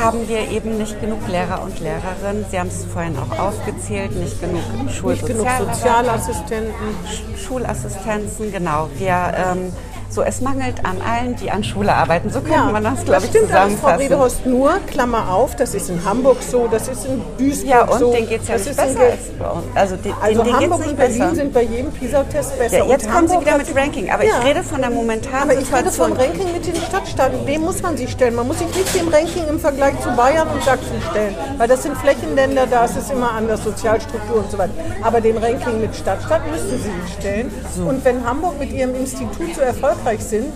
haben 0.00 0.26
wir 0.28 0.48
eben 0.50 0.78
nicht 0.78 1.00
genug 1.00 1.26
Lehrer 1.28 1.62
und 1.62 1.78
Lehrerinnen. 1.80 2.44
Sie 2.50 2.58
haben 2.58 2.68
es 2.68 2.84
vorhin 2.84 3.16
auch 3.18 3.38
aufgezählt, 3.38 4.14
nicht 4.16 4.40
genug 4.40 4.54
Nicht 4.56 4.66
genug 4.72 4.92
Schulsozialarbeiter. 4.92 5.74
Sozialassistenten. 5.74 6.74
Sch- 7.06 7.36
Schulassistenzen, 7.46 8.52
genau. 8.52 8.88
Wir, 8.96 9.34
ähm, 9.36 9.72
so, 10.12 10.22
es 10.22 10.40
mangelt 10.40 10.84
an 10.84 10.96
allen, 11.00 11.36
die 11.36 11.50
an 11.50 11.64
Schule 11.64 11.92
arbeiten. 11.94 12.28
So 12.30 12.40
könnte 12.40 12.70
man 12.72 12.84
das, 12.84 13.04
glaube 13.04 13.22
ich, 13.24 13.30
stimmt 13.30 13.52
alles, 13.52 13.74
Frau 13.74 13.96
zusammenfassen. 13.96 13.98
Redehorst. 14.00 14.46
Nur, 14.46 14.72
Klammer 14.86 15.32
auf, 15.32 15.56
das 15.56 15.74
ist 15.74 15.88
in 15.88 16.04
Hamburg 16.04 16.36
so, 16.42 16.68
das 16.68 16.88
ist 16.88 17.06
in 17.06 17.22
Duisburg 17.38 17.68
Ja, 17.70 17.82
und 17.84 17.98
so. 17.98 18.12
denen 18.12 18.28
geht 18.28 18.42
es 18.42 18.48
ja 18.48 18.54
nicht 18.56 18.66
besser 18.76 18.82
als 18.84 18.96
bei 19.38 19.46
uns. 19.50 19.64
Also, 19.74 19.96
den, 19.96 20.12
Also 20.22 20.42
denen 20.42 20.56
Hamburg 20.60 20.86
und 20.86 20.96
Berlin 20.96 21.18
besser. 21.18 21.34
sind 21.34 21.52
bei 21.54 21.62
jedem 21.62 21.90
PISA-Test 21.92 22.58
besser. 22.58 22.78
Ja, 22.78 22.84
jetzt 22.84 23.10
kommen 23.10 23.26
Sie 23.28 23.40
wieder 23.40 23.56
mit 23.56 23.74
Ranking. 23.74 24.10
Aber 24.10 24.24
Ja. 24.24 24.32
ich 24.40 24.46
rede 24.46 24.62
von 24.62 24.80
der 24.82 24.90
momentanen 24.90 25.50
Aber 25.50 25.52
ich 25.54 25.72
rede 25.72 25.90
vom 25.90 26.10
Situation. 26.10 26.12
Ranking 26.18 26.52
mit 26.52 26.66
den 26.66 26.76
Stadtstaaten. 26.76 27.46
Dem 27.46 27.62
muss 27.62 27.80
man 27.82 27.96
sich 27.96 28.10
stellen. 28.10 28.34
Man 28.34 28.46
muss 28.46 28.58
sich 28.58 28.68
nicht 28.76 28.94
dem 28.94 29.08
Ranking 29.08 29.48
im 29.48 29.58
Vergleich 29.58 29.98
zu 30.02 30.10
Bayern 30.14 30.46
und 30.48 30.62
Sachsen 30.62 31.00
stellen. 31.10 31.34
Weil 31.56 31.68
das 31.68 31.82
sind 31.84 31.96
Flächenländer, 31.96 32.66
da 32.66 32.84
ist 32.84 32.96
es 32.98 33.08
immer 33.10 33.32
anders, 33.32 33.64
Sozialstruktur 33.64 34.36
und 34.38 34.50
so 34.50 34.58
weiter. 34.58 34.72
Aber 35.02 35.20
dem 35.22 35.38
Ranking 35.38 35.80
mit 35.80 35.96
Stadtstaat 35.96 36.42
müssen 36.50 36.68
Sie 36.70 36.76
sich 36.76 37.14
stellen. 37.18 37.50
Und 37.88 38.04
wenn 38.04 38.24
Hamburg 38.26 38.58
mit 38.58 38.72
Ihrem 38.72 38.94
Institut 38.94 39.54
so 39.54 39.62
erfolgreich 39.62 40.01
sind, 40.20 40.52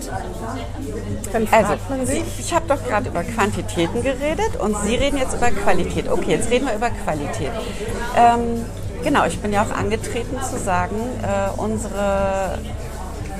dann 1.31 1.47
fragt 1.47 1.69
Also, 1.69 1.83
man 1.89 2.05
sich, 2.05 2.23
ich 2.39 2.53
habe 2.53 2.67
doch 2.67 2.83
gerade 2.83 3.09
über 3.09 3.23
Quantitäten 3.23 4.03
geredet 4.03 4.55
und 4.59 4.77
Sie 4.83 4.95
reden 4.95 5.17
jetzt 5.17 5.35
über 5.35 5.51
Qualität. 5.51 6.09
Okay, 6.09 6.31
jetzt 6.31 6.49
reden 6.49 6.67
wir 6.67 6.75
über 6.75 6.89
Qualität. 6.89 7.51
Ähm, 8.15 8.65
genau, 9.03 9.25
ich 9.25 9.39
bin 9.39 9.53
ja 9.53 9.63
auch 9.63 9.71
angetreten 9.71 10.37
zu 10.41 10.57
sagen, 10.57 10.95
äh, 11.23 11.59
unsere 11.59 12.59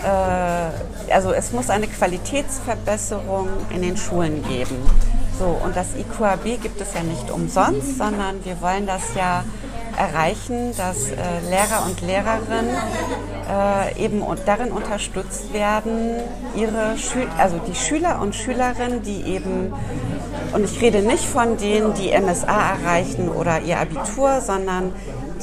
äh, 0.04 1.12
also 1.12 1.32
es 1.32 1.52
muss 1.52 1.70
eine 1.70 1.88
Qualitätsverbesserung 1.88 3.48
in 3.70 3.82
den 3.82 3.98
Schulen 3.98 4.44
geben. 4.48 4.78
So, 5.40 5.46
und 5.64 5.76
das 5.76 5.96
IQAB 5.96 6.62
gibt 6.62 6.82
es 6.82 6.94
ja 6.94 7.04
nicht 7.04 7.30
umsonst, 7.30 7.98
sondern 7.98 8.44
wir 8.44 8.60
wollen 8.62 8.88
das 8.88 9.04
ja 9.16 9.44
erreichen, 9.98 10.76
dass 10.76 11.10
äh, 11.10 11.16
Lehrer 11.50 11.86
und 11.86 12.02
Lehrerinnen 12.02 12.76
äh, 13.48 14.04
eben 14.04 14.22
und 14.22 14.42
darin 14.46 14.72
unterstützt 14.72 15.54
werden, 15.54 16.22
ihre 16.56 16.98
Schü 16.98 17.26
also 17.38 17.60
die 17.68 17.76
Schüler 17.76 18.20
und 18.22 18.36
Schülerinnen, 18.36 19.02
die 19.02 19.24
eben 19.24 19.74
und 20.54 20.64
ich 20.64 20.82
rede 20.82 21.02
nicht 21.02 21.26
von 21.26 21.58
denen, 21.58 21.94
die 21.94 22.18
MSA 22.18 22.78
erreichen 22.82 23.30
oder 23.30 23.62
ihr 23.62 23.80
Abitur, 23.80 24.42
sondern 24.42 24.94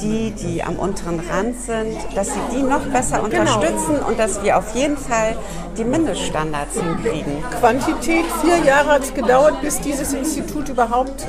die, 0.01 0.31
die 0.31 0.63
am 0.63 0.75
unteren 0.75 1.19
Rand 1.19 1.59
sind, 1.61 1.97
dass 2.15 2.27
sie 2.27 2.39
die 2.53 2.63
noch 2.63 2.81
besser 2.87 3.21
genau. 3.21 3.25
unterstützen 3.25 3.99
und 4.07 4.19
dass 4.19 4.43
wir 4.43 4.57
auf 4.57 4.75
jeden 4.75 4.97
Fall 4.97 5.35
die 5.77 5.83
Mindeststandards 5.83 6.79
hinkriegen. 6.79 7.43
Quantität, 7.59 8.25
vier 8.41 8.57
Jahre 8.65 8.89
hat 8.89 9.03
es 9.03 9.13
gedauert, 9.13 9.61
bis 9.61 9.79
dieses 9.79 10.13
Institut 10.13 10.69
überhaupt, 10.69 11.25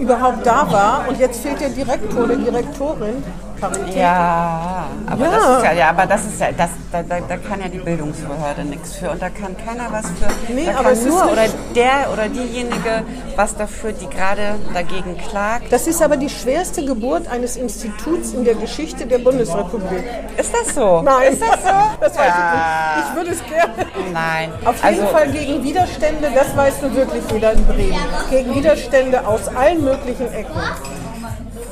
überhaupt 0.00 0.46
da 0.46 0.70
war. 0.70 1.08
Und 1.08 1.18
jetzt 1.18 1.40
fehlt 1.40 1.60
der 1.60 1.70
Direktor 1.70 2.24
oder 2.24 2.36
Direktorin. 2.36 3.22
Parität. 3.60 3.96
Ja, 3.96 4.86
aber 5.06 5.24
ja. 5.24 5.30
das 5.30 5.56
ist 5.56 5.64
ja, 5.64 5.72
ja, 5.72 5.88
aber 5.90 6.06
das 6.06 6.24
ist 6.24 6.40
ja, 6.40 6.52
das, 6.52 6.70
da, 6.92 7.02
da, 7.02 7.20
da 7.20 7.36
kann 7.36 7.60
ja 7.60 7.68
die 7.68 7.78
Bildungsbehörde 7.78 8.64
nichts 8.64 8.96
für 8.96 9.10
und 9.10 9.20
da 9.20 9.28
kann 9.30 9.56
keiner 9.56 9.90
was 9.90 10.06
für. 10.06 10.52
Nee, 10.52 10.68
aber 10.68 10.92
kann 10.92 11.04
nur 11.04 11.32
oder 11.32 11.46
der 11.74 12.12
oder 12.12 12.28
diejenige 12.28 13.02
was 13.36 13.56
dafür, 13.56 13.92
die 13.92 14.08
gerade 14.08 14.54
dagegen 14.72 15.16
klagt. 15.18 15.72
Das 15.72 15.86
ist 15.86 16.02
aber 16.02 16.16
die 16.16 16.28
schwerste 16.28 16.84
Geburt 16.84 17.28
eines 17.28 17.56
Instituts 17.56 18.32
in 18.32 18.44
der 18.44 18.54
Geschichte 18.54 19.06
der 19.06 19.18
Bundesrepublik. 19.18 20.04
Ist 20.36 20.52
das 20.54 20.74
so? 20.74 21.02
Nein. 21.02 21.32
Ist 21.32 21.42
das 21.42 21.62
so? 21.62 21.68
das 22.00 22.16
weiß 22.16 22.26
ja. 22.26 22.92
ich 22.92 22.96
nicht. 22.96 23.08
Ich 23.08 23.16
würde 23.16 23.30
es 23.30 23.44
gerne. 23.44 23.86
Nein. 24.12 24.52
Auf 24.64 24.84
jeden 24.84 25.00
also, 25.00 25.06
Fall 25.06 25.30
gegen 25.30 25.64
Widerstände, 25.64 26.30
das 26.34 26.56
weißt 26.56 26.82
du 26.82 26.94
wirklich 26.94 27.22
jeder 27.32 27.52
in 27.52 27.66
Bremen. 27.66 28.00
Gegen 28.30 28.54
Widerstände 28.54 29.26
aus 29.26 29.48
allen 29.48 29.84
möglichen 29.84 30.32
Ecken. 30.32 30.60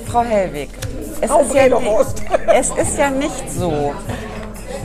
Frau 0.07 0.23
Hellwig, 0.23 0.71
es, 1.25 1.31
ist 1.31 1.55
ja, 1.55 1.67
es 2.53 2.71
ist 2.71 2.99
ja 2.99 3.11
nicht 3.11 3.51
so, 3.51 3.95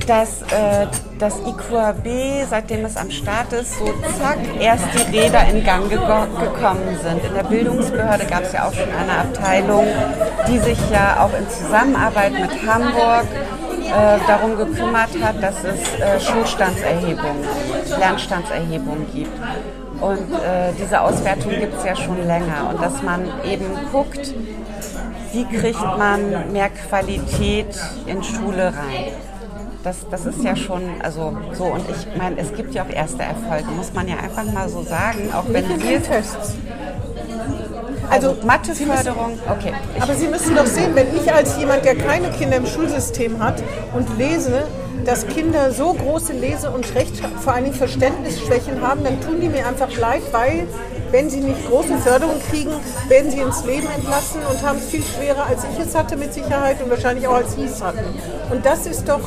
dass 0.07 0.41
äh, 0.43 0.87
das 1.19 1.35
IQAB, 1.39 2.47
seitdem 2.49 2.85
es 2.85 2.97
am 2.97 3.11
Start 3.11 3.51
ist, 3.53 3.77
so 3.77 3.85
zack, 4.19 4.37
erst 4.59 4.85
die 4.93 5.17
Räder 5.17 5.47
in 5.49 5.63
Gang 5.63 5.89
ge 5.89 5.97
gekommen 5.97 6.97
sind. 7.03 7.23
In 7.25 7.33
der 7.35 7.43
Bildungsbehörde 7.43 8.25
gab 8.25 8.43
es 8.43 8.53
ja 8.53 8.67
auch 8.67 8.73
schon 8.73 8.89
eine 8.91 9.19
Abteilung, 9.19 9.85
die 10.47 10.59
sich 10.59 10.79
ja 10.91 11.23
auch 11.23 11.37
in 11.37 11.47
Zusammenarbeit 11.49 12.33
mit 12.33 12.51
Hamburg 12.65 13.25
äh, 13.89 14.19
darum 14.27 14.57
gekümmert 14.57 15.09
hat, 15.21 15.41
dass 15.43 15.63
es 15.63 15.99
äh, 15.99 16.19
Schulstandserhebungen, 16.19 17.43
Lernstandserhebungen 17.97 19.07
gibt. 19.13 19.31
Und 20.01 20.33
äh, 20.33 20.71
diese 20.81 21.01
Auswertung 21.01 21.51
gibt 21.51 21.77
es 21.77 21.83
ja 21.83 21.95
schon 21.95 22.25
länger. 22.25 22.69
Und 22.69 22.81
dass 22.81 23.01
man 23.01 23.21
eben 23.43 23.65
guckt, 23.91 24.33
wie 25.31 25.45
kriegt 25.45 25.81
man 25.97 26.51
mehr 26.51 26.69
Qualität 26.69 27.79
in 28.05 28.23
Schule 28.23 28.67
rein. 28.67 29.11
Das, 29.83 29.97
das 30.09 30.25
ist 30.25 30.43
ja 30.43 30.55
schon, 30.55 30.81
also 31.01 31.37
so, 31.53 31.65
und 31.65 31.85
ich 31.89 32.17
meine, 32.17 32.37
es 32.37 32.53
gibt 32.53 32.73
ja 32.73 32.83
auch 32.83 32.89
erste 32.89 33.23
Erfolge, 33.23 33.71
muss 33.77 33.93
man 33.93 34.09
ja 34.09 34.17
einfach 34.17 34.43
mal 34.43 34.67
so 34.67 34.83
sagen, 34.83 35.31
auch 35.33 35.45
wenn 35.47 35.69
wir 35.81 36.03
Tests. 36.03 36.55
Also, 38.09 38.31
also 38.31 38.45
Matheförderung, 38.45 39.39
okay. 39.49 39.73
Aber 39.99 40.15
Sie 40.15 40.27
müssen 40.27 40.55
doch 40.55 40.65
sehen, 40.65 40.95
wenn 40.95 41.15
ich 41.15 41.31
als 41.31 41.57
jemand, 41.57 41.85
der 41.85 41.95
keine 41.95 42.29
Kinder 42.31 42.57
im 42.57 42.65
Schulsystem 42.65 43.41
hat 43.41 43.63
und 43.93 44.17
lese, 44.17 44.63
dass 45.05 45.27
Kinder 45.27 45.71
so 45.71 45.93
große 45.93 46.33
Lese- 46.33 46.71
und 46.71 46.93
Recht, 46.95 47.15
vor 47.41 47.53
Dingen 47.53 47.73
Verständnisschwächen 47.73 48.81
haben, 48.81 49.03
dann 49.03 49.19
tun 49.21 49.39
die 49.41 49.47
mir 49.47 49.65
einfach 49.65 49.95
leid, 49.97 50.21
weil 50.31 50.67
wenn 51.11 51.29
sie 51.29 51.39
nicht 51.39 51.67
große 51.67 51.97
Förderung 51.97 52.39
kriegen, 52.49 52.71
werden 53.07 53.31
sie 53.31 53.39
ins 53.39 53.63
Leben 53.65 53.87
entlassen 53.95 54.41
und 54.49 54.61
haben 54.61 54.77
es 54.77 54.85
viel 54.85 55.03
schwerer, 55.03 55.45
als 55.47 55.63
ich 55.63 55.79
es 55.79 55.95
hatte 55.95 56.17
mit 56.17 56.33
Sicherheit 56.33 56.81
und 56.83 56.89
wahrscheinlich 56.89 57.27
auch 57.27 57.35
als 57.35 57.55
sie 57.55 57.63
es 57.63 57.81
hatten. 57.81 58.05
Und 58.51 58.65
das 58.65 58.85
ist 58.85 59.07
doch, 59.07 59.21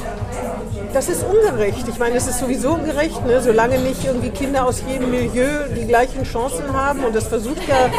das 0.93 1.09
ist 1.09 1.25
ungerecht. 1.25 1.87
Ich 1.89 1.99
meine, 1.99 2.17
es 2.17 2.27
ist 2.27 2.39
sowieso 2.39 2.73
ungerecht, 2.75 3.25
ne? 3.27 3.41
solange 3.41 3.79
nicht 3.79 4.05
irgendwie 4.05 4.31
Kinder 4.31 4.67
aus 4.67 4.83
jedem 4.87 5.11
Milieu 5.11 5.67
die 5.75 5.87
gleichen 5.87 6.25
Chancen 6.25 6.73
haben. 6.73 7.05
Und 7.05 7.15
das 7.15 7.27
versucht 7.27 7.67
ja, 7.69 7.91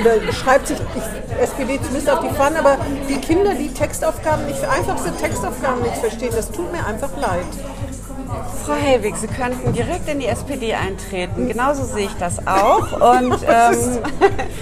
oder 0.00 0.32
schreibt 0.32 0.66
sich 0.66 0.78
die 0.78 1.40
SPD 1.42 1.78
zumindest 1.80 2.10
auf 2.10 2.20
die 2.20 2.34
Fahnen, 2.34 2.58
aber 2.58 2.78
die 3.08 3.16
Kinder, 3.16 3.54
die 3.54 3.68
Textaufgaben 3.68 4.46
nicht, 4.46 4.62
einfachste 4.64 5.12
Textaufgaben 5.16 5.82
nicht 5.82 5.96
verstehen, 5.96 6.32
das 6.34 6.50
tut 6.50 6.70
mir 6.72 6.84
einfach 6.86 7.10
leid. 7.16 7.46
Frau 8.64 8.74
Hellwig, 8.74 9.16
Sie 9.16 9.26
könnten 9.26 9.72
direkt 9.72 10.08
in 10.08 10.20
die 10.20 10.26
SPD 10.26 10.74
eintreten. 10.74 11.48
Genauso 11.48 11.84
sehe 11.84 12.06
ich 12.06 12.14
das 12.18 12.46
auch. 12.46 12.92
Und, 12.92 13.32
ähm, 13.48 13.98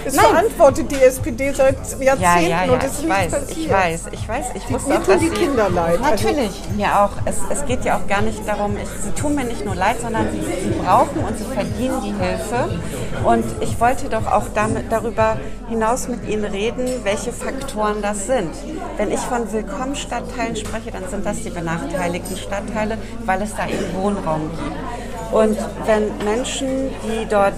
es 0.05 0.17
verantwortet 0.17 0.91
die 0.91 1.01
SPD 1.01 1.51
seit 1.51 1.75
Jahrzehnten 1.99 2.21
ja, 2.21 2.39
ja, 2.39 2.65
ja, 2.65 2.73
und 2.73 2.83
es 2.83 3.01
ich 3.01 3.09
weiß, 3.09 3.31
passiert. 3.31 3.57
Ich 3.57 3.69
weiß, 3.69 4.01
ich 4.11 4.29
weiß. 4.29 4.45
Ich 4.55 4.63
die, 4.63 4.73
mir 4.73 4.79
auch, 4.79 5.03
tun 5.03 5.19
die 5.19 5.29
Sie, 5.29 5.35
Kinder 5.35 5.69
leid. 5.69 5.99
Also 6.01 6.25
natürlich, 6.25 6.61
also, 6.63 6.75
mir 6.75 6.99
auch. 6.99 7.11
Es, 7.25 7.37
es 7.49 7.65
geht 7.65 7.85
ja 7.85 7.97
auch 7.97 8.07
gar 8.07 8.21
nicht 8.21 8.47
darum, 8.47 8.75
ich, 8.77 8.89
Sie 9.03 9.11
tun 9.11 9.35
mir 9.35 9.43
nicht 9.43 9.65
nur 9.65 9.75
leid, 9.75 9.97
sondern 10.01 10.27
Sie, 10.31 10.39
Sie 10.39 10.79
brauchen 10.83 11.23
und 11.23 11.37
Sie 11.37 11.45
verdienen 11.45 12.01
die 12.03 12.13
Hilfe. 12.13 12.79
Und 13.23 13.45
ich 13.61 13.79
wollte 13.79 14.09
doch 14.09 14.25
auch 14.25 14.45
damit, 14.55 14.91
darüber 14.91 15.37
hinaus 15.69 16.07
mit 16.07 16.27
Ihnen 16.27 16.45
reden, 16.45 16.87
welche 17.03 17.31
Faktoren 17.31 18.01
das 18.01 18.25
sind. 18.25 18.51
Wenn 18.97 19.11
ich 19.11 19.19
von 19.19 19.51
Willkommenstadtteilen 19.51 20.55
spreche, 20.55 20.91
dann 20.91 21.07
sind 21.09 21.25
das 21.25 21.41
die 21.43 21.49
benachteiligten 21.49 22.37
Stadtteile, 22.37 22.97
weil 23.25 23.41
es 23.41 23.55
da 23.55 23.67
eben 23.67 23.80
Wohnraum 23.93 24.49
gibt. 24.51 25.33
Und 25.33 25.57
wenn 25.85 26.17
Menschen, 26.25 26.89
die 27.03 27.25
dort 27.29 27.53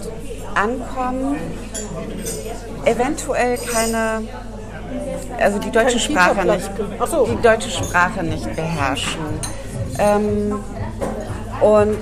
ankommen, 0.55 1.37
eventuell 2.85 3.57
keine, 3.57 4.27
also 5.39 5.59
die 5.59 5.71
deutsche 5.71 5.99
Sprache 5.99 6.45
nicht, 6.45 6.69
die 6.77 7.41
deutsche 7.41 7.69
Sprache 7.69 8.23
nicht 8.23 8.55
beherrschen 8.55 9.39
ähm, 9.97 10.59
und 11.61 11.97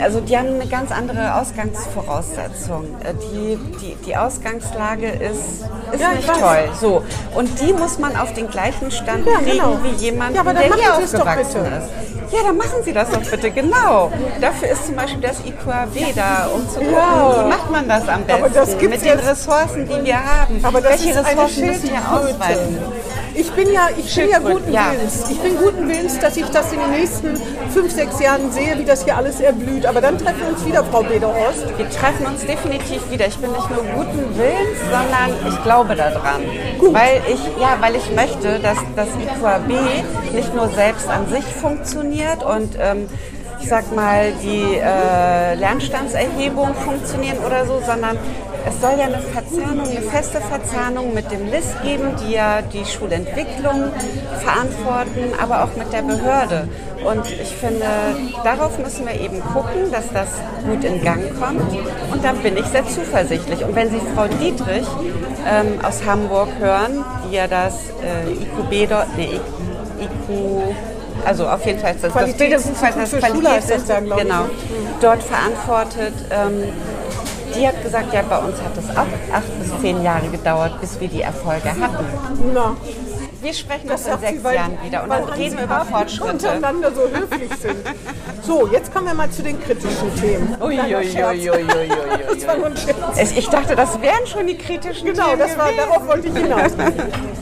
also 0.00 0.20
die 0.20 0.36
haben 0.36 0.48
eine 0.48 0.66
ganz 0.66 0.92
andere 0.92 1.34
Ausgangsvoraussetzung. 1.34 2.84
Äh, 3.02 3.14
die, 3.14 3.58
die, 3.80 3.96
die 4.06 4.16
Ausgangslage 4.16 5.08
ist, 5.08 5.64
ist 5.92 6.00
ja, 6.00 6.12
nicht 6.12 6.28
toll. 6.28 6.70
So. 6.80 7.02
Und 7.34 7.60
die 7.60 7.72
muss 7.72 7.98
man 7.98 8.16
auf 8.16 8.32
den 8.34 8.48
gleichen 8.48 8.90
Stand 8.90 9.26
ja, 9.26 9.38
kriegen 9.38 9.52
genau. 9.52 9.78
wie 9.82 10.04
jemand, 10.04 10.36
ja, 10.36 10.42
der 10.44 10.74
hier 10.74 10.94
aufgewachsen 10.94 11.64
ist. 11.64 12.17
Ja, 12.30 12.42
dann 12.42 12.56
machen 12.56 12.82
Sie 12.84 12.92
das 12.92 13.10
doch 13.10 13.22
bitte, 13.22 13.50
genau. 13.50 14.12
Dafür 14.40 14.68
ist 14.68 14.86
zum 14.86 14.96
Beispiel 14.96 15.20
das 15.20 15.40
IQAW 15.44 16.12
da, 16.14 16.48
um 16.54 16.68
zu 16.68 16.80
gucken, 16.80 16.92
ja. 16.92 17.44
wie 17.44 17.48
macht 17.48 17.70
man 17.70 17.88
das 17.88 18.08
am 18.08 18.24
besten 18.24 18.88
mit 18.88 19.04
den 19.04 19.18
Ressourcen, 19.18 19.88
die 19.88 20.04
wir 20.04 20.16
haben. 20.16 20.60
Aber 20.62 20.82
Welche 20.82 21.08
Ressourcen 21.08 21.66
müssen 21.66 21.90
wir 21.90 22.12
ausweiten? 22.12 22.78
Ich 23.38 23.52
bin 23.52 23.72
ja, 23.72 23.88
ich 23.96 24.12
bin 24.16 24.30
ja 24.30 24.40
guten 24.40 24.72
ja. 24.72 24.90
Willens. 24.90 25.30
Ich 25.30 25.38
bin 25.38 25.56
guten 25.58 25.88
Willens, 25.88 26.18
dass 26.18 26.36
ich 26.36 26.46
das 26.46 26.72
in 26.72 26.80
den 26.80 26.90
nächsten 26.90 27.36
fünf, 27.72 27.92
sechs 27.92 28.18
Jahren 28.20 28.50
sehe, 28.50 28.76
wie 28.76 28.84
das 28.84 29.04
hier 29.04 29.16
alles 29.16 29.38
erblüht. 29.38 29.86
Aber 29.86 30.00
dann 30.00 30.18
treffen 30.18 30.40
wir 30.40 30.48
uns 30.48 30.66
wieder, 30.66 30.82
Frau 30.82 31.04
Bederhorst. 31.04 31.64
Wir 31.76 31.88
treffen 31.88 32.26
uns 32.26 32.44
definitiv 32.44 33.08
wieder. 33.12 33.28
Ich 33.28 33.38
bin 33.38 33.52
nicht 33.52 33.70
nur 33.70 33.84
guten 33.84 34.36
Willens, 34.36 34.80
sondern 34.90 35.52
ich 35.52 35.62
glaube 35.62 35.94
daran. 35.94 36.42
Gut. 36.80 36.92
Weil 36.92 37.22
ich, 37.32 37.40
ja, 37.60 37.76
weil 37.78 37.94
ich 37.94 38.12
möchte, 38.12 38.58
dass 38.58 38.78
das 38.96 39.06
IQAB 39.06 39.68
nicht 40.34 40.52
nur 40.52 40.68
selbst 40.70 41.08
an 41.08 41.28
sich 41.28 41.44
funktioniert 41.44 42.42
und 42.42 42.76
ähm, 42.80 43.08
ich 43.60 43.68
sag 43.68 43.94
mal, 43.94 44.32
die 44.42 44.78
äh, 44.78 45.54
Lernstandserhebung 45.54 46.74
funktionieren 46.74 47.38
oder 47.46 47.66
so, 47.66 47.80
sondern 47.86 48.16
es 48.66 48.80
soll 48.80 48.98
ja 48.98 49.06
eine 49.06 49.18
Verzahnung, 49.18 49.88
eine 49.88 50.02
feste 50.02 50.40
Verzahnung 50.40 51.14
mit 51.14 51.30
dem 51.30 51.50
LIS 51.50 51.74
geben, 51.82 52.14
die 52.22 52.32
ja 52.32 52.62
die 52.62 52.84
Schulentwicklung 52.84 53.90
verantworten, 54.40 55.32
aber 55.40 55.64
auch 55.64 55.76
mit 55.76 55.92
der 55.92 56.02
Behörde. 56.02 56.68
Und 57.04 57.30
ich 57.30 57.54
finde, 57.54 57.86
darauf 58.44 58.78
müssen 58.78 59.06
wir 59.06 59.20
eben 59.20 59.40
gucken, 59.40 59.90
dass 59.92 60.10
das 60.12 60.28
gut 60.66 60.84
in 60.84 61.02
Gang 61.02 61.22
kommt. 61.38 61.62
Und 62.12 62.24
da 62.24 62.32
bin 62.32 62.56
ich 62.56 62.66
sehr 62.66 62.86
zuversichtlich. 62.86 63.64
Und 63.64 63.74
wenn 63.74 63.90
Sie 63.90 64.00
Frau 64.14 64.26
Dietrich 64.26 64.86
ähm, 65.46 65.78
aus 65.82 66.04
Hamburg 66.04 66.48
hören, 66.58 67.04
die 67.24 67.36
ja 67.36 67.46
das 67.46 67.74
äh, 68.02 68.32
IQB 68.32 68.90
dort, 68.90 69.16
nee, 69.16 69.40
IQ, 70.00 70.74
also 71.24 71.48
auf 71.48 71.64
jeden 71.66 71.78
Fall 71.78 71.94
das, 72.00 72.12
das 72.12 72.32
Bildungsinstitut 72.34 73.08
für 73.08 73.26
Schule 73.26 73.50
heißt 73.50 73.70
das 73.70 73.84
dann, 73.86 74.08
genau, 74.08 74.46
dort 75.00 75.22
verantwortet. 75.22 76.14
Ähm, 76.30 76.64
die 77.54 77.66
hat 77.66 77.82
gesagt, 77.82 78.12
ja, 78.12 78.22
bei 78.22 78.38
uns 78.38 78.60
hat 78.60 78.76
es 78.76 78.90
auch 78.90 79.34
acht 79.34 79.58
bis 79.58 79.80
zehn 79.80 80.02
Jahre 80.02 80.28
gedauert, 80.28 80.80
bis 80.80 81.00
wir 81.00 81.08
die 81.08 81.22
Erfolge 81.22 81.70
hatten. 81.70 82.04
Na. 82.54 82.76
Wir 83.40 83.54
sprechen 83.54 83.88
das 83.88 84.06
in 84.06 84.18
sechs 84.18 84.42
weil, 84.42 84.56
Jahren 84.56 84.78
wieder 84.82 85.04
und 85.04 85.10
dann 85.10 85.24
reden 85.24 85.58
wir 85.58 85.64
über 85.64 85.84
Fortschritte. 85.84 86.32
untereinander 86.32 86.92
so 86.92 87.02
höflich 87.02 87.50
sind. 87.60 87.76
So, 88.42 88.66
jetzt 88.68 88.92
kommen 88.92 89.06
wir 89.06 89.14
mal 89.14 89.30
zu 89.30 89.42
den 89.42 89.60
kritischen 89.60 90.14
Themen. 90.16 90.56
Ich 93.36 93.48
dachte, 93.48 93.76
das 93.76 94.00
wären 94.00 94.26
schon 94.26 94.46
die 94.46 94.56
kritischen 94.56 95.06
genau, 95.06 95.30
Themen. 95.30 95.48
Genau, 95.48 95.70
darauf 95.76 96.06
wollte 96.08 96.28
ich 96.28 96.34
hinaus. 96.34 96.72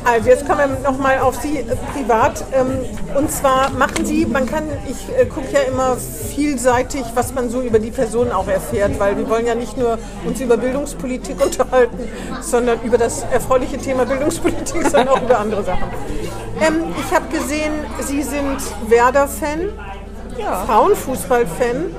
Also 0.05 0.28
jetzt 0.28 0.47
kommen 0.47 0.59
wir 0.61 0.90
nochmal 0.90 1.18
auf 1.18 1.36
Sie 1.40 1.59
äh, 1.59 1.64
privat. 1.92 2.44
Ähm, 2.53 2.78
und 3.16 3.30
zwar 3.30 3.70
machen 3.70 4.05
Sie, 4.05 4.24
man 4.24 4.47
kann, 4.47 4.64
ich 4.88 5.09
äh, 5.18 5.26
gucke 5.26 5.49
ja 5.53 5.61
immer 5.61 5.97
vielseitig, 5.97 7.03
was 7.14 7.34
man 7.34 7.51
so 7.51 7.61
über 7.61 7.80
die 7.80 7.90
Person 7.90 8.30
auch 8.30 8.47
erfährt, 8.47 9.01
weil 9.01 9.16
wir 9.16 9.28
wollen 9.28 9.47
ja 9.47 9.57
nicht 9.57 9.76
nur 9.76 9.99
uns 10.24 10.40
über 10.40 10.57
Bildungspolitik 10.59 11.40
unterhalten, 11.44 12.09
sondern 12.40 12.80
über 12.82 12.99
das 12.99 13.24
erfreuliche 13.32 13.78
Thema 13.78 14.05
Bildungspolitik, 14.05 14.82
sondern 14.82 15.09
auch 15.09 15.22
über 15.22 15.40
andere 15.40 15.64
Sachen. 15.64 15.86
Ähm, 16.61 16.95
ich 16.99 17.14
habe 17.14 17.26
gesehen, 17.28 17.72
Sie 18.01 18.22
sind 18.22 18.59
Werder-Fan, 18.89 19.68
Ja. 20.39 20.64
Frauenfußball-Fan. 20.66 21.95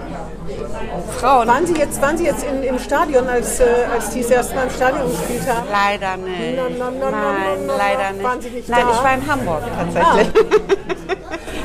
Frauen. 1.19 1.47
Waren 1.47 1.65
Sie 1.67 1.73
jetzt, 1.75 2.01
waren 2.01 2.17
Sie 2.17 2.25
jetzt 2.25 2.43
in, 2.43 2.63
im 2.63 2.79
Stadion, 2.79 3.27
als, 3.27 3.59
äh, 3.59 3.65
als 3.91 4.11
die 4.11 4.21
das 4.21 4.31
erste 4.31 4.55
Mal 4.55 4.63
im 4.63 4.69
Stadion 4.69 5.09
gespielt 5.09 5.41
haben? 5.47 5.67
Leider 5.71 6.17
nicht. 6.17 6.55
Na, 6.55 6.63
na, 6.77 6.91
na, 6.99 7.11
Nein, 7.11 7.67
leider 7.67 7.99
na. 8.17 8.23
Waren 8.23 8.37
nicht. 8.39 8.49
Sie 8.49 8.55
nicht 8.55 8.69
Nein, 8.69 8.85
da? 8.87 8.93
ich 8.95 9.03
war 9.03 9.13
in 9.13 9.31
Hamburg 9.31 9.61
tatsächlich. 9.77 10.43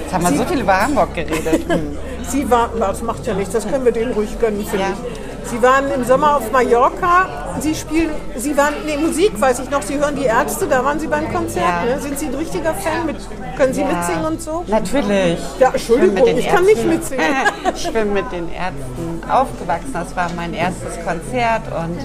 Jetzt 0.02 0.12
haben 0.12 0.24
wir 0.24 0.36
so 0.38 0.44
viel 0.44 0.60
über 0.60 0.80
Hamburg 0.82 1.14
geredet. 1.14 1.66
Sie 2.28 2.50
waren, 2.50 2.70
das 2.78 3.02
macht 3.02 3.26
ja 3.26 3.34
nichts, 3.34 3.52
das 3.52 3.66
können 3.68 3.84
wir 3.84 3.92
denen 3.92 4.12
ruhig 4.12 4.38
gönnen, 4.40 4.64
finde 4.64 4.84
Ja. 4.86 4.90
ich. 4.92 5.21
Sie 5.44 5.62
waren 5.62 5.90
im 5.90 6.04
Sommer 6.04 6.36
auf 6.36 6.50
Mallorca. 6.50 7.54
Sie 7.60 7.74
spielen, 7.74 8.10
Sie 8.36 8.56
waren, 8.56 8.74
nee, 8.86 8.96
Musik 8.96 9.38
weiß 9.38 9.60
ich 9.60 9.70
noch, 9.70 9.82
Sie 9.82 9.98
hören 9.98 10.16
die 10.16 10.24
Ärzte, 10.24 10.66
da 10.66 10.84
waren 10.84 10.98
Sie 10.98 11.06
beim 11.06 11.30
Konzert. 11.32 11.64
Ja. 11.86 11.94
Ne? 11.94 12.00
Sind 12.00 12.18
Sie 12.18 12.26
ein 12.26 12.34
richtiger 12.34 12.74
Fan? 12.74 13.06
Mit, 13.06 13.16
können 13.56 13.74
Sie 13.74 13.84
mitsingen 13.84 14.24
und 14.24 14.40
so? 14.40 14.64
Natürlich. 14.66 15.38
Ja, 15.58 15.70
Entschuldigung, 15.70 16.24
den 16.24 16.38
ich 16.38 16.48
kann 16.48 16.64
nicht 16.64 16.84
mitsingen. 16.84 17.26
ich 17.74 17.92
bin 17.92 18.12
mit 18.14 18.32
den 18.32 18.50
Ärzten 18.52 19.22
aufgewachsen. 19.30 19.92
Das 19.92 20.16
war 20.16 20.30
mein 20.34 20.54
erstes 20.54 20.94
Konzert 21.04 21.62
und 21.66 21.98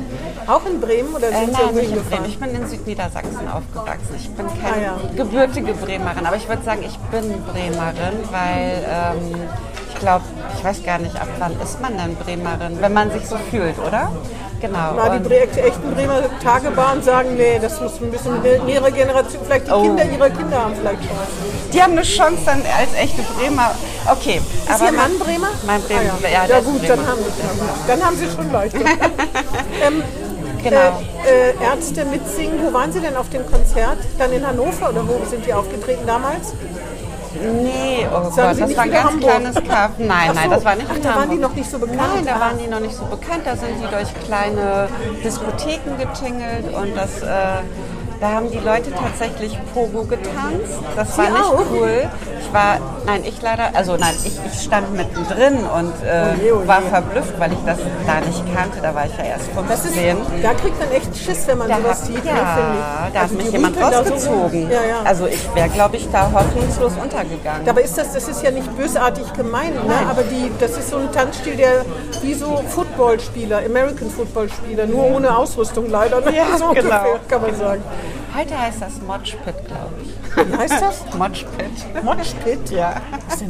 Auch 0.47 0.65
in 0.65 0.79
Bremen 0.81 1.13
oder 1.15 1.29
äh, 1.29 1.45
sind 1.45 1.55
Sie 1.55 1.63
nein, 1.63 1.75
nicht 1.75 1.91
in 1.95 2.03
Bremen. 2.03 2.25
Ich 2.25 2.39
bin 2.39 2.55
in 2.55 2.67
Südniedersachsen 2.67 3.47
aufgewachsen. 3.47 4.15
Ich 4.17 4.29
bin 4.31 4.45
keine 4.61 4.91
Ah, 4.91 4.97
ja. 5.15 5.23
gebürtige 5.23 5.73
Bremerin, 5.73 6.25
aber 6.25 6.35
ich 6.35 6.47
würde 6.49 6.63
sagen, 6.63 6.81
ich 6.85 6.97
bin 7.09 7.41
Bremerin, 7.43 8.19
weil 8.31 8.85
ähm, 8.85 9.35
ich 9.89 9.99
glaube, 9.99 10.23
ich 10.57 10.63
weiß 10.63 10.83
gar 10.83 10.99
nicht, 10.99 11.15
ab 11.15 11.27
wann 11.39 11.59
ist 11.61 11.81
man 11.81 11.97
denn 11.97 12.15
Bremerin, 12.15 12.77
wenn 12.81 12.93
man 12.93 13.11
sich 13.11 13.27
so 13.27 13.37
fühlt, 13.49 13.77
oder? 13.79 14.11
Genau. 14.59 14.93
Mal 14.93 15.19
die 15.19 15.35
echten 15.35 15.93
Bremer 15.93 16.21
Tagebahn 16.43 17.03
sagen, 17.03 17.35
nee, 17.35 17.59
das 17.61 17.79
muss 17.79 18.01
ein 18.01 18.09
bisschen 18.09 18.41
mehrere 18.65 18.91
Generationen, 18.91 19.45
vielleicht 19.45 19.67
die 19.67 19.71
Oh. 19.71 19.83
Kinder 19.83 20.03
ihrer 20.03 20.29
Kinder 20.31 20.63
haben 20.63 20.73
vielleicht 20.75 21.03
schon. 21.03 21.71
Die 21.71 21.81
haben 21.83 21.91
eine 21.91 22.01
Chance 22.01 22.41
dann 22.45 22.63
als 22.75 22.93
echte 22.95 23.21
Bremer. 23.37 23.71
Okay. 24.09 24.41
Ist 24.67 24.81
Ihr 24.81 24.91
Mann 24.93 25.19
Bremer? 25.19 25.49
Mein 25.67 25.81
Bremer. 25.83 26.01
Ah, 26.23 26.27
ja. 26.27 26.29
ja, 26.29 26.45
ja, 26.45 26.59
gut, 26.61 26.79
Bremer. 26.79 26.95
dann 26.95 27.07
haben, 27.07 27.19
Sie, 27.19 27.87
dann 27.87 28.03
haben 28.03 28.17
Sie 28.17 28.27
schon 28.35 28.51
leichter. 28.51 28.79
ähm, 29.85 30.03
Genau. 30.63 30.99
Äh, 31.25 31.51
äh, 31.51 31.63
Ärzte 31.63 32.03
mitsingen, 32.05 32.59
wo 32.63 32.73
waren 32.73 32.91
Sie 32.91 32.99
denn 32.99 33.15
auf 33.15 33.29
dem 33.29 33.45
Konzert? 33.45 33.99
Dann 34.17 34.31
in 34.33 34.45
Hannover 34.45 34.89
oder 34.89 35.07
wo 35.07 35.23
sind 35.29 35.45
die 35.45 35.53
aufgetreten 35.53 36.05
damals? 36.05 36.53
Nee, 37.41 38.07
oh 38.11 38.21
Gott, 38.21 38.37
das 38.37 38.75
war 38.75 38.83
ein 38.83 38.91
ganz 38.91 39.11
Hamburg? 39.11 39.29
kleines 39.29 39.55
Kaff. 39.55 39.91
Nein, 39.97 40.09
Ach 40.29 40.33
nein, 40.35 40.49
so. 40.49 40.55
das 40.55 40.65
war 40.65 40.75
nicht 40.75 40.87
Ach, 40.91 40.97
da 41.01 41.15
waren 41.15 41.29
die 41.29 41.37
noch 41.37 41.53
nicht 41.55 41.69
so 41.69 41.79
bekannt. 41.79 41.99
Nein, 42.15 42.25
da 42.25 42.35
Ah. 42.35 42.39
waren 42.39 42.57
die 42.57 42.67
noch 42.67 42.79
nicht 42.79 42.95
so 42.95 43.05
bekannt. 43.05 43.41
Da 43.45 43.55
sind 43.55 43.69
die 43.81 43.87
durch 43.95 44.07
kleine 44.25 44.87
Diskotheken 45.23 45.97
getingelt 45.97 46.73
und 46.73 46.95
das, 46.95 47.21
äh, 47.21 47.61
da 48.19 48.29
haben 48.31 48.49
die 48.51 48.57
Leute 48.59 48.91
tatsächlich 48.93 49.57
Pogo 49.73 50.03
getanzt. 50.03 50.79
Das 50.95 51.17
war 51.17 51.29
nicht 51.29 51.43
auch? 51.43 51.59
cool. 51.71 52.09
Ich 52.39 52.53
war, 52.53 52.77
nein, 53.05 53.23
ich 53.25 53.41
leider, 53.41 53.71
also 53.75 53.97
nein, 53.97 54.13
ich, 54.23 54.39
ich 54.45 54.61
stand 54.63 54.95
mittendrin 54.95 55.57
und 55.65 55.93
äh, 56.03 56.67
war 56.67 56.81
verblüfft, 56.81 57.37
weil 57.39 57.51
ich 57.51 57.59
das 57.65 57.77
da 58.05 58.19
nicht 58.21 58.43
kannte. 58.55 58.79
Da 58.81 58.95
war 58.95 59.05
ich 59.05 59.17
ja 59.17 59.25
erst 59.25 59.45
Das 59.67 59.85
ist, 59.85 59.93
15. 59.95 60.41
da 60.41 60.53
kriegt 60.53 60.79
man 60.79 60.91
echt 60.91 61.17
Schiss, 61.17 61.45
wenn 61.47 61.57
man 61.57 61.67
Da 61.67 61.77
sowas 61.77 61.99
hat, 62.01 62.07
sieht, 62.07 62.25
ja, 62.25 62.33
ne, 62.33 62.39
finde 62.39 62.77
ich. 62.77 63.13
da 63.13 63.19
hat 63.19 63.21
Also 63.23 63.35
mich 63.35 63.45
die 63.47 63.51
jemand 63.51 63.75
da 63.75 63.91
so 63.91 63.97
rausgezogen. 63.97 64.69
ja, 64.71 64.81
ja. 64.81 64.95
Also 65.03 65.27
ich 65.27 65.55
wäre, 65.55 65.69
glaube 65.69 65.97
ich, 65.97 66.09
da 66.09 66.31
hoffnungslos 66.31 66.93
untergegangen. 67.01 67.65
Dabei 67.65 67.81
ist 67.81 67.97
das, 67.97 68.13
das 68.13 68.27
ist 68.27 68.41
ja 68.43 68.51
nicht 68.51 68.75
bösartig 68.77 69.31
gemeint, 69.33 69.75
ne? 69.85 69.93
aber 70.09 70.23
die, 70.23 70.49
das 70.59 70.71
ist 70.71 70.89
so 70.89 70.97
ein 70.97 71.11
Tanzstil, 71.11 71.55
der 71.57 71.83
wie 72.21 72.33
so 72.33 72.63
Footballspieler, 72.69 73.57
American 73.65 74.09
Footballspieler, 74.09 74.85
nur 74.87 75.03
ohne 75.13 75.35
Ausrüstung 75.37 75.89
leider. 75.89 76.21
Ne? 76.21 76.35
Ja, 76.35 76.45
so 76.57 76.69
genau. 76.73 77.03
kann 77.27 77.41
man 77.41 77.55
sagen. 77.55 77.83
Heute 78.37 78.59
heißt 78.59 78.81
das 78.81 79.01
Moshpit, 79.01 79.65
glaube 79.65 79.95
ich. 80.03 80.47
Wie 80.47 80.57
heißt 80.57 80.79
das? 80.79 81.05
Moshpit. 81.15 82.03
Moshpit? 82.03 82.69
Ja. 82.69 83.01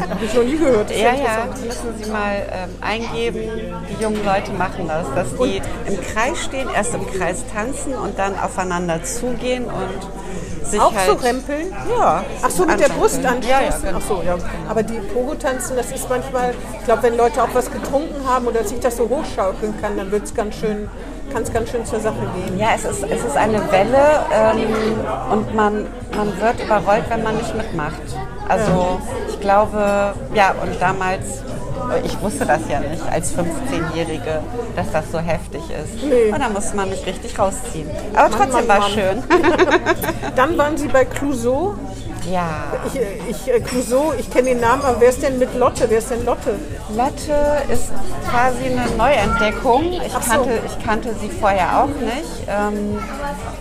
Habe 0.09 0.23
ich 0.23 0.33
noch 0.33 0.43
nie 0.43 0.57
gehört. 0.57 0.89
Das 0.89 0.97
Ja, 0.97 1.13
ja, 1.13 1.45
müssen 1.61 2.01
Sie 2.01 2.09
mal 2.09 2.47
ähm, 2.49 2.69
eingeben. 2.79 3.41
Die 3.89 4.01
jungen 4.01 4.23
Leute 4.23 4.53
machen 4.53 4.87
das, 4.87 5.05
dass 5.13 5.27
die 5.35 5.61
im 5.91 6.01
Kreis 6.01 6.41
stehen, 6.45 6.69
erst 6.73 6.93
im 6.95 7.05
Kreis 7.05 7.43
tanzen 7.53 7.95
und 7.95 8.17
dann 8.17 8.39
aufeinander 8.39 9.03
zugehen 9.03 9.65
und 9.65 10.65
sich 10.65 10.79
Auch 10.79 10.95
halt... 10.95 11.09
so 11.09 11.15
rempeln? 11.15 11.75
Ja. 11.89 12.23
Ach 12.41 12.49
so, 12.49 12.65
mit 12.65 12.79
der 12.79 12.89
Brust 12.89 13.25
anstoßen? 13.25 13.49
Ja, 13.49 13.61
ja, 13.61 13.77
genau. 13.83 13.97
Ach 14.01 14.07
so, 14.07 14.23
ja. 14.25 14.37
Aber 14.69 14.83
die 14.83 14.99
Pogo-Tanzen, 14.99 15.75
das 15.75 15.91
ist 15.91 16.09
manchmal, 16.09 16.53
ich 16.79 16.85
glaube, 16.85 17.03
wenn 17.03 17.17
Leute 17.17 17.43
auch 17.43 17.49
was 17.53 17.69
getrunken 17.69 18.25
haben 18.25 18.47
oder 18.47 18.63
sich 18.63 18.79
das 18.79 18.95
so 18.95 19.09
hochschaukeln 19.09 19.73
kann, 19.81 19.97
dann 19.97 20.11
wird 20.11 20.23
es 20.23 20.33
ganz 20.33 20.55
schön, 20.55 20.89
kann 21.31 21.43
es 21.43 21.51
ganz 21.53 21.69
schön 21.69 21.85
zur 21.85 21.99
Sache 21.99 22.15
gehen. 22.35 22.57
Ja, 22.59 22.69
es 22.75 22.85
ist, 22.85 23.03
es 23.03 23.23
ist 23.23 23.37
eine 23.37 23.59
Welle 23.71 24.25
ähm, 24.33 24.59
und 25.31 25.55
man, 25.55 25.85
man 26.15 26.39
wird 26.41 26.63
überrollt, 26.63 27.03
wenn 27.09 27.23
man 27.23 27.35
nicht 27.37 27.55
mitmacht. 27.55 28.01
Also 28.47 28.99
ich 29.29 29.39
glaube, 29.39 30.13
ja, 30.33 30.53
und 30.61 30.81
damals, 30.81 31.41
äh, 31.91 32.05
ich 32.05 32.19
wusste 32.21 32.45
das 32.45 32.61
ja 32.69 32.79
nicht 32.79 33.03
als 33.11 33.33
15-Jährige, 33.35 34.39
dass 34.75 34.91
das 34.91 35.11
so 35.11 35.19
heftig 35.19 35.61
ist. 35.69 36.03
Nee. 36.03 36.31
Und 36.31 36.39
da 36.39 36.49
musste 36.49 36.75
man 36.75 36.89
mich 36.89 37.05
richtig 37.05 37.37
rausziehen. 37.37 37.89
Aber 38.13 38.29
trotzdem 38.29 38.65
Mann, 38.65 38.67
war 38.67 38.79
Mann. 38.79 38.87
es 38.89 38.93
schön. 38.93 39.23
Dann 40.35 40.57
waren 40.57 40.77
Sie 40.77 40.87
bei 40.87 41.03
Clouseau. 41.05 41.75
ja. 42.31 42.63
Ich, 42.93 42.99
ich, 43.29 43.53
äh, 43.53 43.59
Clouseau, 43.59 44.13
ich 44.17 44.29
kenne 44.31 44.49
den 44.49 44.59
Namen, 44.61 44.81
aber 44.83 44.99
wer 45.01 45.09
ist 45.09 45.21
denn 45.21 45.37
mit 45.39 45.53
Lotte? 45.55 45.85
Wer 45.89 45.97
ist 45.99 46.09
denn 46.09 46.25
Lotte? 46.25 46.55
Lotte 46.95 47.63
ist 47.71 47.91
quasi 48.29 48.65
eine 48.65 48.89
Neuentdeckung. 48.95 49.93
Ich, 50.05 50.11
so. 50.13 50.19
kannte, 50.19 50.59
ich 50.65 50.85
kannte 50.85 51.13
sie 51.19 51.29
vorher 51.29 51.83
auch 51.83 51.87
nicht. 51.87 52.47
Ähm, 52.47 52.99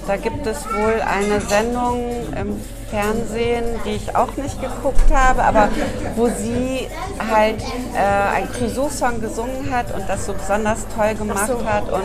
da 0.07 0.17
gibt 0.17 0.47
es 0.47 0.65
wohl 0.67 1.01
eine 1.03 1.41
Sendung 1.41 2.05
im 2.41 2.61
Fernsehen, 2.89 3.65
die 3.85 3.97
ich 3.97 4.15
auch 4.15 4.37
nicht 4.37 4.61
geguckt 4.61 5.13
habe, 5.13 5.43
aber 5.43 5.69
wo 6.15 6.27
sie 6.29 6.87
halt 7.33 7.61
äh, 7.95 8.37
einen 8.37 8.53
Clouseau-Song 8.53 9.21
gesungen 9.21 9.75
hat 9.75 9.93
und 9.93 10.09
das 10.09 10.27
so 10.27 10.33
besonders 10.33 10.87
toll 10.97 11.15
gemacht 11.17 11.49
so. 11.49 11.65
hat. 11.65 11.91
Und 11.91 12.05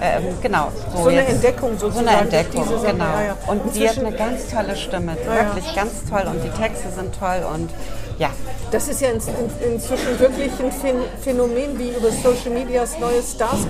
ähm, 0.00 0.24
genau. 0.42 0.68
So 0.96 1.08
eine 1.08 1.20
jetzt- 1.20 1.30
Entdeckung 1.34 1.78
So 1.78 1.86
sozusagen. 1.90 2.08
eine 2.08 2.20
Entdeckung, 2.22 2.64
genau. 2.84 3.04
ja, 3.04 3.22
ja. 3.22 3.36
Und 3.46 3.72
sie 3.72 3.88
hat 3.88 3.98
eine 3.98 4.12
ganz 4.12 4.48
tolle 4.50 4.74
Stimme, 4.74 5.12
ja. 5.24 5.46
wirklich 5.54 5.74
ganz 5.76 5.92
toll. 6.10 6.24
Und 6.28 6.42
die 6.42 6.50
Texte 6.60 6.90
sind 6.90 7.16
toll 7.16 7.46
und 7.54 7.70
ja, 8.18 8.30
Das 8.70 8.88
ist 8.88 9.00
ja 9.00 9.08
in, 9.10 9.16
in, 9.18 9.72
inzwischen 9.74 10.18
wirklich 10.18 10.50
ein 10.60 10.70
Phän- 10.70 11.04
Phänomen, 11.22 11.78
wie 11.78 11.90
über 11.90 12.10
Social 12.10 12.50
Media 12.52 12.84
neue 13.00 13.22
Stars 13.22 13.66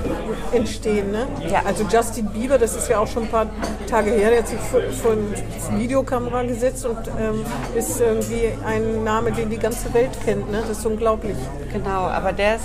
entstehen. 0.52 1.10
Ne? 1.10 1.26
Ja. 1.50 1.62
Also 1.64 1.84
Justin 1.90 2.26
Bieber, 2.26 2.58
das 2.58 2.74
ist 2.76 2.88
ja 2.88 2.98
auch 2.98 3.06
schon 3.06 3.24
ein 3.24 3.28
paar 3.30 3.46
Tage 3.88 4.10
her, 4.12 4.30
der 4.30 4.38
hat 4.40 4.48
sich 4.48 4.58
vor, 4.60 4.80
vor 5.02 5.12
eine 5.12 5.78
Videokamera 5.80 6.42
gesetzt 6.44 6.84
und 6.86 6.98
ähm, 7.20 7.44
ist 7.74 8.00
irgendwie 8.00 8.50
ein 8.66 9.04
Name, 9.04 9.32
den 9.32 9.50
die 9.50 9.58
ganze 9.58 9.92
Welt 9.94 10.10
kennt. 10.24 10.50
Ne? 10.50 10.62
Das 10.66 10.78
ist 10.78 10.86
unglaublich. 10.86 11.36
Genau, 11.72 12.02
aber 12.06 12.32
der 12.32 12.56
ist 12.56 12.64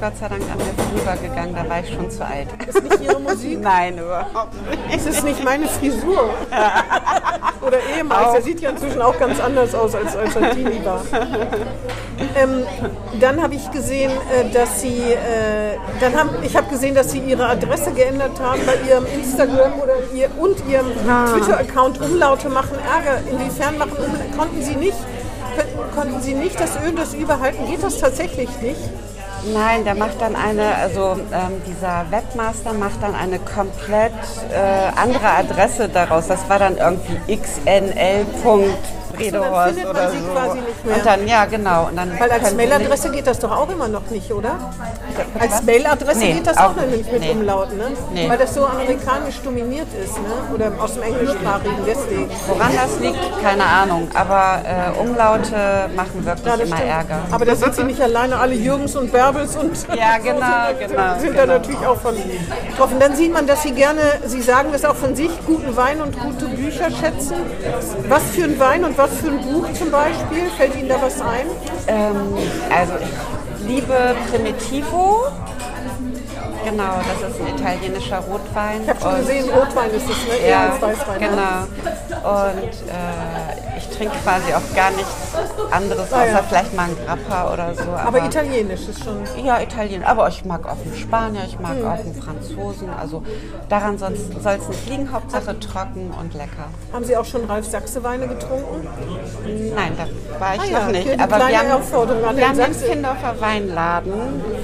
Gott 0.00 0.16
sei 0.18 0.28
Dank 0.28 0.42
an 0.50 0.56
mir 0.56 0.82
vorübergegangen, 0.82 1.54
da 1.54 1.68
war 1.68 1.80
ich 1.80 1.94
schon 1.94 2.10
zu 2.10 2.24
alt. 2.24 2.48
Ist 2.66 2.82
nicht 2.82 3.02
ihre 3.02 3.20
Musik? 3.20 3.60
Nein, 3.60 3.98
überhaupt 3.98 4.54
nicht. 4.66 4.96
Es 4.96 5.04
ist 5.04 5.22
nicht 5.22 5.44
meine 5.44 5.68
Frisur. 5.68 6.30
Oder 7.60 7.76
ehemals. 7.94 8.32
Der 8.32 8.40
sieht 8.40 8.60
ja 8.60 8.70
inzwischen 8.70 9.02
auch 9.02 9.18
ganz 9.18 9.38
anders 9.40 9.74
aus, 9.74 9.94
als, 9.94 10.16
als 10.16 10.34
er 10.36 10.52
Teenie 10.52 10.82
war. 10.86 11.02
Ähm, 12.34 12.64
dann 13.20 13.42
habe 13.42 13.54
ich 13.54 13.70
gesehen, 13.72 14.10
äh, 14.10 14.50
dass 14.50 14.80
Sie, 14.80 15.12
äh, 15.12 15.76
dann 16.00 16.14
haben, 16.14 16.30
ich 16.42 16.56
habe 16.56 16.70
gesehen, 16.70 16.94
dass 16.94 17.10
Sie 17.10 17.18
Ihre 17.18 17.46
Adresse 17.46 17.90
geändert 17.92 18.40
haben 18.40 18.60
bei 18.64 18.76
Ihrem 18.88 19.04
Instagram 19.04 19.80
oder 19.80 19.94
ihr, 20.14 20.30
und 20.38 20.56
Ihrem 20.66 20.86
Twitter-Account 21.32 22.00
Umlaute 22.00 22.48
machen 22.48 22.78
Ärger. 22.78 23.20
Inwiefern 23.30 23.76
machen 23.76 23.96
konnten 24.36 24.62
Sie 24.62 24.76
nicht? 24.76 24.96
Konnten 25.94 26.22
Sie 26.22 26.32
nicht 26.32 26.58
das 26.58 26.76
Öl 26.86 26.94
des 26.94 27.12
Überhalten? 27.12 27.66
Geht 27.66 27.82
das 27.82 27.98
tatsächlich 27.98 28.48
nicht? 28.62 28.80
Nein, 29.44 29.84
der 29.84 29.94
macht 29.94 30.20
dann 30.20 30.36
eine, 30.36 30.74
also 30.74 31.16
ähm, 31.32 31.62
dieser 31.66 32.04
Webmaster 32.10 32.72
macht 32.74 33.02
dann 33.02 33.14
eine 33.14 33.38
komplett 33.38 34.12
äh, 34.52 35.00
andere 35.00 35.28
Adresse 35.30 35.88
daraus. 35.88 36.28
Das 36.28 36.48
war 36.48 36.58
dann 36.58 36.76
irgendwie 36.76 37.36
xnl. 37.36 38.26
Redehorst 39.20 39.68
findet 39.74 39.84
man 39.84 39.96
oder 39.96 40.10
sie 40.10 40.18
so. 40.18 40.32
quasi 40.32 40.58
nicht 40.58 40.84
mehr. 40.84 40.96
Und 40.96 41.06
dann, 41.06 41.28
ja, 41.28 41.44
genau. 41.44 41.86
Und 41.88 41.96
dann 41.96 42.18
Weil 42.18 42.30
als 42.30 42.54
Mailadresse 42.54 43.10
geht 43.10 43.26
das 43.26 43.38
doch 43.38 43.50
auch 43.50 43.68
immer 43.68 43.88
noch 43.88 44.08
nicht, 44.10 44.32
oder? 44.32 44.58
Als 45.38 45.52
was? 45.52 45.62
Mailadresse 45.62 46.18
Nee, 46.20 46.32
geht 46.34 46.46
das 46.46 46.56
auch 46.56 46.74
noch 46.76 46.86
nicht 46.86 47.10
mit 47.12 47.20
nee. 47.20 47.30
Umlauten, 47.30 47.76
ne? 47.78 47.84
Nee. 48.12 48.28
Weil 48.28 48.38
das 48.38 48.54
so 48.54 48.66
amerikanisch 48.66 49.40
dominiert 49.42 49.88
ist, 50.02 50.16
ne? 50.18 50.54
Oder 50.54 50.72
aus 50.82 50.94
dem 50.94 51.02
Englischsprachigen, 51.02 51.78
deswegen. 51.86 52.30
woran 52.46 52.72
das 52.74 52.98
liegt, 53.00 53.42
keine 53.42 53.64
Ahnung. 53.64 54.08
Aber 54.14 54.62
äh, 54.64 55.00
Umlaute 55.00 55.90
machen 55.94 56.24
wirklich 56.24 56.46
Ja, 56.46 56.54
immer 56.54 56.76
stimmt. 56.76 56.90
Ärger. 56.90 57.18
Aber 57.30 57.44
da 57.44 57.54
sind 57.54 57.74
sie 57.74 57.84
nicht 57.84 58.00
alleine, 58.00 58.38
alle 58.38 58.54
Jürgens 58.54 58.96
und 58.96 59.12
Bärbels 59.12 59.56
und 59.56 59.70
Ja, 59.96 60.18
genau, 60.22 60.46
sind, 60.78 60.88
genau, 60.90 61.18
sind 61.18 61.36
da 61.36 61.42
genau. 61.42 61.54
natürlich 61.54 61.86
auch 61.86 61.96
von 62.00 62.14
betroffen. 62.68 62.98
Dann 62.98 63.14
sieht 63.16 63.32
man, 63.32 63.46
dass 63.46 63.62
sie 63.62 63.72
gerne, 63.72 64.00
sie 64.26 64.42
sagen 64.42 64.70
das 64.72 64.84
auch 64.84 64.96
von 64.96 65.14
sich, 65.14 65.30
guten 65.46 65.76
Wein 65.76 66.00
und 66.00 66.18
gute 66.18 66.46
Bücher 66.80 66.90
schätzen. 66.98 67.34
Was 68.08 68.22
für 68.30 68.44
ein 68.44 68.58
Wein 68.58 68.84
und 68.84 68.96
was 68.96 69.10
für 69.18 69.28
ein 69.28 69.40
Buch 69.40 69.70
zum 69.74 69.90
Beispiel? 69.90 70.48
Fällt 70.56 70.76
Ihnen 70.76 70.88
da 70.88 71.00
was 71.00 71.20
ein? 71.20 71.46
Ähm, 71.86 72.34
also 72.74 72.94
ich 73.00 73.66
liebe 73.68 74.14
Primitivo. 74.30 75.24
Genau, 76.64 77.00
das 77.08 77.30
ist 77.30 77.40
ein 77.40 77.58
italienischer 77.58 78.18
Rotwein. 78.18 78.82
Ich 78.82 78.88
habe 78.90 79.00
schon 79.00 79.16
gesehen, 79.20 79.48
Rotwein 79.50 79.90
ist 79.90 80.04
es, 80.10 80.42
ne? 80.42 80.48
Ja, 80.48 80.76
Weißwein. 80.78 81.20
ne? 81.20 81.28
genau. 81.28 82.30
Und 82.30 82.72
äh, 82.88 83.69
trinke 84.00 84.16
quasi 84.24 84.54
auch 84.54 84.74
gar 84.74 84.90
nichts 84.92 85.12
anderes, 85.70 86.10
außer 86.12 86.26
ja. 86.26 86.42
vielleicht 86.48 86.74
mal 86.74 86.84
ein 86.84 86.96
Grappa 87.04 87.52
oder 87.52 87.74
so. 87.74 87.90
Aber 87.92 88.24
italienisch 88.24 88.88
ist 88.88 89.04
schon. 89.04 89.22
Ja, 89.44 89.60
Italien. 89.60 90.02
Aber 90.04 90.26
ich 90.28 90.44
mag 90.44 90.64
auch 90.66 90.78
einen 90.82 90.96
Spanier, 90.96 91.42
ich 91.46 91.60
mag 91.60 91.76
auch 91.84 91.98
einen 92.00 92.14
Franzosen. 92.14 92.88
Also 92.98 93.22
daran 93.68 93.98
soll 93.98 94.12
es 94.14 94.68
nicht 94.68 94.88
liegen. 94.88 95.12
Hauptsache 95.12 95.58
trocken 95.60 96.12
und 96.18 96.32
lecker. 96.34 96.68
Haben 96.92 97.04
Sie 97.04 97.16
auch 97.16 97.24
schon 97.26 97.44
Ralf 97.44 97.66
Sachse 97.66 98.02
Weine 98.02 98.26
getrunken? 98.26 98.86
Nein, 99.74 99.92
da 99.96 100.40
war 100.40 100.54
ich 100.54 100.60
Ah 100.62 100.64
ja, 100.64 100.80
noch 100.80 100.92
nicht. 100.92 101.02
hier 101.08 101.20
Aber 101.20 101.38
wir 101.38 101.58
haben, 101.58 102.36
wir 102.36 102.48
haben 102.48 102.54
Sachse. 102.56 102.84
Findorfer 102.86 103.34
Weinladen. 103.40 104.12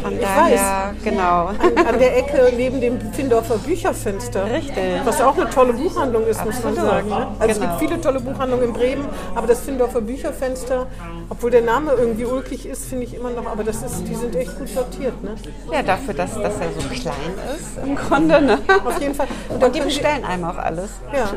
Von 0.03 0.13
Ich 0.15 0.21
daher, 0.21 0.95
genau. 1.05 1.47
An, 1.47 1.87
an 1.87 1.99
der 1.99 2.17
Ecke 2.19 2.53
neben 2.57 2.81
dem 2.81 3.01
Findorfer 3.13 3.59
Bücherfenster. 3.59 4.51
Richtig. 4.51 5.01
Was 5.05 5.21
auch 5.21 5.37
eine 5.37 5.51
tolle 5.51 5.73
Buchhandlung 5.75 6.27
ist, 6.27 6.45
muss 6.45 6.63
man 6.63 6.73
Absolut. 6.73 6.91
sagen. 6.91 7.09
Ne? 7.09 7.27
Also 7.39 7.53
es 7.53 7.59
Genau. 7.61 7.79
gibt 7.79 7.79
viele 7.91 8.01
tolle 8.01 8.21
Buchhandlungen 8.21 8.65
in 8.67 8.73
Bremen, 8.73 9.05
aber 9.35 9.47
das 9.47 9.61
Findorfer 9.61 10.01
Bücherfenster, 10.01 10.87
obwohl 11.29 11.51
der 11.51 11.63
Name 11.63 11.93
irgendwie 11.93 12.25
ulkig 12.25 12.67
ist, 12.67 12.87
finde 12.87 13.05
ich 13.05 13.15
immer 13.15 13.31
noch, 13.31 13.47
aber 13.47 13.65
das 13.65 13.83
ist, 13.83 14.07
die 14.07 14.15
sind 14.15 14.35
echt 14.37 14.59
gut 14.59 14.69
sortiert. 14.69 15.23
Ne? 15.23 15.35
Ja, 15.73 15.83
dafür, 15.83 16.15
dass, 16.15 16.35
dass 16.35 16.55
er 16.55 16.69
so 16.81 16.89
klein 16.89 17.15
ist 17.57 17.85
im 17.85 17.97
Grunde. 17.97 18.41
Ne? 18.41 18.59
Auf 18.85 19.01
jeden 19.01 19.15
Fall. 19.15 19.27
Und, 19.49 19.63
Und 19.63 19.75
die 19.75 19.81
können 19.81 19.91
Sie- 19.91 19.99
bestellen 20.01 20.25
einem 20.25 20.45
auch 20.45 20.57
alles. 20.59 20.91
Ja, 21.13 21.31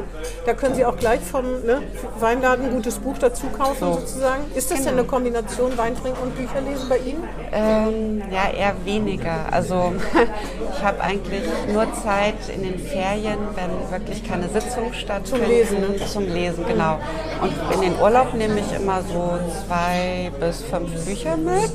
da 0.45 0.53
können 0.53 0.75
Sie 0.75 0.85
auch 0.85 0.97
gleich 0.97 1.21
vom 1.21 1.45
ne, 1.65 1.81
Weinladen 2.19 2.65
ein 2.65 2.71
gutes 2.71 2.99
Buch 2.99 3.17
dazu 3.17 3.47
kaufen, 3.47 3.93
sozusagen. 3.93 4.43
Ist 4.55 4.69
das 4.71 4.79
denn 4.83 4.93
eine 4.93 5.03
Kombination 5.03 5.77
Wein 5.77 5.95
trinken 5.95 6.19
und 6.21 6.35
Bücher 6.35 6.61
lesen 6.61 6.87
bei 6.89 6.97
Ihnen? 6.99 7.23
Ähm, 7.51 8.21
ja, 8.31 8.51
eher 8.51 8.73
weniger. 8.85 9.45
Also 9.51 9.93
ich 10.77 10.83
habe 10.83 11.01
eigentlich 11.01 11.43
nur 11.73 11.85
Zeit 12.03 12.35
in 12.53 12.63
den 12.63 12.79
Ferien, 12.79 13.37
wenn 13.55 13.91
wirklich 13.91 14.27
keine 14.27 14.47
Sitzung 14.49 14.93
stattfindet. 14.93 15.29
Zum 15.29 15.49
Lesen, 15.49 15.79
ne? 15.81 16.05
Zum 16.05 16.27
Lesen, 16.27 16.65
genau. 16.67 16.99
Und 17.41 17.51
in 17.73 17.81
den 17.81 17.99
Urlaub 17.99 18.33
nehme 18.33 18.59
ich 18.59 18.73
immer 18.73 19.01
so 19.03 19.39
zwei 19.65 20.31
bis 20.39 20.63
fünf 20.63 21.05
Bücher 21.05 21.37
mit. 21.37 21.71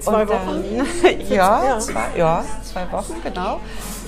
Zwei 0.00 0.28
Wochen? 0.28 0.64
Dann, 1.02 1.20
ja, 1.28 1.64
Ja. 1.64 1.78
Zwei, 1.78 2.06
ja, 2.16 2.44
zwei 2.64 2.90
Wochen, 2.90 3.14
genau. 3.22 3.60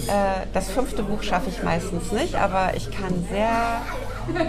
Äh, 0.06 0.46
das 0.52 0.68
fünfte 0.70 1.02
Buch 1.02 1.22
schaffe 1.22 1.50
ich 1.50 1.62
meistens 1.62 2.12
nicht, 2.12 2.34
aber 2.34 2.72
ich 2.74 2.90
kann 2.90 3.26
sehr, 3.30 3.80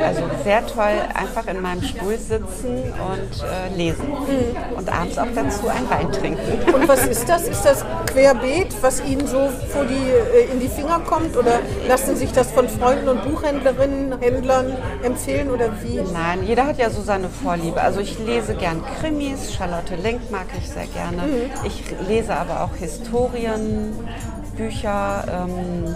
also 0.01 0.21
sehr 0.43 0.65
toll 0.65 0.93
einfach 1.13 1.45
in 1.47 1.61
meinem 1.61 1.83
Stuhl 1.83 2.17
sitzen 2.17 2.93
und 2.93 3.43
äh, 3.43 3.69
lesen. 3.75 4.07
Mhm. 4.07 4.77
Und 4.77 4.89
abends 4.91 5.17
auch 5.17 5.27
dazu 5.33 5.67
einen 5.67 5.89
Wein 5.89 6.11
trinken. 6.11 6.73
Und 6.73 6.87
was 6.87 7.07
ist 7.07 7.27
das? 7.29 7.47
Ist 7.47 7.63
das 7.63 7.85
querbeet, 8.07 8.75
was 8.81 9.03
Ihnen 9.03 9.27
so 9.27 9.49
vor 9.69 9.85
die, 9.85 9.93
äh, 9.93 10.51
in 10.51 10.59
die 10.59 10.67
Finger 10.67 10.99
kommt? 10.99 11.37
Oder 11.37 11.59
lassen 11.87 12.15
sich 12.15 12.31
das 12.31 12.51
von 12.51 12.69
Freunden 12.69 13.09
und 13.09 13.23
Buchhändlerinnen, 13.23 14.19
Händlern 14.19 14.77
empfehlen 15.03 15.51
oder 15.51 15.69
wie? 15.83 15.99
Nein, 16.13 16.43
jeder 16.45 16.67
hat 16.67 16.77
ja 16.77 16.89
so 16.89 17.01
seine 17.01 17.27
Vorliebe. 17.29 17.81
Also 17.81 17.99
ich 17.99 18.17
lese 18.19 18.55
gern 18.55 18.81
Krimis, 18.99 19.53
Charlotte 19.53 19.95
Link 19.95 20.31
mag 20.31 20.47
ich 20.57 20.69
sehr 20.69 20.87
gerne. 20.87 21.23
Mhm. 21.23 21.51
Ich 21.65 21.83
lese 22.07 22.35
aber 22.35 22.61
auch 22.61 22.75
Historienbücher. 22.75 25.25
Ähm, 25.29 25.95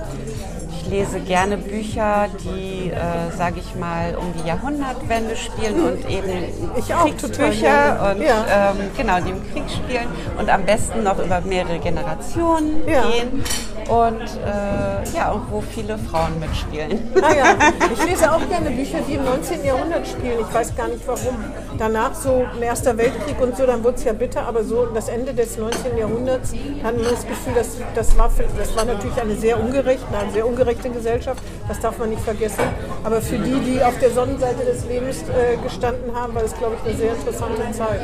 lese 0.90 1.20
gerne 1.20 1.58
Bücher, 1.58 2.28
die, 2.44 2.90
äh, 2.92 3.36
sage 3.38 3.60
ich 3.60 3.76
mal, 3.80 4.16
um 4.16 4.34
die 4.42 4.48
Jahrhundertwende 4.48 5.36
spielen 5.36 5.80
und 5.86 6.10
eben. 6.10 6.30
Ich 6.78 6.88
Kriegsbücher 6.88 8.14
und 8.16 8.22
Ja. 8.22 8.72
ähm, 8.72 8.78
genau, 8.98 9.20
die 9.20 9.30
im 9.32 9.42
Krieg 9.52 9.64
spielen 9.70 10.08
und 10.38 10.50
am 10.50 10.64
besten 10.66 11.04
noch 11.04 11.20
über 11.20 11.42
mehrere 11.42 11.80
Generationen 11.80 12.88
Ja. 12.88 13.04
gehen 13.04 13.44
und 13.90 14.22
äh, 14.22 15.16
ja, 15.18 15.36
wo 15.50 15.62
viele 15.62 15.98
Frauen 15.98 16.40
mitspielen. 16.40 17.12
Ah 17.22 17.34
ja, 17.34 17.46
ich 17.92 18.06
lese 18.06 18.32
auch 18.32 18.48
gerne 18.48 18.70
Bücher, 18.70 19.00
die 19.08 19.16
im 19.16 19.26
19. 19.26 19.66
Jahrhundert 19.66 20.08
spielen. 20.08 20.40
Ich 20.48 20.54
weiß 20.54 20.76
gar 20.76 20.88
nicht 20.88 21.06
warum. 21.08 21.44
Danach 21.78 22.14
so 22.14 22.46
ein 22.56 22.62
Erster 22.62 22.96
Weltkrieg 22.98 23.40
und 23.42 23.58
so, 23.58 23.66
dann 23.66 23.84
wurde 23.84 23.96
es 23.98 24.04
ja 24.04 24.14
bitter, 24.14 24.44
aber 24.46 24.64
so 24.64 24.86
das 24.88 25.10
Ende 25.10 25.34
des 25.34 25.58
19. 25.58 25.98
Jahrhunderts 25.98 26.54
hatten 26.84 27.00
wir 27.00 27.10
das 27.10 27.26
Gefühl, 27.28 27.54
dass, 27.56 27.78
das, 27.96 28.18
war, 28.18 28.30
für- 28.30 28.46
das 28.58 28.76
war 28.76 28.86
natürlich 28.86 29.20
eine 29.20 29.36
sehr 29.36 29.60
ungerechte, 29.60 30.06
eine 30.18 30.32
sehr 30.32 30.46
ungerechte 30.48 30.90
Gesellschaft. 30.90 31.42
Das 31.68 31.80
darf 31.80 31.98
man 31.98 32.10
nicht 32.10 32.22
vergessen. 32.22 32.64
Aber 33.04 33.22
für 33.22 33.38
die, 33.40 33.60
die 33.62 33.84
auf 33.84 33.98
der 34.00 34.12
Sonnenseite 34.12 34.66
des 34.66 34.86
Lebens 34.86 35.24
äh, 35.24 35.58
gestanden 35.64 36.14
haben, 36.16 36.36
war 36.36 36.44
das, 36.44 36.56
glaube 36.56 36.76
ich, 36.84 36.90
eine 36.90 36.98
sehr 37.00 37.12
interessante 37.14 37.62
Zeit. 37.72 38.02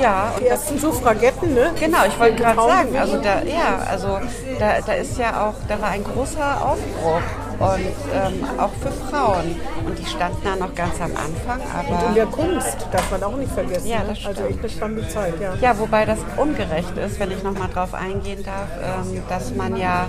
Ja, 0.00 0.32
und 0.34 0.42
Die 0.44 0.48
ersten 0.48 0.78
Suffragetten, 0.78 1.54
ne? 1.54 1.70
Genau, 1.80 1.98
ich 2.06 2.18
wollte 2.20 2.36
gerade 2.36 2.56
sagen, 2.60 2.96
also 2.98 3.16
da, 3.18 3.42
ja, 3.42 3.84
also 3.90 4.18
da, 4.58 4.80
da 4.86 4.92
ist 4.92 5.18
ja 5.18 5.23
auch, 5.30 5.54
da 5.68 5.80
war 5.80 5.88
ein 5.90 6.04
großer 6.04 6.64
Aufbruch 6.64 7.22
und 7.58 7.86
ähm, 8.12 8.44
auch 8.58 8.70
für 8.80 8.90
Frauen 8.90 9.56
und 9.86 9.98
die 9.98 10.06
standen 10.06 10.38
da 10.42 10.56
noch 10.56 10.74
ganz 10.74 11.00
am 11.00 11.12
Anfang, 11.12 11.60
In 11.60 11.94
aber 11.94 12.14
der 12.14 12.26
Kunst 12.26 12.76
darf 12.90 13.10
man 13.10 13.22
auch 13.22 13.36
nicht 13.36 13.52
vergessen. 13.52 13.86
Ja, 13.86 14.00
ne? 14.00 14.06
das 14.08 14.26
Also 14.26 14.42
stimmt. 14.42 14.50
echt 14.50 14.58
eine 14.60 14.68
spannende 14.70 15.08
Zeit, 15.08 15.34
ja. 15.40 15.54
ja, 15.60 15.78
wobei 15.78 16.04
das 16.04 16.18
ungerecht 16.36 16.96
ist, 16.96 17.20
wenn 17.20 17.30
ich 17.30 17.42
noch 17.42 17.56
mal 17.56 17.68
drauf 17.68 17.94
eingehen 17.94 18.44
darf, 18.44 18.68
ähm, 19.06 19.22
dass 19.28 19.54
man 19.54 19.76
ja 19.76 20.06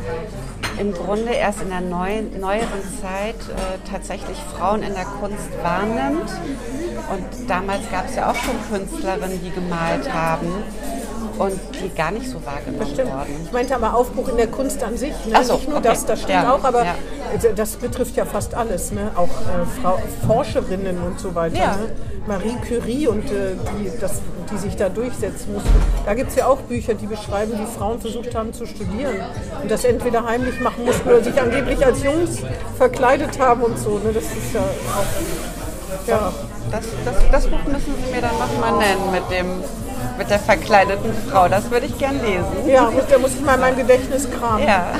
im 0.80 0.92
Grunde 0.94 1.32
erst 1.32 1.62
in 1.62 1.70
der 1.70 1.82
neuen, 1.82 2.40
neueren 2.40 2.84
Zeit 3.02 3.36
äh, 3.36 3.90
tatsächlich 3.90 4.38
Frauen 4.58 4.84
in 4.84 4.94
der 4.94 5.06
Kunst 5.06 5.50
wahrnimmt 5.62 6.30
und 7.12 7.50
damals 7.50 7.90
gab 7.92 8.08
es 8.10 8.16
ja 8.16 8.32
auch 8.32 8.36
schon 8.36 8.56
Künstlerinnen, 8.70 9.40
die 9.44 9.52
gemalt 9.52 10.12
haben 10.12 10.48
und 11.38 11.60
die 11.84 11.90
gar 11.94 12.12
nicht 12.12 12.30
so 12.30 12.44
wahrgenommen 12.46 12.94
Stimmt. 12.94 13.12
wurden. 13.12 13.42
Ich 13.46 13.52
meinte 13.52 13.76
aber 13.76 13.96
Aufbruch 13.96 14.30
in 14.30 14.38
der 14.38 14.48
Kunst 14.48 14.84
an 14.84 14.98
sich. 14.98 15.14
Ne? 15.26 15.44
So, 15.44 15.54
Nicht 15.54 15.68
nur 15.68 15.78
okay. 15.78 15.88
das, 15.90 16.06
das 16.06 16.20
stimmt 16.20 16.34
Ja, 16.34 16.54
auch, 16.54 16.64
aber 16.64 16.86
ja. 16.86 16.96
das 17.56 17.76
betrifft 17.76 18.16
ja 18.16 18.26
fast 18.26 18.54
alles. 18.56 18.92
Ne? 18.92 19.12
Auch 19.16 19.24
äh, 19.24 19.82
Frau, 19.82 20.00
Forscherinnen 20.28 20.98
und 21.02 21.20
so 21.20 21.36
weiter. 21.36 21.58
Ja. 21.58 21.76
Ne? 21.76 21.90
Marie 22.28 22.56
Curie 22.68 23.08
und 23.08 23.26
äh, 23.26 23.54
die, 23.80 23.92
das, 24.00 24.22
die 24.52 24.58
sich 24.58 24.76
da 24.76 24.90
durchsetzen 24.90 25.54
musste. 25.54 25.70
Da 26.06 26.16
gibt 26.16 26.32
es 26.32 26.36
ja 26.36 26.48
auch 26.48 26.60
Bücher, 26.62 26.96
die 26.96 27.06
beschreiben, 27.06 27.54
wie 27.54 27.78
Frauen 27.78 28.00
versucht 28.02 28.34
haben 28.34 28.52
zu 28.52 28.66
studieren 28.66 29.16
und 29.62 29.70
das 29.70 29.84
entweder 29.84 30.26
heimlich 30.26 30.60
machen 30.60 30.86
mussten 30.86 31.08
oder 31.08 31.24
sich 31.24 31.40
angeblich 31.40 31.86
als 31.86 32.02
Jungs 32.04 32.40
verkleidet 32.78 33.40
haben 33.40 33.62
und 33.62 33.78
so. 33.78 34.00
Ne? 34.00 34.12
Das 34.12 34.24
ist 34.24 34.54
ja 34.54 34.62
auch. 34.62 36.08
Ja. 36.08 36.34
Das, 36.72 36.84
das, 37.06 37.16
das 37.32 37.48
Buch 37.48 37.64
müssen 37.66 37.94
Sie 38.04 38.12
mir 38.12 38.22
dann 38.22 38.38
nochmal 38.40 38.74
nennen 38.80 39.12
mit, 39.12 39.30
dem, 39.30 39.46
mit 40.18 40.30
der 40.30 40.40
verkleideten 40.40 41.12
Frau. 41.30 41.48
Das 41.48 41.70
würde 41.72 41.86
ich 41.86 41.98
gern 41.98 42.20
lesen. 42.22 42.68
Ja, 42.68 42.90
muss, 42.90 43.04
da 43.10 43.18
muss 43.18 43.32
ich 43.32 43.42
mal 43.42 43.56
in 43.56 43.62
meinem 43.62 43.78
Gedächtnis 43.78 44.28
kramen. 44.30 44.68
Ja. 44.68 44.88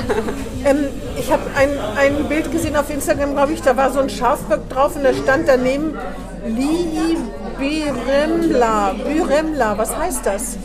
Ähm, 0.68 0.88
ich 1.16 1.32
habe 1.32 1.44
ein, 1.56 1.70
ein 1.96 2.28
Bild 2.28 2.52
gesehen 2.52 2.76
auf 2.76 2.90
Instagram, 2.90 3.34
glaube 3.34 3.54
ich, 3.54 3.62
da 3.62 3.78
war 3.78 3.92
so 3.92 4.00
ein 4.00 4.10
Schafbock 4.10 4.68
drauf 4.68 4.96
und 4.96 5.04
da 5.04 5.14
stand 5.14 5.48
daneben 5.48 5.96
Li 6.44 7.18
Biremla. 7.60 8.94
Biremla, 8.94 9.78
was 9.78 9.96
heißt 9.96 10.26
das? 10.26 10.58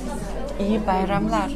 I 0.59 0.79
bei 0.79 1.05
Ramlar. 1.11 1.49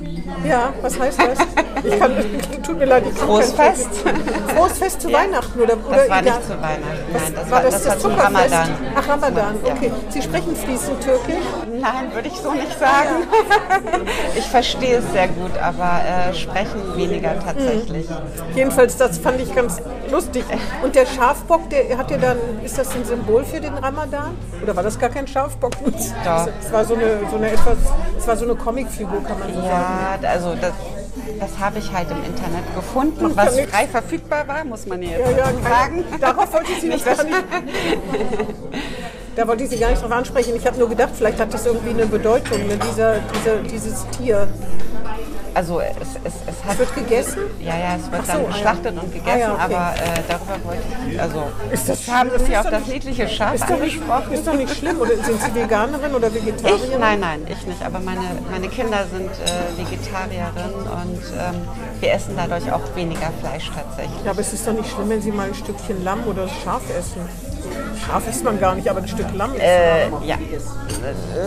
Ja, 0.49 0.73
was 0.83 0.99
heißt 0.99 1.19
das? 1.19 1.39
Ich 1.87 1.99
kann, 1.99 2.13
tut 2.67 2.79
mir 2.79 2.87
leid, 2.87 3.03
ich 3.07 3.15
kann 3.19 3.27
Frohes 3.29 3.55
kein 3.55 3.75
Fest. 3.75 3.91
Türkisch. 4.03 4.23
Frohes 4.57 4.79
Fest 4.79 5.01
zu 5.03 5.13
Weihnachten 5.13 5.61
oder, 5.61 5.75
oder 5.87 5.97
Das 5.97 6.09
war 6.09 6.23
nicht 6.23 6.45
zu 6.45 6.51
Weihnachten. 6.51 7.13
Nein, 7.13 7.35
das 7.35 7.45
war 7.45 7.51
war, 7.51 7.61
das, 7.63 7.73
das 7.75 7.85
das 7.85 7.99
Zuckerfest? 7.99 8.25
Ramadan. 8.55 8.69
Ach, 8.97 9.09
Ramadan, 9.09 9.55
Ja. 9.67 9.73
okay. 9.75 9.93
Sie 10.09 10.23
sprechen 10.23 10.57
fließend 10.57 11.01
Türkisch? 11.03 11.45
Nein, 11.85 12.15
würde 12.15 12.29
ich 12.29 12.35
so 12.37 12.51
nicht 12.53 12.79
sagen. 12.79 13.27
Ich 14.37 14.47
verstehe 14.47 14.97
es 14.99 15.13
sehr 15.13 15.29
gut, 15.29 15.57
aber 15.59 16.01
äh, 16.05 16.35
sprechen 16.35 16.97
weniger 16.97 17.39
tatsächlich. 17.39 18.07
Jedenfalls, 18.55 18.97
das 18.97 19.19
fand 19.19 19.41
ich 19.41 19.55
ganz 19.55 19.81
lustig. 20.11 20.45
Und 20.83 20.95
der 20.97 21.07
Schafbock, 21.07 21.69
der 21.71 21.97
hat 21.97 22.11
ja 22.11 22.17
dann, 22.19 22.39
ist 22.65 22.77
das 22.79 22.95
ein 22.95 23.05
Symbol 23.05 23.45
für 23.45 23.61
den 23.61 23.75
Ramadan? 23.75 24.37
Oder 24.63 24.75
war 24.75 24.83
das 24.83 24.99
gar 24.99 25.11
kein 25.11 25.27
Schafbock? 25.29 25.73
Doch. 26.25 26.49
Es 26.61 26.73
war 26.73 26.85
so 26.85 26.95
eine, 26.95 27.21
so 27.31 27.37
eine 27.37 27.51
etwas, 27.51 27.77
es 28.19 28.27
war 28.27 28.37
so 28.37 28.45
eine 28.45 28.55
Comicfigur, 28.57 29.23
kann 29.23 29.39
man 29.39 29.49
so 29.55 29.61
sagen. 29.61 30.19
Ja, 30.23 30.29
also 30.31 30.55
das, 30.61 30.73
das 31.39 31.59
habe 31.61 31.79
ich 31.79 31.93
halt 31.93 32.11
im 32.11 32.25
Internet 32.25 32.75
gefunden, 32.75 33.29
ja 33.29 33.37
was 33.37 33.61
frei 33.61 33.87
verfügbar 33.87 34.49
war, 34.49 34.65
muss 34.65 34.87
man 34.87 35.01
Ja, 35.03 35.11
jetzt 35.11 35.31
ja, 35.39 35.45
keine- 35.45 35.63
sagen. 35.63 36.05
Darauf 36.21 36.53
wollte 36.53 36.73
ich 36.73 36.81
Sie 36.81 36.89
Nicht, 36.95 37.07
nicht. 37.07 37.19
Da 39.37 39.49
wollte 39.49 39.65
ich 39.65 39.71
Sie 39.71 39.79
gar 39.79 39.91
nicht 39.91 40.03
drauf 40.03 40.13
ansprechen. 40.13 40.55
Ich 40.57 40.67
habe 40.67 40.79
nur 40.79 40.89
gedacht, 40.89 41.11
vielleicht 41.15 41.41
hat 41.41 41.53
das 41.53 41.67
irgendwie 41.67 41.91
eine 41.91 42.07
Bedeutung, 42.07 42.67
ne? 42.67 42.77
dieser, 42.77 43.19
dieser, 43.19 43.57
dieses 43.63 44.07
Tier. 44.11 44.49
Also 45.55 45.79
es, 45.81 46.09
es, 46.25 46.35
es 46.49 46.65
hat. 46.65 46.73
Es 46.73 46.79
wird 46.81 46.95
gegessen? 46.97 47.43
Ja, 47.61 47.79
ja, 47.79 47.97
es 47.97 48.11
wird 48.11 48.27
so, 48.27 48.33
dann 48.33 48.41
ah 48.41 48.43
ja. 48.43 48.49
geschlachtet 48.49 48.99
und 49.01 49.13
gegessen, 49.13 49.31
Ah 49.33 49.39
ja, 49.39 49.53
okay. 49.55 49.63
aber 49.63 49.95
äh, 49.95 50.21
darüber 50.29 50.65
wollte 50.69 50.83
ich. 51.09 51.21
Also 51.21 51.45
Ist 51.71 51.89
das 51.89 52.09
haben? 52.09 52.31
Sie 52.37 52.53
Ist 52.53 52.59
auf 52.59 52.65
doch 52.65 52.71
das 52.73 52.87
niedliche 52.89 53.29
Schaf 53.29 53.55
Ist 53.55 53.63
doch, 53.63 53.79
nicht, 53.79 54.03
angesprochen? 54.03 54.33
ist 54.33 54.47
doch 54.49 54.55
nicht 54.55 54.77
schlimm. 54.77 55.01
Oder 55.01 55.11
sind 55.23 55.41
Sie 55.41 55.55
Veganerin 55.55 56.13
oder 56.13 56.35
Vegetarierin? 56.35 56.91
Ich? 56.91 56.99
Nein, 56.99 57.21
nein, 57.21 57.47
ich 57.49 57.65
nicht. 57.69 57.85
Aber 57.85 58.01
meine, 58.01 58.23
meine 58.51 58.67
Kinder 58.69 59.07
sind 59.13 59.31
äh, 59.31 59.79
Vegetarierinnen 59.79 60.89
und 60.91 61.23
ähm, 61.39 61.69
wir 62.01 62.13
essen 62.13 62.35
dadurch 62.37 62.73
auch 62.73 62.83
weniger 62.97 63.31
Fleisch 63.41 63.71
tatsächlich. 63.73 64.25
Ja, 64.25 64.33
aber 64.33 64.41
es 64.41 64.53
ist 64.53 64.67
doch 64.67 64.73
nicht 64.73 64.91
schlimm, 64.91 65.09
wenn 65.09 65.23
Sie 65.23 65.31
mal 65.31 65.47
ein 65.47 65.55
Stückchen 65.55 66.03
Lamm 66.03 66.27
oder 66.27 66.49
Schaf 66.49 66.83
essen. 66.99 67.29
Schaf 68.07 68.29
isst 68.29 68.45
man 68.45 68.61
gar 68.61 68.75
nicht, 68.75 68.89
aber 68.89 69.01
ein 69.01 69.09
Stück 69.09 69.27
Lamm. 69.35 69.55
Äh, 69.59 70.09
ja. 70.27 70.37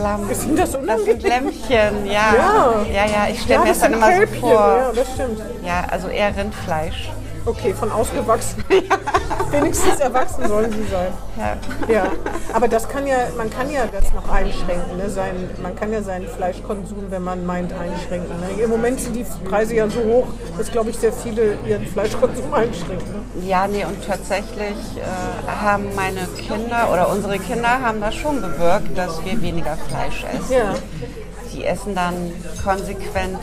Lamm. 0.02 0.30
Ist 0.30 0.48
das 0.56 0.72
Das 0.72 0.76
unangenehm? 0.82 1.06
sind 1.06 1.24
Lämmchen, 1.24 2.06
ja. 2.06 2.34
Ja. 2.36 2.74
Ja, 2.92 3.06
ja, 3.06 3.28
ich 3.32 3.42
stelle 3.42 3.56
ja, 3.56 3.62
mir 3.62 3.70
das 3.70 3.80
das 3.80 3.90
dann 3.90 3.94
immer 3.94 4.06
so 4.08 4.12
Kälbchen. 4.14 4.40
vor. 4.40 4.52
Ja, 4.52 4.92
das 4.94 5.08
stimmt. 5.14 5.42
Ja, 5.66 5.86
also 5.90 6.08
eher 6.08 6.36
Rindfleisch. 6.36 7.12
Okay, 7.48 7.74
von 7.74 7.90
ausgewachsen. 7.90 8.62
Wenigstens 9.52 10.02
erwachsen 10.02 10.46
sollen 10.50 10.70
sie 10.70 10.84
sein. 10.92 11.14
Ja. 11.38 11.94
Ja, 11.94 12.12
aber 12.52 12.68
das 12.68 12.90
kann 12.90 13.08
ja, 13.08 13.16
man 13.38 13.50
kann 13.50 13.72
ja 13.72 13.86
das 13.86 14.12
noch 14.14 14.28
einschränken. 14.30 14.98
Ne? 14.98 15.10
Sein, 15.10 15.50
man 15.64 15.74
kann 15.74 15.94
ja 15.94 16.04
seinen 16.04 16.28
Fleischkonsum, 16.28 17.06
wenn 17.10 17.24
man 17.24 17.46
meint, 17.46 17.72
einschränken. 17.72 18.38
Ne? 18.42 18.62
Im 18.62 18.70
Moment 18.70 19.00
sind 19.00 19.16
die 19.16 19.26
Preise 19.48 19.76
ja 19.76 19.90
so 19.90 20.04
hoch, 20.04 20.28
dass, 20.58 20.70
glaube 20.70 20.90
ich, 20.90 20.98
sehr 20.98 21.14
viele 21.14 21.58
ihren 21.66 21.86
Fleischkonsum 21.86 22.54
einschränken. 22.54 23.14
Ne? 23.14 23.48
Ja, 23.48 23.66
nee, 23.66 23.86
und 23.86 24.06
tatsächlich 24.06 24.76
äh, 24.98 25.48
haben 25.50 25.86
meine 25.96 26.28
Kinder 26.38 26.90
oder 26.92 27.10
unsere 27.10 27.40
Kinder 27.40 27.82
haben 27.82 28.02
das 28.02 28.16
schon 28.16 28.42
bewirkt, 28.42 28.98
dass 28.98 29.24
wir 29.24 29.42
weniger 29.42 29.78
Fleisch 29.88 30.26
essen. 30.26 30.54
Ja. 30.54 30.76
Die 31.54 31.64
essen 31.64 31.96
dann 31.96 32.34
konsequent 32.62 33.40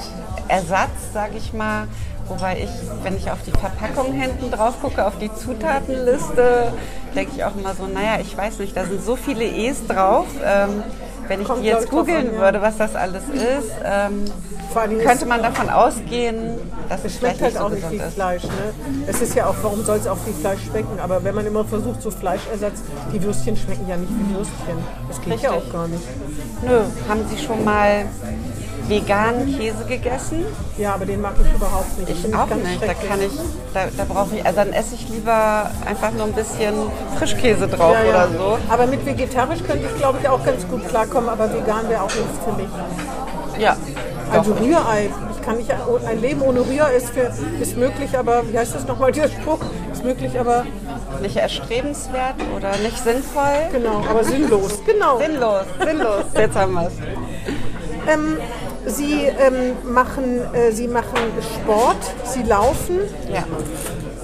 Ersatz, 0.49 0.91
sage 1.15 1.39
ich 1.39 1.55
mal. 1.55 1.89
Wobei 2.27 2.59
ich, 2.63 2.71
wenn 3.03 3.17
ich 3.17 3.31
auf 3.31 3.39
die 3.47 3.51
Verpackung 3.51 4.13
hinten 4.13 4.51
drauf 4.51 4.75
gucke, 4.81 5.05
auf 5.07 5.19
die 5.19 5.33
Zutatenliste, 5.35 6.73
denke 7.15 7.33
ich 7.37 7.45
auch 7.45 7.55
immer 7.57 7.75
so, 7.75 7.87
naja, 7.87 8.19
ich 8.21 8.37
weiß 8.37 8.59
nicht, 8.61 8.77
da 8.77 8.85
sind 8.85 9.03
so 9.05 9.17
viele 9.17 9.45
E's 9.45 9.87
drauf. 9.87 10.27
Ähm, 10.43 10.83
wenn 11.29 11.41
ich 11.41 11.47
Kommt, 11.47 11.63
die 11.63 11.69
jetzt 11.69 11.91
googeln 11.91 12.35
ja. 12.35 12.41
würde, 12.41 12.61
was 12.61 12.77
das 12.77 12.95
alles 12.95 13.23
ist, 13.33 13.73
ähm, 13.85 14.25
könnte 15.05 15.27
man 15.27 15.43
davon 15.43 15.71
ausgehen, 15.71 16.59
dass 16.89 17.01
es 17.01 17.13
Es 17.13 17.19
schmeckt 17.19 17.41
halt 17.41 17.55
so 17.55 17.61
auch 17.61 17.71
nicht 17.71 17.91
wie 17.91 17.97
ist. 17.97 18.15
Fleisch. 18.15 18.43
Ne? 18.43 18.51
Es 19.07 19.23
ist 19.23 19.35
ja 19.35 19.47
auch, 19.47 19.55
warum 19.63 19.85
soll 19.85 19.99
es 19.99 20.07
auch 20.07 20.19
wie 20.27 20.33
Fleisch 20.33 20.61
schmecken? 20.69 20.99
Aber 21.01 21.25
wenn 21.25 21.35
man 21.35 21.47
immer 21.47 21.65
versucht, 21.65 22.03
so 22.03 22.11
Fleischersatz, 22.11 22.83
die 23.13 23.23
Würstchen 23.23 23.57
schmecken 23.57 23.89
ja 23.89 23.97
nicht 23.97 24.11
wie 24.11 24.35
Würstchen. 24.35 24.79
Das 25.09 25.21
geht 25.21 25.41
ja 25.41 25.51
Richtig. 25.51 25.71
auch 25.71 25.73
gar 25.73 25.89
nicht. 25.89 26.03
Nö, 26.63 26.81
haben 27.09 27.21
Sie 27.29 27.43
schon 27.43 27.65
mal 27.65 28.05
veganen 28.89 29.57
Käse 29.59 29.85
gegessen? 29.87 30.45
Ja, 30.79 30.95
aber 30.95 31.07
den 31.07 31.21
mag 31.21 31.35
ich 31.43 31.55
überhaupt 31.55 31.99
nicht. 31.99 32.11
Ich 32.11 32.21
Finde 32.21 32.39
auch 32.39 32.47
nicht. 32.47 32.83
Da 32.83 32.95
kann 32.95 33.21
ich, 33.21 33.33
da, 33.73 33.87
da 33.97 34.05
brauche 34.05 34.37
ich, 34.37 34.45
also 34.45 34.57
dann 34.59 34.73
esse 34.73 34.95
ich 34.95 35.09
lieber 35.09 35.71
einfach 35.87 36.13
nur 36.13 36.25
ein 36.25 36.33
bisschen 36.33 36.75
Frischkäse 37.19 37.69
drauf 37.69 37.95
Ja, 37.95 38.03
ja. 38.05 38.11
oder 38.11 38.29
so. 38.39 38.59
Aber 38.69 38.87
mit 38.87 39.05
vegetarisch 39.07 39.63
könnte 39.63 39.87
ich, 39.93 39.97
glaube 39.99 40.19
ich, 40.23 40.29
auch 40.29 40.45
ganz 40.45 40.67
gut 40.69 40.87
klarkommen, 40.89 41.29
aber 41.29 41.53
vegan 41.53 41.89
wäre 41.89 42.03
auch 42.03 42.15
nichts 42.15 42.39
für 42.45 42.53
mich. 42.53 42.69
Ja. 43.59 43.77
Also 44.33 44.53
Rührei. 44.55 45.11
Ich 45.37 45.43
kann 45.47 45.57
nicht, 45.59 45.71
ein 45.71 46.21
Leben 46.23 46.41
ohne 46.43 46.61
Rührei 46.61 46.95
ist, 46.97 47.11
für, 47.11 47.31
ist 47.61 47.77
möglich, 47.77 48.17
aber, 48.19 48.43
wie 48.51 48.59
heißt 48.59 48.75
das 48.75 48.87
nochmal, 48.87 49.13
der 49.13 49.29
Spruch? 49.29 49.59
Ist 49.93 50.03
möglich, 50.03 50.39
aber, 50.41 50.65
Nicht 51.21 51.37
erstrebenswert 51.37 52.37
oder 52.57 52.71
nicht 52.79 52.99
sinnvoll. 52.99 53.69
genau, 53.71 54.03
aber 54.09 54.25
sinnlos. 54.25 54.79
Genau. 54.87 55.19
Sinnlos, 55.19 55.65
sinnlos. 55.85 56.25
Jetzt 56.35 56.57
haben 56.57 56.73
wir 56.73 56.87
es. 56.89 56.93
Ähm, 58.13 58.39
Sie, 58.87 59.25
ähm, 59.25 59.77
machen, 59.85 60.41
äh, 60.55 60.71
Sie 60.73 60.89
machen 60.89 61.19
Sport, 61.55 61.97
Sie 62.25 62.43
laufen, 62.43 63.01
Ja. 63.33 63.45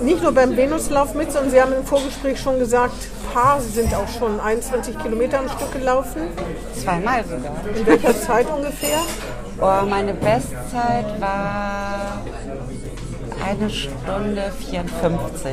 nicht 0.02 0.22
nur 0.22 0.32
beim 0.32 0.56
Venuslauf 0.56 1.14
mit, 1.14 1.32
sondern 1.32 1.50
Sie 1.50 1.60
haben 1.60 1.72
im 1.72 1.84
Vorgespräch 1.84 2.40
schon 2.40 2.58
gesagt, 2.58 2.94
Paar, 3.32 3.60
Sie 3.60 3.70
sind 3.70 3.94
auch 3.94 4.08
schon 4.08 4.40
21 4.40 4.98
Kilometer 4.98 5.38
am 5.38 5.48
Stück 5.48 5.72
gelaufen. 5.72 6.22
Zweimal 6.82 7.22
sogar. 7.24 7.54
In 7.76 7.86
welcher 7.86 8.20
Zeit 8.20 8.46
ungefähr? 8.50 8.98
Oh, 9.60 9.86
meine 9.86 10.14
Bestzeit 10.14 11.20
war 11.20 12.22
eine 13.44 13.70
Stunde 13.70 14.52
54. 14.70 15.52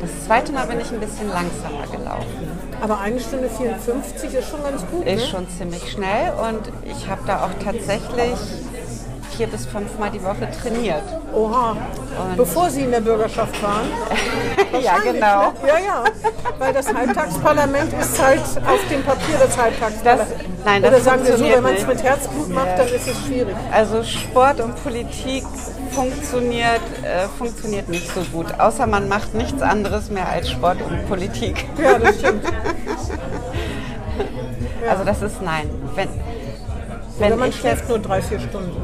Das 0.00 0.26
zweite 0.26 0.52
Mal 0.52 0.66
bin 0.66 0.80
ich 0.80 0.90
ein 0.90 1.00
bisschen 1.00 1.28
langsamer 1.28 1.86
gelaufen. 1.90 2.48
Aber 2.80 3.00
eine 3.00 3.20
Stunde 3.20 3.48
54 3.48 4.34
ist 4.34 4.50
schon 4.50 4.62
ganz 4.62 4.84
gut. 4.86 5.06
Ist 5.06 5.22
ne? 5.22 5.26
schon 5.26 5.48
ziemlich 5.48 5.92
schnell 5.92 6.32
und 6.32 6.60
ich 6.84 7.08
habe 7.08 7.22
da 7.26 7.44
auch 7.44 7.62
tatsächlich 7.62 8.34
vier 9.40 9.46
bis 9.46 9.64
fünfmal 9.64 10.10
die 10.10 10.22
Woche 10.22 10.46
trainiert. 10.60 11.02
Oha. 11.34 11.74
Bevor 12.36 12.68
Sie 12.68 12.82
in 12.82 12.90
der 12.90 13.00
Bürgerschaft 13.00 13.62
waren? 13.62 13.88
ja, 14.82 14.98
genau. 14.98 15.52
Ne? 15.52 15.54
Ja, 15.66 15.78
ja. 15.78 16.04
Weil 16.58 16.74
das 16.74 16.92
Halbtagsparlament 16.92 17.90
ist 17.98 18.22
halt 18.22 18.42
auf 18.42 18.80
dem 18.90 19.02
Papier 19.02 19.36
das 19.42 19.56
Halbtagsparlament. 19.56 20.30
Das- 20.30 20.64
nein, 20.66 20.82
das 20.82 20.92
Oder 20.92 21.00
sagen 21.00 21.24
wir 21.24 21.38
so, 21.38 21.44
wenn 21.44 21.62
man 21.62 21.74
es 21.74 21.86
mit 21.86 22.02
Herzblut 22.02 22.50
macht, 22.50 22.78
dann 22.78 22.88
ist 22.88 23.08
es 23.08 23.16
schwierig. 23.26 23.56
Also 23.72 24.02
Sport 24.02 24.60
und 24.60 24.82
Politik 24.82 25.44
funktioniert, 25.92 26.82
äh, 27.02 27.26
funktioniert 27.38 27.88
nicht 27.88 28.12
so 28.14 28.20
gut. 28.32 28.60
Außer 28.60 28.86
man 28.86 29.08
macht 29.08 29.32
nichts 29.32 29.62
anderes 29.62 30.10
mehr 30.10 30.28
als 30.28 30.50
Sport 30.50 30.82
und 30.82 31.08
Politik. 31.08 31.64
Ja, 31.82 31.98
das 31.98 32.18
stimmt. 32.18 32.44
Also 34.88 35.04
das 35.04 35.22
ist 35.22 35.40
nein. 35.42 35.70
Wenn, 35.94 36.08
Oder 37.20 37.30
wenn 37.30 37.38
man 37.38 37.48
ich 37.50 37.56
schläft 37.56 37.88
nur 37.88 37.98
drei, 37.98 38.22
vier 38.22 38.40
Stunden. 38.40 38.76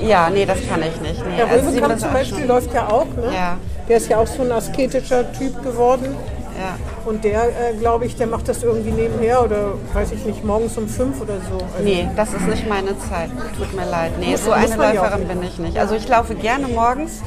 ja, 0.00 0.30
nee, 0.30 0.46
das 0.46 0.58
kann 0.68 0.80
ich 0.82 1.00
nicht. 1.00 1.24
Nee, 1.26 1.36
Herr 1.36 1.48
also 1.48 1.70
zum 1.96 2.12
Beispiel 2.12 2.44
läuft 2.46 2.72
ja 2.74 2.88
auch. 2.88 3.06
Ne? 3.06 3.32
Ja. 3.34 3.56
Der 3.88 3.96
ist 3.96 4.08
ja 4.08 4.18
auch 4.18 4.26
so 4.26 4.42
ein 4.42 4.52
asketischer 4.52 5.30
Typ 5.32 5.62
geworden. 5.62 6.14
Ja. 6.58 6.76
Und 7.10 7.24
der, 7.24 7.44
äh, 7.44 7.74
glaube 7.78 8.04
ich, 8.04 8.14
der 8.16 8.26
macht 8.26 8.46
das 8.48 8.62
irgendwie 8.62 8.90
nebenher 8.92 9.42
oder 9.42 9.72
weiß 9.94 10.12
ich 10.12 10.24
nicht, 10.26 10.44
morgens 10.44 10.76
um 10.76 10.86
fünf 10.86 11.20
oder 11.20 11.34
so. 11.50 11.56
Also, 11.56 11.82
Nee, 11.82 12.08
das 12.14 12.32
ist 12.34 12.46
nicht 12.46 12.68
meine 12.68 12.96
Zeit. 12.98 13.30
Tut 13.56 13.74
mir 13.74 13.86
leid. 13.90 14.12
Nee, 14.20 14.32
Muss- 14.32 14.44
so 14.44 14.52
eine 14.52 14.68
man 14.76 14.94
Läuferin 14.94 15.26
bin 15.28 15.42
ich 15.42 15.58
nicht. 15.58 15.78
Also 15.78 15.94
ich 15.94 16.06
laufe 16.08 16.34
gerne 16.34 16.68
morgens, 16.68 17.22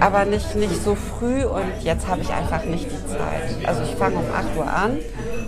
aber 0.00 0.24
nicht, 0.24 0.54
nicht 0.56 0.82
so 0.82 0.94
früh 0.96 1.44
und 1.44 1.64
jetzt 1.82 2.08
habe 2.08 2.20
ich 2.22 2.30
einfach 2.32 2.64
nicht 2.64 2.86
die 2.90 3.06
Zeit. 3.08 3.66
Also 3.68 3.82
ich 3.82 3.94
fange 3.96 4.16
um 4.16 4.24
8 4.34 4.56
Uhr 4.56 4.66
an 4.66 4.98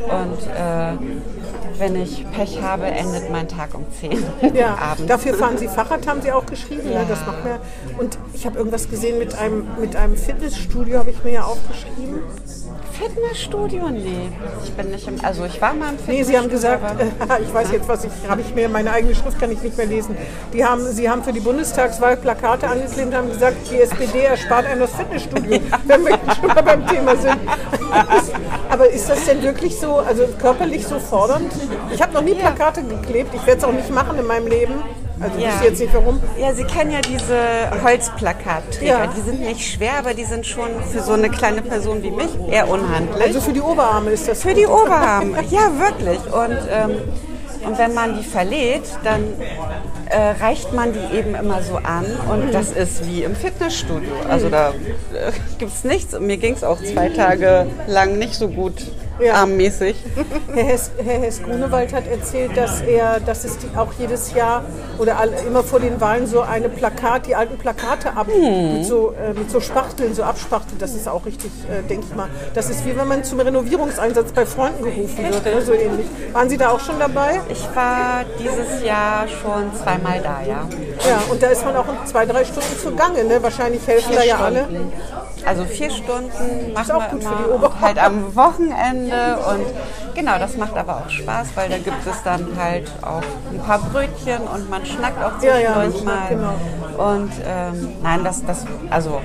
und 0.05 0.47
äh, 0.47 1.40
wenn 1.81 1.97
ich 2.01 2.25
Pech 2.31 2.61
habe, 2.63 2.85
endet 2.87 3.31
mein 3.31 3.49
Tag 3.49 3.71
um 3.75 3.85
10 4.01 4.23
Ja, 4.55 4.77
abends. 4.93 5.07
dafür 5.07 5.35
fahren 5.35 5.59
Sie 5.59 5.67
Fahrrad, 5.67 6.07
haben 6.07 6.21
Sie 6.23 6.31
auch 6.31 6.47
geschrieben. 6.47 6.93
Ja. 6.93 7.01
Ne? 7.01 7.07
Das 7.09 7.27
macht 7.27 7.43
mir. 7.45 7.59
Und 7.99 8.19
ich 8.35 8.47
habe 8.47 8.59
irgendwas 8.59 8.89
gesehen 8.89 9.19
mit 9.19 9.37
einem, 9.37 9.67
mit 9.81 9.97
einem 9.97 10.17
Fitnessstudio, 10.17 10.99
habe 10.99 11.11
ich 11.11 11.25
mir 11.25 11.33
ja 11.33 11.43
aufgeschrieben. 11.45 12.21
Fitnessstudio? 12.93 13.89
Nee, 13.89 14.29
ich 14.63 14.73
bin 14.75 14.91
nicht 14.91 15.09
im, 15.09 15.15
also 15.25 15.45
ich 15.47 15.59
war 15.63 15.73
mal 15.73 15.89
im 15.91 15.99
Fitnessstudio. 15.99 16.19
Nee, 16.19 16.25
Sie 16.25 16.39
haben 16.39 16.51
gesagt, 16.51 16.83
aber- 17.19 17.41
ich 17.41 17.53
weiß 17.53 17.73
jetzt, 17.73 17.89
was 17.89 18.05
ich, 18.05 18.11
habe 18.29 18.43
ich 18.43 18.55
mir, 18.55 18.69
meine 18.69 18.91
eigene 18.93 19.15
Schrift 19.15 19.41
kann 19.41 19.51
ich 19.51 19.63
nicht 19.63 19.77
mehr 19.79 19.87
lesen. 19.87 20.15
Die 20.53 20.63
haben, 20.65 20.85
Sie 20.93 21.09
haben 21.09 21.25
für 21.25 21.33
die 21.33 21.41
Bundestagswahl 21.41 22.19
Plakate 22.19 22.69
angeklebt 22.69 23.09
und 23.09 23.15
haben 23.15 23.29
gesagt, 23.31 23.57
die 23.71 23.81
SPD 23.81 24.21
erspart 24.21 24.67
einem 24.67 24.81
das 24.81 24.93
Fitnessstudio, 24.93 25.61
wenn 25.87 26.05
wir 26.05 26.19
schon 26.39 26.49
mal 26.49 26.63
beim 26.63 26.87
Thema 26.87 27.17
sind. 27.17 27.39
Aber 28.71 28.89
ist 28.89 29.09
das 29.11 29.25
denn 29.25 29.43
wirklich 29.43 29.79
so, 29.79 29.97
also 29.97 30.27
körperlich 30.41 30.87
so 30.87 30.99
fordernd? 31.01 31.53
Ich 31.93 32.01
habe 32.01 32.13
noch 32.13 32.23
nie 32.23 32.35
Plakate 32.35 32.83
geklebt, 32.83 33.35
ich 33.35 33.45
werde 33.47 33.59
es 33.59 33.65
auch 33.65 33.73
nicht 33.73 33.91
machen 33.91 34.19
in 34.19 34.27
meinem 34.27 34.47
Leben. 34.47 34.75
Also 35.23 35.37
ich 35.37 35.45
Ja. 35.45 35.51
wüsste 35.53 35.67
jetzt 35.67 35.81
nicht 35.81 35.93
warum. 35.95 36.21
Ja, 36.39 36.55
Sie 36.55 36.65
kennen 36.65 36.93
ja 36.93 37.01
diese 37.01 37.83
Holzplakatträger. 37.85 38.87
Ja. 38.87 39.07
Die 39.15 39.21
sind 39.21 39.41
nicht 39.41 39.61
schwer, 39.75 39.99
aber 39.99 40.15
die 40.15 40.25
sind 40.25 40.47
schon 40.47 40.69
für 40.91 41.03
so 41.03 41.13
eine 41.13 41.29
kleine 41.29 41.61
Person 41.61 42.03
wie 42.03 42.11
mich 42.11 42.31
eher 42.49 42.69
unhandlich. 42.69 43.23
Also 43.23 43.41
für 43.43 43.53
die 43.53 43.61
Oberarme 43.61 44.11
ist 44.13 44.27
das 44.29 44.41
Für 44.41 44.55
die 44.55 44.67
Oberarme, 44.67 45.43
ja 45.51 45.61
wirklich. 45.79 46.21
Und, 46.33 46.59
ähm, 46.71 46.97
und 47.67 47.79
wenn 47.79 47.93
man 47.93 48.17
die 48.17 48.25
verlädt, 48.25 48.85
dann 49.05 49.25
äh, 50.11 50.43
reicht 50.43 50.73
man 50.73 50.93
die 50.93 51.17
eben 51.17 51.35
immer 51.35 51.63
so 51.63 51.77
an 51.77 52.05
und 52.31 52.53
das 52.53 52.71
ist 52.73 53.07
wie 53.07 53.23
im 53.23 53.35
Fitnessstudio. 53.37 54.13
Also 54.29 54.49
da 54.49 54.71
äh, 54.71 55.33
gibt 55.59 55.73
es 55.73 55.85
nichts. 55.85 56.15
Und 56.15 56.27
mir 56.27 56.37
ging 56.37 56.55
es 56.55 56.65
auch 56.65 56.83
zwei 56.83 57.09
Tage 57.09 57.67
lang 57.87 58.19
nicht 58.19 58.35
so 58.35 58.49
gut 58.49 58.75
Ja. 59.21 59.35
armmäßig. 59.35 59.97
Herr 60.55 60.65
Hess, 60.65 60.91
Herr 60.97 61.21
Hess 61.21 61.43
Grunewald 61.43 61.93
hat 61.93 62.07
erzählt, 62.07 62.57
dass 62.57 62.81
er, 62.81 63.21
dass 63.21 63.45
es 63.45 63.59
die 63.59 63.69
auch 63.77 63.93
jedes 63.99 64.33
Jahr 64.35 64.65
oder 64.99 65.19
all, 65.19 65.31
immer 65.47 65.63
vor 65.63 65.79
den 65.79 66.01
Wahlen 66.01 66.27
so 66.27 66.41
eine 66.41 66.71
Plakat, 66.71 67.27
die 67.27 67.35
alten 67.37 67.59
Plakate 67.59 68.17
ab, 68.17 68.27
Hm. 68.33 68.79
mit, 68.79 68.87
so, 68.87 69.13
äh, 69.13 69.35
mit 69.39 69.51
so 69.51 69.61
Spachteln, 69.61 70.15
so 70.15 70.23
abspachtelt. 70.23 70.81
Das 70.81 70.95
ist 70.95 71.07
auch 71.07 71.27
richtig, 71.27 71.51
äh, 71.71 71.87
denke 71.87 72.07
ich 72.09 72.17
mal. 72.17 72.29
Das 72.55 72.71
ist 72.71 72.85
wie 72.87 72.97
wenn 72.97 73.09
man 73.09 73.23
zum 73.23 73.39
Renovierungseinsatz 73.41 74.33
bei 74.33 74.47
Freunden 74.47 74.83
gerufen 74.83 75.19
wird, 75.23 75.45
ne? 75.45 75.63
so 75.63 75.73
ähnlich. 75.75 76.07
Waren 76.33 76.49
Sie 76.49 76.57
da 76.57 76.71
auch 76.71 76.81
schon 76.81 76.99
dabei? 76.99 77.41
Ich 77.51 77.63
war 77.75 78.25
dieses 78.39 78.83
Jahr 78.83 79.29
schon 79.29 79.71
zweimal 79.81 80.00
da, 80.05 80.41
ja. 80.47 80.67
Ja, 81.09 81.23
und 81.31 81.43
da 81.43 81.49
ist 81.49 81.65
man 81.65 81.77
auch 81.77 81.87
zwei, 82.05 82.27
drei 82.27 82.45
Stunden 82.45 82.79
zugange. 82.83 83.25
Ne? 83.25 83.43
Wahrscheinlich 83.43 83.87
helfen 83.87 84.15
da 84.15 84.23
ja 84.23 84.37
alle. 84.39 84.67
Also 85.45 85.65
vier 85.65 85.91
Stunden 85.91 86.73
machen 86.75 86.93
auch 86.93 87.09
gut 87.11 87.23
für 87.25 87.31
die 87.31 87.81
halt 87.81 87.99
am 87.99 88.37
Wochenende 88.37 89.39
und 89.49 90.15
genau, 90.15 90.39
das 90.39 90.57
macht 90.57 90.77
aber 90.77 90.99
auch 90.99 91.09
Spaß, 91.11 91.49
weil 91.55 91.71
da 91.71 91.79
gibt 91.79 92.07
es 92.07 92.23
dann 92.23 92.47
halt 92.59 92.91
auch 93.03 93.23
ein 93.51 93.59
paar 93.59 93.79
Brötchen 93.79 94.43
und 94.55 94.69
man 94.69 94.85
schnackt 94.85 95.23
auch 95.25 95.43
Ja, 95.43 95.57
ja, 95.59 95.75
zwischendurch 95.75 96.05
man 96.05 96.15
mal. 96.15 96.29
genau. 96.29 97.11
Und 97.13 97.33
ähm, 97.47 97.93
nein, 98.03 98.23
das, 98.23 98.45
das, 98.45 98.67
also 98.91 99.21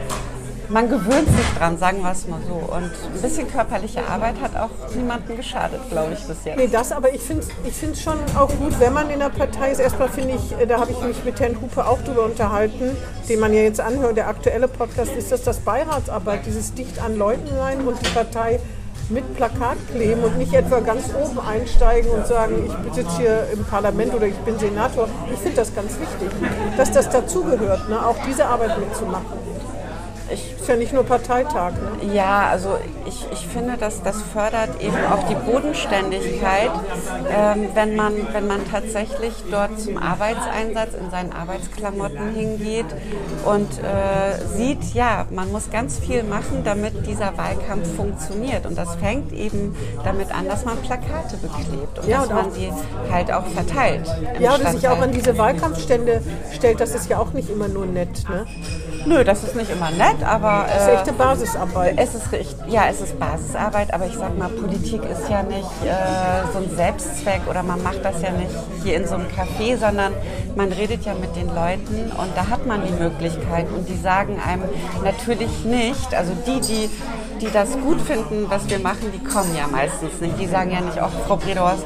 man 0.70 0.90
gewöhnt 0.90 1.28
sich 1.28 1.48
dran, 1.58 1.78
sagen 1.78 2.02
wir 2.02 2.12
es 2.12 2.28
mal 2.28 2.40
so. 2.48 2.54
Und 2.54 2.92
ein 2.92 3.22
bisschen 3.22 3.50
körperliche 3.50 4.06
Arbeit 4.08 4.36
hat 4.42 4.56
auch 4.56 4.70
niemandem 4.96 5.38
geschadet, 5.38 5.80
glaube 5.90 6.14
ich, 6.14 6.24
bis 6.26 6.44
jetzt. 6.46 6.58
Nee, 6.58 6.68
das, 6.68 6.92
aber 6.92 7.14
ich 7.14 7.22
finde 7.22 7.44
es 7.44 7.84
ich 7.84 8.02
schon 8.02 8.18
auch 8.38 8.50
gut, 8.58 8.80
wenn 8.80 8.94
man 8.94 9.10
in 9.10 9.20
der 9.20 9.30
Partei 9.30 9.72
ist. 9.72 9.80
Erstmal 9.80 10.10
finde 10.10 10.36
ich, 10.36 10.60
äh, 10.60 10.66
da 10.66 10.80
habe 10.80 10.92
ich 10.92 11.02
mich 11.02 11.24
mit 11.24 11.40
Herrn 11.40 11.60
Hupe 11.62 11.86
auch 11.86 12.02
drüber 12.02 12.26
unterhalten, 12.26 12.96
den 13.30 13.40
man 13.40 13.54
ja 13.54 13.62
jetzt 13.62 13.80
anhört, 13.80 14.18
der 14.18 14.28
aktuelle 14.28 14.68
Podcast, 14.68 15.12
ist 15.16 15.32
das 15.32 15.44
das 15.44 15.60
Beiratsarbeit, 15.60 16.46
dieses 16.46 16.74
dicht 16.74 17.00
an 17.02 17.18
Leuten 17.18 17.48
sein 17.56 17.86
und 17.88 18.00
die 18.06 18.10
Partei 18.10 18.60
mit 19.10 19.36
Plakat 19.36 19.78
kleben 19.94 20.24
und 20.24 20.38
nicht 20.38 20.54
etwa 20.54 20.80
ganz 20.80 21.12
oben 21.14 21.40
einsteigen 21.40 22.10
und 22.10 22.26
sagen, 22.26 22.72
ich 22.88 22.94
sitze 22.94 23.18
hier 23.18 23.48
im 23.54 23.64
Parlament 23.66 24.14
oder 24.14 24.26
ich 24.26 24.36
bin 24.38 24.58
Senator. 24.58 25.08
Ich 25.32 25.40
finde 25.40 25.58
das 25.58 25.76
ganz 25.76 25.92
wichtig, 26.00 26.30
dass 26.76 26.92
das 26.92 27.10
dazugehört, 27.10 27.88
ne? 27.90 28.04
auch 28.04 28.18
diese 28.28 28.46
Arbeit 28.46 28.80
mitzumachen. 28.80 29.45
Ich 30.32 30.54
Ist 30.60 30.68
ja 30.68 30.76
nicht 30.76 30.94
nur 30.94 31.04
Parteitag. 31.04 31.74
Ne? 31.74 32.14
Ja, 32.14 32.48
also 32.50 32.78
ich, 33.06 33.28
ich 33.32 33.48
finde, 33.48 33.78
dass 33.78 34.02
das 34.02 34.22
fördert 34.34 34.82
eben 34.82 34.98
auch 35.12 35.28
die 35.28 35.36
Bodenständigkeit, 35.36 36.72
ähm, 37.30 37.70
wenn, 37.76 37.96
man, 37.96 38.14
wenn 38.34 38.48
man 38.48 38.62
tatsächlich 38.70 39.34
dort 39.52 39.80
zum 39.80 39.98
Arbeitseinsatz 39.98 40.96
in 40.96 41.12
seinen 41.12 41.32
Arbeitsklamotten 41.32 42.34
hingeht 42.34 42.88
und 43.46 43.70
äh, 43.80 44.44
sieht, 44.58 44.96
ja, 44.96 45.28
man 45.30 45.52
muss 45.52 45.70
ganz 45.70 46.00
viel 46.00 46.24
machen, 46.24 46.64
damit 46.64 47.06
dieser 47.06 47.38
Wahlkampf 47.38 47.96
funktioniert. 47.96 48.66
Und 48.66 48.76
das 48.76 48.96
fängt 48.96 49.32
eben 49.32 49.76
damit 50.04 50.34
an, 50.34 50.48
dass 50.48 50.66
man 50.66 50.78
Plakate 50.78 51.38
beklebt 51.38 52.00
und 52.00 52.08
Ja, 52.08 52.22
dass 52.22 52.30
und 52.30 52.36
man 52.36 52.52
sie 52.52 52.72
halt 53.12 53.32
auch 53.32 53.46
verteilt. 53.46 54.08
Ja, 54.40 54.56
oder 54.56 54.72
sich 54.72 54.88
auch 54.88 55.00
an 55.00 55.12
diese 55.12 55.38
Wahlkampfstände 55.38 56.22
stellt, 56.52 56.82
das 56.82 56.96
ist 56.96 57.10
ja 57.10 57.20
auch 57.20 57.34
nicht 57.34 57.50
immer 57.52 57.68
nur 57.68 57.86
nett. 57.86 58.28
Ne? 58.28 58.48
Nö, 59.06 59.24
das 59.24 59.44
ist 59.44 59.56
nicht 59.56 59.70
immer 59.70 59.92
nett, 59.92 60.24
aber 60.26 60.66
Das 60.68 60.82
ist 60.82 60.88
äh, 60.88 60.96
echte 60.96 61.14
Basisarbeit. 61.14 61.94
Es 61.98 62.16
ist 62.16 62.32
richtig, 62.32 62.56
ja, 62.68 62.88
es 62.90 63.02
ist 63.02 63.20
Basisarbeit, 63.20 63.94
aber 63.94 64.08
ich 64.08 64.16
sag 64.16 64.36
mal, 64.38 64.50
Politik 64.50 65.02
ist 65.04 65.30
ja 65.30 65.44
nicht 65.44 65.70
äh, 65.84 66.52
so 66.52 66.58
ein 66.60 66.76
Selbstzweck 66.76 67.42
oder 67.48 67.62
man 67.62 67.84
macht 67.84 68.04
das 68.04 68.22
ja 68.24 68.32
nicht 68.32 68.52
hier 68.84 68.98
in 68.98 69.08
so 69.08 69.16
einem 69.16 69.28
Café, 69.28 69.78
sondern 69.78 70.12
man 70.56 70.72
redet 70.72 71.06
ja 71.06 71.14
mit 71.14 71.36
den 71.36 71.48
Leuten 71.54 72.12
und 72.18 72.36
da 72.36 72.50
hat 72.50 72.66
man 72.66 72.82
die 72.84 72.94
Möglichkeit 72.94 73.68
und 73.72 73.88
die 73.88 73.98
sagen 73.98 74.40
einem 74.44 74.64
natürlich 75.04 75.64
nicht, 75.66 76.16
also 76.16 76.34
die, 76.48 76.60
die 76.62 76.90
die 77.42 77.52
das 77.52 77.72
gut 77.82 78.00
finden, 78.02 78.46
was 78.50 78.68
wir 78.70 78.80
machen, 78.80 79.12
die 79.14 79.24
kommen 79.24 79.56
ja 79.56 79.68
meistens 79.68 80.22
nicht. 80.22 80.40
Die 80.40 80.48
sagen 80.48 80.72
ja 80.72 80.82
nicht, 80.82 81.00
ach 81.00 81.12
Frau 81.28 81.36
Bredors, 81.36 81.80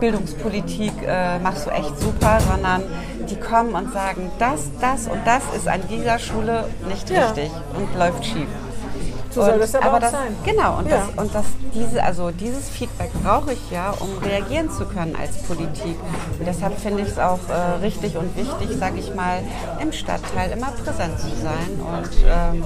Bildungspolitik 0.00 0.92
äh, 1.06 1.38
machst 1.38 1.66
du 1.66 1.70
echt 1.70 1.98
super, 2.00 2.38
sondern 2.40 2.82
die 3.30 3.36
kommen 3.36 3.74
und 3.74 3.92
sagen, 3.92 4.30
das, 4.38 4.70
das 4.80 5.06
und 5.08 5.20
das 5.26 5.42
ist 5.56 5.68
an 5.68 5.80
dieser 5.88 6.18
Schule 6.18 6.64
nicht 6.88 7.08
Ja. 7.10 7.26
richtig 7.30 7.50
und 7.76 7.94
läuft 7.98 8.24
schief. 8.24 8.48
So 9.30 9.42
soll 9.44 9.58
das 9.58 9.74
aber 9.74 9.96
auch 9.96 9.98
das, 10.00 10.12
sein. 10.12 10.34
Genau, 10.44 10.78
und, 10.78 10.88
Ja. 10.88 10.96
das, 11.14 11.22
und 11.24 11.34
das, 11.34 11.44
diese, 11.74 12.02
also 12.02 12.30
dieses 12.30 12.70
Feedback 12.70 13.10
brauche 13.22 13.52
ich 13.52 13.70
ja, 13.70 13.92
um 13.98 14.08
reagieren 14.26 14.70
zu 14.70 14.86
können 14.86 15.14
als 15.14 15.42
Politik. 15.42 15.96
Und 16.38 16.46
deshalb 16.46 16.78
finde 16.78 17.02
ich 17.02 17.08
es 17.08 17.18
auch 17.18 17.40
äh, 17.50 17.82
richtig 17.84 18.16
und 18.16 18.34
wichtig, 18.34 18.78
sage 18.78 18.98
ich 18.98 19.14
mal, 19.14 19.40
im 19.78 19.92
Stadtteil 19.92 20.52
immer 20.52 20.68
präsent 20.82 21.20
zu 21.20 21.28
sein. 21.28 21.80
Und 21.80 22.10
ähm, 22.26 22.64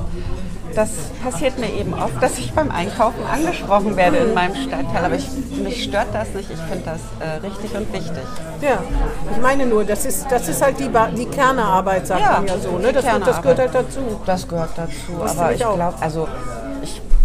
das 0.75 0.91
passiert 1.23 1.59
mir 1.59 1.73
eben 1.73 1.95
oft, 1.95 2.23
dass 2.23 2.39
ich 2.39 2.53
beim 2.53 2.71
Einkaufen 2.71 3.25
angesprochen 3.25 3.97
werde 3.97 4.19
in 4.19 4.35
meinem 4.35 4.55
Stadtteil. 4.55 5.05
Aber 5.05 5.15
ich, 5.15 5.29
mich 5.63 5.85
stört 5.85 6.09
das 6.13 6.29
nicht. 6.35 6.51
Ich 6.51 6.59
finde 6.59 6.85
das 6.85 7.01
äh, 7.21 7.47
richtig 7.47 7.75
und 7.75 7.93
wichtig. 7.93 8.23
Ja, 8.61 8.83
ich 9.31 9.41
meine 9.41 9.67
nur, 9.67 9.85
das 9.85 10.05
ist, 10.07 10.27
das 10.31 10.49
ist 10.49 10.63
halt 10.63 10.79
die, 10.79 10.89
ba 10.89 11.09
die 11.09 11.27
Kernearbeit, 11.27 12.07
sagt 12.07 12.21
man 12.21 12.47
ja 12.47 12.59
so. 12.59 12.79
Ne? 12.79 12.93
Das, 12.93 13.05
das 13.05 13.43
gehört 13.43 13.59
halt 13.59 13.73
Kernarbeit. 13.73 13.75
dazu. 13.75 14.21
Das 14.27 14.49
gehört 14.49 14.71
dazu. 14.77 15.13
Das 15.21 15.39
aber 15.39 15.53
ich 15.53 15.59
glaube, 15.59 15.95
also 16.01 16.29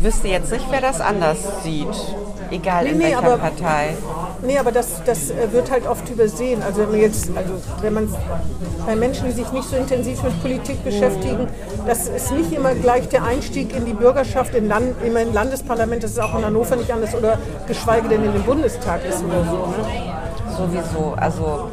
wüsste 0.06 0.28
jetzt 0.28 0.52
nicht, 0.52 0.66
wer 0.70 0.82
das 0.82 1.02
anders 1.02 1.38
sieht. 1.64 1.88
Egal 2.52 2.84
Nee, 2.84 2.92
in 2.92 2.98
nee, 3.00 3.04
welcher 3.06 3.18
aber- 3.18 3.38
Partei. 3.40 3.96
Nee, 4.44 4.60
aber 4.60 4.72
das, 4.72 5.02
das 5.04 5.32
äh, 5.32 5.52
wird 5.52 5.72
halt 5.72 5.88
oft 5.88 6.08
übersehen. 6.10 6.62
Also 6.62 6.82
wenn 6.82 6.92
man 6.92 7.00
jetzt, 7.02 7.30
also 7.36 7.54
wenn 7.82 7.94
man 7.94 8.16
bei 8.86 8.96
Menschen, 8.96 9.26
die 9.26 9.32
sich 9.32 9.52
nicht 9.52 9.68
so 9.68 9.76
intensiv 9.76 10.22
mit 10.22 10.40
Politik 10.44 10.84
beschäftigen, 10.84 11.48
das 11.88 12.08
ist 12.08 12.32
nicht 12.32 12.52
immer 12.54 12.76
gleich 12.76 13.10
der 13.10 13.24
Einstieg 13.24 13.76
in 13.76 13.86
die 13.86 13.94
Bürgerschaft, 13.94 14.54
in 14.54 14.68
Land, 14.68 14.96
immer 15.04 15.22
in 15.22 15.34
Landesparlament, 15.34 16.04
das 16.04 16.12
ist 16.12 16.20
auch 16.20 16.38
in 16.38 16.46
Hannover 16.46 16.76
nicht 16.76 16.92
anders 16.92 17.16
oder 17.16 17.40
geschweige 17.68 18.08
denn 18.10 18.24
in 18.24 18.34
den 18.34 18.44
Bundestag 18.44 19.04
ist 19.10 19.24
oder 19.24 19.44
so. 19.44 19.66
Ne? 19.66 20.14
Sowieso. 20.56 21.16
Also 21.18 21.70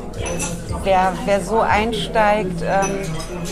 wer, 0.82 1.12
wer 1.26 1.40
so 1.42 1.60
einsteigt, 1.60 2.62
ähm, 2.62 2.98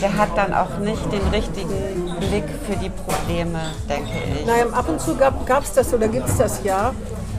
der 0.00 0.16
hat 0.16 0.30
dann 0.36 0.54
auch 0.54 0.78
nicht 0.78 1.12
den 1.12 1.22
richtigen 1.32 1.99
Blick 2.30 2.44
für 2.66 2.76
die 2.76 2.90
Probleme, 2.90 3.58
denke 3.88 4.10
ich. 4.38 4.46
Naja, 4.46 4.66
ab 4.72 4.88
und 4.88 5.00
zu 5.00 5.16
gab 5.16 5.64
es 5.64 5.72
das 5.72 5.92
oder 5.92 6.06
gibt 6.06 6.28
es 6.28 6.36
das 6.38 6.62
ja. 6.62 6.94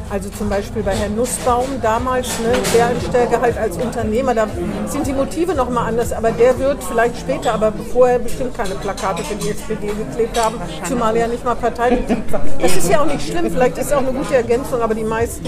Also 0.09 0.29
zum 0.29 0.49
Beispiel 0.49 0.83
bei 0.83 0.91
Herrn 0.91 1.15
Nussbaum 1.15 1.63
damals, 1.81 2.27
ne, 2.39 2.51
der 2.75 2.91
Stärke 3.07 3.39
halt 3.39 3.57
als 3.57 3.77
Unternehmer, 3.77 4.35
da 4.35 4.45
sind 4.85 5.07
die 5.07 5.13
Motive 5.13 5.55
nochmal 5.55 5.87
anders, 5.87 6.11
aber 6.11 6.31
der 6.31 6.59
wird 6.59 6.83
vielleicht 6.83 7.17
später, 7.17 7.53
aber 7.53 7.71
vorher 7.93 8.19
bestimmt 8.19 8.53
keine 8.57 8.75
Plakate 8.75 9.23
für 9.23 9.35
die 9.35 9.51
SPD 9.51 9.87
geklebt 9.87 10.37
haben, 10.37 10.55
zumal 10.85 11.15
er 11.15 11.21
ja 11.21 11.27
nicht 11.29 11.45
mal 11.45 11.55
Parteimitglied 11.55 12.29
war. 12.29 12.41
Das 12.59 12.75
ist 12.75 12.89
ja 12.89 12.99
auch 12.99 13.05
nicht 13.05 13.25
schlimm, 13.25 13.49
vielleicht 13.49 13.77
ist 13.77 13.85
es 13.85 13.93
auch 13.93 13.99
eine 13.99 14.11
gute 14.11 14.35
Ergänzung, 14.35 14.81
aber 14.81 14.95
die 14.95 15.05
meisten 15.05 15.47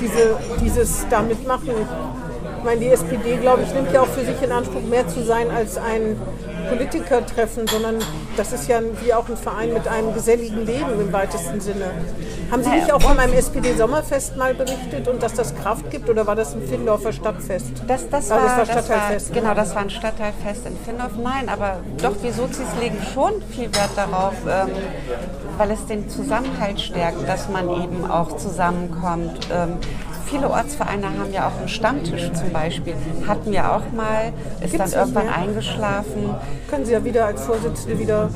diese, 0.00 0.36
dieses 0.60 1.06
da 1.08 1.22
mitmachen. 1.22 1.70
Ich 2.58 2.64
meine, 2.64 2.80
die 2.80 2.88
SPD, 2.88 3.36
glaube 3.36 3.62
ich, 3.62 3.72
nimmt 3.72 3.92
ja 3.92 4.00
auch 4.00 4.08
für 4.08 4.24
sich 4.24 4.42
in 4.42 4.50
Anspruch, 4.50 4.82
mehr 4.90 5.06
zu 5.06 5.22
sein 5.22 5.52
als 5.52 5.76
ein 5.76 6.16
Politikertreffen, 6.68 7.66
sondern 7.66 7.98
das 8.36 8.52
ist 8.52 8.68
ja 8.68 8.80
wie 9.02 9.12
auch 9.12 9.28
ein 9.28 9.36
Verein 9.36 9.72
mit 9.72 9.88
einem 9.88 10.14
geselligen 10.14 10.64
Leben 10.66 11.00
im 11.00 11.12
weitesten 11.12 11.60
Sinne. 11.60 11.90
Haben 12.50 12.62
Sie 12.62 12.70
nicht 12.70 12.92
auch 12.92 13.00
von 13.00 13.18
einem 13.18 13.32
SPD-Sommerfest 13.32 14.36
mal 14.36 14.54
berichtet 14.54 15.08
und 15.08 15.22
dass 15.22 15.34
das 15.34 15.54
Kraft 15.56 15.90
gibt 15.90 16.08
oder 16.08 16.26
war 16.26 16.36
das 16.36 16.54
ein 16.54 16.62
Findorfer 16.62 17.12
Stadtfest? 17.12 17.72
Das, 17.86 18.08
das, 18.08 18.30
war, 18.30 18.42
das 18.42 18.50
war 18.50 18.58
das 18.58 18.68
war, 18.68 18.82
Stadtteilfest, 18.82 19.34
ne? 19.34 19.40
genau, 19.40 19.54
das 19.54 19.74
war 19.74 19.82
ein 19.82 19.90
Stadtteilfest 19.90 20.66
in 20.66 20.76
Findorf. 20.84 21.12
Nein, 21.22 21.48
aber 21.48 21.80
doch, 22.02 22.14
die 22.22 22.30
Sozis 22.30 22.66
legen 22.80 22.98
schon 23.12 23.42
viel 23.50 23.74
Wert 23.74 23.90
darauf, 23.96 24.34
ähm, 24.48 24.70
weil 25.58 25.70
es 25.70 25.86
den 25.86 26.08
Zusammenhalt 26.08 26.80
stärkt, 26.80 27.26
dass 27.28 27.48
man 27.48 27.68
eben 27.82 28.10
auch 28.10 28.36
zusammenkommt. 28.36 29.48
Ähm, 29.52 29.78
viele 30.26 30.50
Ortsvereine 30.50 31.06
haben 31.18 31.32
ja 31.32 31.48
auch 31.48 31.58
einen 31.58 31.68
Stammtisch 31.68 32.30
zum 32.32 32.50
Beispiel. 32.52 32.94
Hatten 33.26 33.52
wir 33.52 33.72
auch 33.72 33.92
mal, 33.92 34.32
ist 34.60 34.72
Gibt's 34.72 34.90
dann 34.92 35.00
irgendwann 35.00 35.26
mehr? 35.26 35.34
eingeschlafen. 35.36 36.34
Können 36.68 36.84
Sie 36.84 36.92
ja 36.92 37.04
wieder 37.04 37.26
als 37.26 37.44
Vorsitzende 37.44 37.98
wieder. 37.98 38.30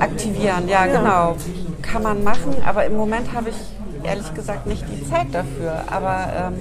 Aktivieren, 0.00 0.68
ja, 0.68 0.86
Ja. 0.86 0.98
genau. 0.98 1.36
Kann 1.82 2.02
man 2.02 2.24
machen, 2.24 2.56
aber 2.66 2.86
im 2.86 2.96
Moment 2.96 3.32
habe 3.34 3.50
ich 3.50 3.56
ehrlich 4.04 4.32
gesagt 4.34 4.66
nicht 4.66 4.84
die 4.88 5.08
Zeit 5.08 5.28
dafür. 5.32 5.84
Aber 5.90 6.26
ähm, 6.36 6.54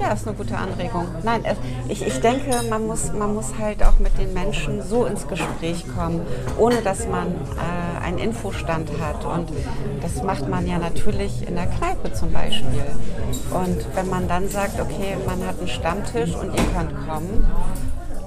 ja, 0.00 0.12
ist 0.12 0.26
eine 0.26 0.36
gute 0.36 0.56
Anregung. 0.56 1.06
Nein, 1.22 1.42
ich, 1.88 2.06
ich 2.06 2.20
denke, 2.20 2.50
man 2.68 2.86
muss, 2.86 3.12
man 3.12 3.34
muss 3.34 3.54
halt 3.58 3.82
auch 3.82 3.98
mit 3.98 4.18
den 4.18 4.32
Menschen 4.34 4.82
so 4.82 5.06
ins 5.06 5.26
Gespräch 5.28 5.84
kommen, 5.96 6.20
ohne 6.58 6.82
dass 6.82 7.06
man 7.08 7.28
äh, 7.28 8.04
einen 8.04 8.18
Infostand 8.18 8.90
hat. 9.00 9.24
Und 9.24 9.50
das 10.02 10.22
macht 10.22 10.48
man 10.48 10.66
ja 10.66 10.78
natürlich 10.78 11.46
in 11.46 11.54
der 11.54 11.66
Kneipe 11.66 12.12
zum 12.12 12.32
Beispiel. 12.32 12.84
Und 13.50 13.86
wenn 13.94 14.08
man 14.08 14.28
dann 14.28 14.48
sagt, 14.48 14.80
okay, 14.80 15.16
man 15.26 15.46
hat 15.46 15.58
einen 15.58 15.68
Stammtisch 15.68 16.34
und 16.34 16.54
ihr 16.54 16.64
könnt 16.74 16.92
kommen, 17.08 17.46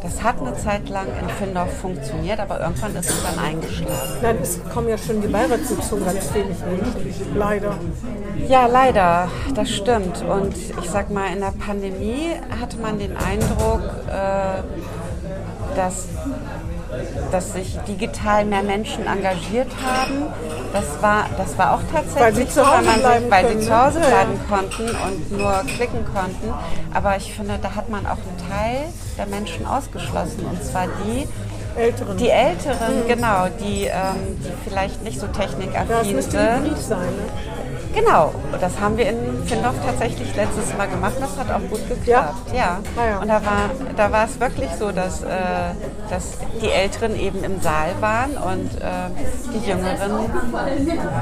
das 0.02 0.24
hat 0.24 0.40
eine 0.40 0.56
Zeit 0.56 0.88
lang 0.90 1.08
in 1.08 1.30
Findorf 1.30 1.74
funktioniert, 1.80 2.40
aber 2.40 2.62
irgendwann 2.62 2.96
ist 2.96 3.10
es 3.10 3.24
dann 3.24 3.38
eingeschlafen. 3.38 4.18
Nein, 4.22 4.38
es 4.42 4.60
kommen 4.74 4.90
ja 4.90 4.98
schon 4.98 5.22
die 5.22 5.28
Beiratssitzungen 5.28 6.06
ganz 6.06 6.34
wenig 6.34 6.58
Menschen. 6.60 7.36
Leider. 7.36 7.78
Ja, 8.48 8.68
leider, 8.68 9.28
das 9.54 9.70
stimmt. 9.70 10.24
Und 10.24 10.56
ich 10.56 10.90
sag 10.90 11.10
mal, 11.10 11.34
in 11.34 11.40
der 11.40 11.52
Pandemie 11.52 12.32
hatte 12.60 12.78
man 12.78 12.98
den 12.98 13.16
Eindruck, 13.18 13.82
äh, 14.08 14.64
dass, 15.76 16.08
dass 17.32 17.54
sich 17.54 17.78
digital 17.88 18.46
mehr 18.46 18.64
Menschen 18.64 19.06
engagiert 19.08 19.72
haben. 19.84 20.28
Das 20.74 21.02
war, 21.02 21.26
das 21.38 21.58
war 21.58 21.74
auch 21.76 21.82
tatsächlich 21.92 22.22
Weil 22.22 22.36
sie 22.36 22.48
zu 22.48 22.54
so, 22.56 22.66
Hause 22.66 22.86
weil, 22.86 22.86
man 22.86 23.00
bleiben 23.02 23.22
sich, 23.24 23.32
weil 23.32 23.44
können, 23.44 23.60
sie 23.62 23.66
ne? 23.66 23.72
zu 23.72 23.86
Hause 23.86 24.00
Ja, 24.00 24.06
ja. 24.06 24.10
bleiben 24.10 24.40
konnten 24.50 24.84
und 24.84 25.38
nur 25.38 25.54
klicken 25.76 26.06
konnten. 26.14 26.54
Aber 26.94 27.18
ich 27.18 27.34
finde, 27.34 27.60
da 27.62 27.76
hat 27.76 27.90
man 27.90 28.06
auch 28.06 28.12
einen 28.12 28.50
Teil 28.50 28.86
der 29.18 29.26
Menschen 29.28 29.66
ausgeschlossen. 29.66 30.46
Und 30.46 30.64
zwar 30.64 30.86
die, 31.06 31.28
Älteren. 31.80 32.18
die 32.18 32.30
Älteren, 32.30 33.08
genau, 33.08 33.48
die, 33.60 33.86
ähm, 33.86 34.38
die 34.44 34.70
vielleicht 34.70 35.04
nicht 35.04 35.20
so 35.20 35.28
technikaffin 35.28 35.90
ja, 35.90 36.02
es 36.02 36.12
müsste 36.12 36.32
sind. 36.32 36.66
Hybrid 36.66 36.78
sein. 36.78 37.00
Ne? 37.00 37.59
Genau, 37.94 38.34
das 38.62 38.80
haben 38.80 38.98
wir 38.98 39.10
in 39.10 39.44
Findorf 39.46 39.76
tatsächlich 39.84 40.36
letztes 40.36 40.78
Mal 40.78 40.88
gemacht. 40.88 41.14
Das 41.20 41.38
hat 41.38 41.50
auch 41.50 41.70
gut 41.70 41.88
geklappt. 41.90 42.36
Ja. 42.54 42.56
ja. 42.56 42.80
Ah, 42.96 43.10
ja. 43.10 43.18
Und 43.20 43.28
da 43.28 43.42
war, 43.46 43.70
da 43.96 44.12
war 44.12 44.26
es 44.26 44.40
wirklich 44.40 44.70
so, 44.78 44.92
dass, 44.92 45.24
äh, 45.24 45.28
dass 46.10 46.38
die 46.62 46.70
Älteren 46.70 47.20
eben 47.20 47.44
im 47.44 47.60
Saal 47.62 47.90
waren 48.00 48.32
und 48.38 48.76
äh, 48.76 49.10
die 49.54 49.70
Jüngeren 49.70 50.26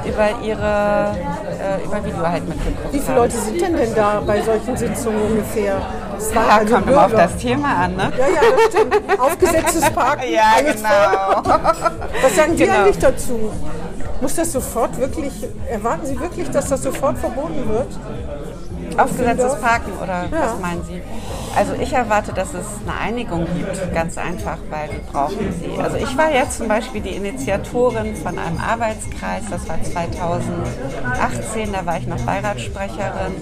über 0.06 0.46
ihre 0.46 1.16
äh, 1.58 1.86
über 1.86 2.04
Video 2.04 2.28
halt 2.28 2.48
mitgeguckt 2.48 2.94
Wie 2.94 3.00
viele 3.00 3.18
Leute 3.18 3.38
sind 3.38 3.62
denn 3.62 3.76
denn 3.76 3.96
da 3.96 4.22
bei 4.26 4.42
solchen 4.42 4.76
Sitzungen 4.76 5.22
ungefähr? 5.22 5.82
Das 6.18 6.36
war 6.36 6.48
ja, 6.48 6.58
also 6.58 6.76
kommt 6.76 6.90
immer 6.90 7.06
auf 7.06 7.12
das 7.12 7.38
Thema 7.38 7.76
an, 7.76 7.96
ne? 7.96 8.12
Ja, 8.18 8.28
ja, 8.28 8.42
das 8.52 8.74
stimmt. 8.74 9.20
Aufgesetztes 9.20 9.90
Parken. 9.96 10.32
ja, 10.32 10.62
genau. 10.62 11.44
Was 12.24 12.36
sagen 12.36 12.56
die 12.56 12.66
genau. 12.66 12.80
eigentlich 12.80 12.98
dazu? 12.98 13.52
Muss 14.22 14.36
das 14.36 14.52
sofort 14.52 14.98
wirklich, 14.98 15.34
erwarten 15.70 16.06
Sie 16.06 16.20
wirklich, 16.20 16.50
dass 16.50 16.70
das 16.70 16.82
sofort 16.82 17.18
verboten 17.20 17.70
wird? 17.70 17.88
Aufgesetztes 18.98 19.62
Parken 19.62 19.92
oder 20.02 20.26
ja. 20.26 20.30
was 20.32 20.60
meinen 20.60 20.84
Sie? 20.84 21.02
Also 21.58 21.74
ich 21.74 21.92
erwarte, 21.92 22.34
dass 22.34 22.50
es 22.54 22.66
eine 22.86 23.00
Einigung 23.00 23.48
gibt, 23.56 23.94
ganz 23.94 24.16
einfach, 24.18 24.58
weil 24.70 24.92
wir 24.92 25.00
brauchen 25.12 25.52
sie. 25.60 25.82
Also 25.82 25.98
ich 25.98 26.16
war 26.16 26.32
jetzt 26.32 26.58
zum 26.58 26.68
Beispiel 26.68 27.02
die 27.02 27.16
Initiatorin 27.16 28.16
von 28.16 28.38
einem 28.38 28.60
Arbeitskreis, 28.60 29.42
das 29.50 29.68
war 29.68 29.82
2018, 29.82 31.74
da 31.74 31.84
war 31.86 31.98
ich 31.98 32.06
noch 32.06 32.20
Beiratssprecherin 32.22 33.34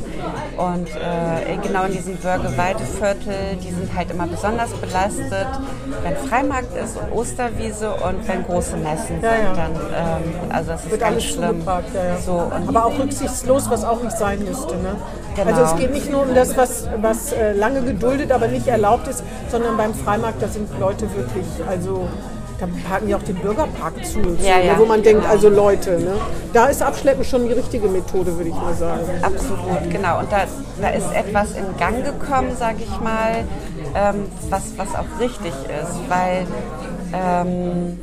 und 0.55 0.87
äh, 0.95 1.57
genau 1.61 1.83
in 1.83 1.91
diesem 1.91 2.15
Bürgerweideviertel, 2.15 3.57
die 3.61 3.71
sind 3.71 3.93
halt 3.93 4.11
immer 4.11 4.27
besonders 4.27 4.71
belastet, 4.71 5.47
wenn 6.03 6.15
Freimarkt 6.15 6.73
ist 6.77 6.95
und 6.95 7.11
Osterwiese 7.11 7.91
und 7.95 8.25
wenn 8.29 8.43
große 8.45 8.77
Messen 8.77 9.21
ja, 9.21 9.31
sind, 9.31 9.57
dann, 9.57 9.71
ähm, 9.93 10.51
also 10.53 10.71
das 10.71 10.85
ist 10.85 10.91
Wird 10.91 11.01
ganz 11.01 11.23
schlimm. 11.23 11.63
Ja, 11.65 11.81
so, 12.25 12.49
Aber 12.65 12.85
auch 12.85 12.97
rücksichtslos, 12.97 13.69
was 13.69 13.83
auch 13.83 14.01
nicht 14.01 14.17
sein 14.17 14.39
müsste. 14.45 14.75
Ne? 14.77 14.95
Genau. 15.45 15.57
Also 15.57 15.75
es 15.75 15.79
geht 15.79 15.93
nicht 15.93 16.11
nur 16.11 16.23
um 16.23 16.33
das, 16.33 16.57
was, 16.57 16.87
was 17.01 17.31
äh, 17.31 17.53
lange 17.53 17.81
geduldet, 17.81 18.31
aber 18.31 18.47
nicht 18.47 18.67
erlaubt 18.67 19.07
ist, 19.07 19.23
sondern 19.49 19.77
beim 19.77 19.93
Freimarkt, 19.93 20.41
da 20.41 20.47
sind 20.47 20.67
Leute 20.79 21.07
wirklich, 21.15 21.45
also 21.69 22.07
da 22.59 22.67
parken 22.87 23.09
ja 23.09 23.17
auch 23.17 23.23
den 23.23 23.35
Bürgerpark 23.35 24.05
zu, 24.05 24.19
ja, 24.41 24.59
ja. 24.59 24.79
wo 24.79 24.85
man 24.85 25.03
denkt, 25.03 25.21
genau. 25.21 25.33
also 25.33 25.49
Leute, 25.49 25.99
ne? 25.99 26.13
da 26.53 26.67
ist 26.67 26.81
Abschleppen 26.81 27.23
schon 27.23 27.47
die 27.47 27.53
richtige 27.53 27.87
Methode, 27.87 28.35
würde 28.37 28.49
ich 28.49 28.55
mal 28.55 28.73
sagen. 28.73 29.01
Absolut, 29.21 29.89
genau. 29.89 30.19
Und 30.19 30.31
da, 30.31 30.45
da 30.81 30.89
ist 30.89 31.11
etwas 31.13 31.51
in 31.51 31.65
Gang 31.77 32.03
gekommen, 32.03 32.55
sage 32.57 32.77
ich 32.79 32.99
mal, 33.01 33.43
ähm, 33.93 34.25
was, 34.49 34.63
was 34.77 34.95
auch 34.95 35.19
richtig 35.19 35.51
ist, 35.51 35.99
weil, 36.09 36.47
ähm, 37.13 37.99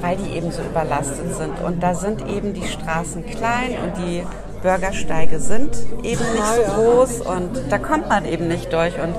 weil 0.00 0.16
die 0.16 0.36
eben 0.36 0.50
so 0.50 0.62
überlastet 0.62 1.36
sind. 1.36 1.60
Und 1.64 1.80
da 1.80 1.94
sind 1.94 2.28
eben 2.28 2.52
die 2.54 2.66
Straßen 2.66 3.24
klein 3.26 3.76
und 3.84 4.04
die 4.04 4.24
Bürgersteige 4.62 5.38
sind 5.40 5.76
eben 6.02 6.22
nicht 6.32 6.54
so 6.56 6.72
groß 6.72 7.20
und 7.22 7.50
da 7.70 7.78
kommt 7.78 8.08
man 8.08 8.24
eben 8.24 8.48
nicht 8.48 8.72
durch. 8.72 8.94
Und, 9.00 9.14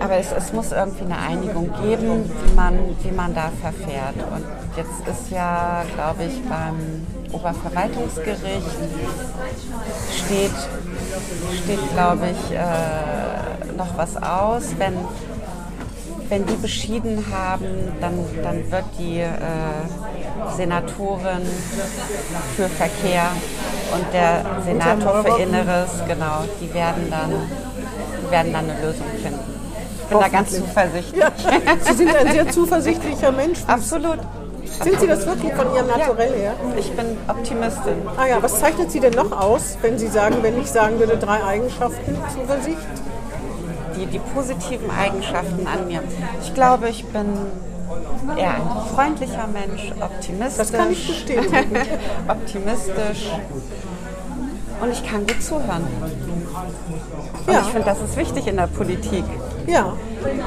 aber 0.00 0.16
es, 0.16 0.32
es 0.32 0.52
muss 0.52 0.72
irgendwie 0.72 1.04
eine 1.04 1.18
Einigung 1.18 1.70
geben, 1.82 2.30
wie 2.44 2.54
man, 2.54 2.78
wie 3.02 3.10
man 3.10 3.34
da 3.34 3.50
verfährt. 3.60 4.16
Und 4.16 4.44
jetzt 4.76 5.08
ist 5.08 5.30
ja, 5.30 5.84
glaube 5.94 6.24
ich, 6.24 6.42
beim 6.42 7.06
Oberverwaltungsgericht 7.32 8.42
steht, 10.24 10.52
steht 11.64 11.92
glaube 11.94 12.28
ich, 12.30 12.54
äh, 12.54 13.76
noch 13.76 13.96
was 13.96 14.16
aus. 14.16 14.74
Wenn, 14.78 14.94
wenn 16.28 16.46
die 16.46 16.56
beschieden 16.56 17.24
haben, 17.32 17.92
dann, 18.00 18.24
dann 18.42 18.70
wird 18.70 18.84
die 18.98 19.20
äh, 19.20 19.28
Senatorin 20.56 21.42
für 22.56 22.68
Verkehr 22.68 23.30
und 23.94 24.12
der 24.12 24.44
Senator 24.64 25.24
für 25.24 25.42
Inneres, 25.42 25.90
genau, 26.06 26.44
die 26.60 26.72
werden 26.74 27.10
dann, 27.10 27.30
die 28.22 28.30
werden 28.30 28.52
dann 28.52 28.70
eine 28.70 28.80
Lösung 28.80 29.06
finden. 29.22 29.40
Ich 30.02 30.08
bin 30.08 30.18
da 30.18 30.28
ganz 30.28 30.50
zuversichtlich. 30.50 31.22
Ja. 31.22 31.32
Sie 31.80 31.94
sind 31.94 32.14
ein 32.14 32.32
sehr 32.32 32.50
zuversichtlicher 32.50 33.32
Mensch. 33.32 33.60
Absolut. 33.66 34.18
Sind 34.82 35.00
Sie 35.00 35.06
das 35.06 35.26
wirklich 35.26 35.52
von 35.54 35.74
Ihrem 35.74 35.86
Naturell 35.86 36.34
her? 36.34 36.54
Ich 36.76 36.90
bin 36.92 37.16
Optimistin. 37.28 38.02
Ah 38.16 38.26
ja, 38.26 38.42
was 38.42 38.58
zeichnet 38.58 38.90
Sie 38.90 39.00
denn 39.00 39.14
noch 39.14 39.32
aus, 39.32 39.78
wenn 39.82 39.98
Sie 39.98 40.08
sagen, 40.08 40.36
wenn 40.42 40.60
ich 40.60 40.70
sagen 40.70 40.98
würde, 40.98 41.16
drei 41.16 41.42
Eigenschaften 41.44 42.16
Zuversicht? 42.32 42.78
Die, 43.96 44.06
die 44.06 44.18
positiven 44.18 44.90
Eigenschaften 44.90 45.66
an 45.66 45.86
mir. 45.86 46.02
Ich 46.42 46.52
glaube, 46.52 46.88
ich 46.88 47.04
bin 47.06 47.26
eher 48.36 48.54
ein 48.54 48.94
freundlicher 48.94 49.46
Mensch, 49.46 49.92
optimistisch. 50.00 50.56
Das 50.56 50.72
kann 50.72 50.90
ich 50.90 51.06
bestätigen. 51.06 51.76
optimistisch. 52.28 53.30
Und 54.80 54.92
ich 54.92 55.04
kann 55.06 55.26
gut 55.26 55.42
zuhören. 55.42 55.86
Und 57.46 57.52
ja. 57.52 57.60
ich 57.60 57.66
finde, 57.66 57.84
das 57.84 58.00
ist 58.00 58.16
wichtig 58.16 58.46
in 58.46 58.56
der 58.56 58.66
Politik. 58.66 59.24
Ja. 59.66 59.92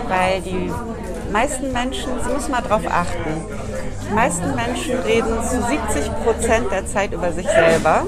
Weil 0.07 0.41
die 0.41 0.71
meisten 1.31 1.71
Menschen, 1.73 2.11
Sie 2.25 2.33
müssen 2.33 2.51
mal 2.51 2.61
darauf 2.61 2.85
achten, 2.87 3.45
die 4.09 4.13
meisten 4.13 4.55
Menschen 4.55 4.99
reden 4.99 5.37
zu 5.43 5.61
70 5.61 6.23
Prozent 6.23 6.71
der 6.71 6.85
Zeit 6.85 7.13
über 7.13 7.31
sich 7.31 7.47
selber 7.47 8.05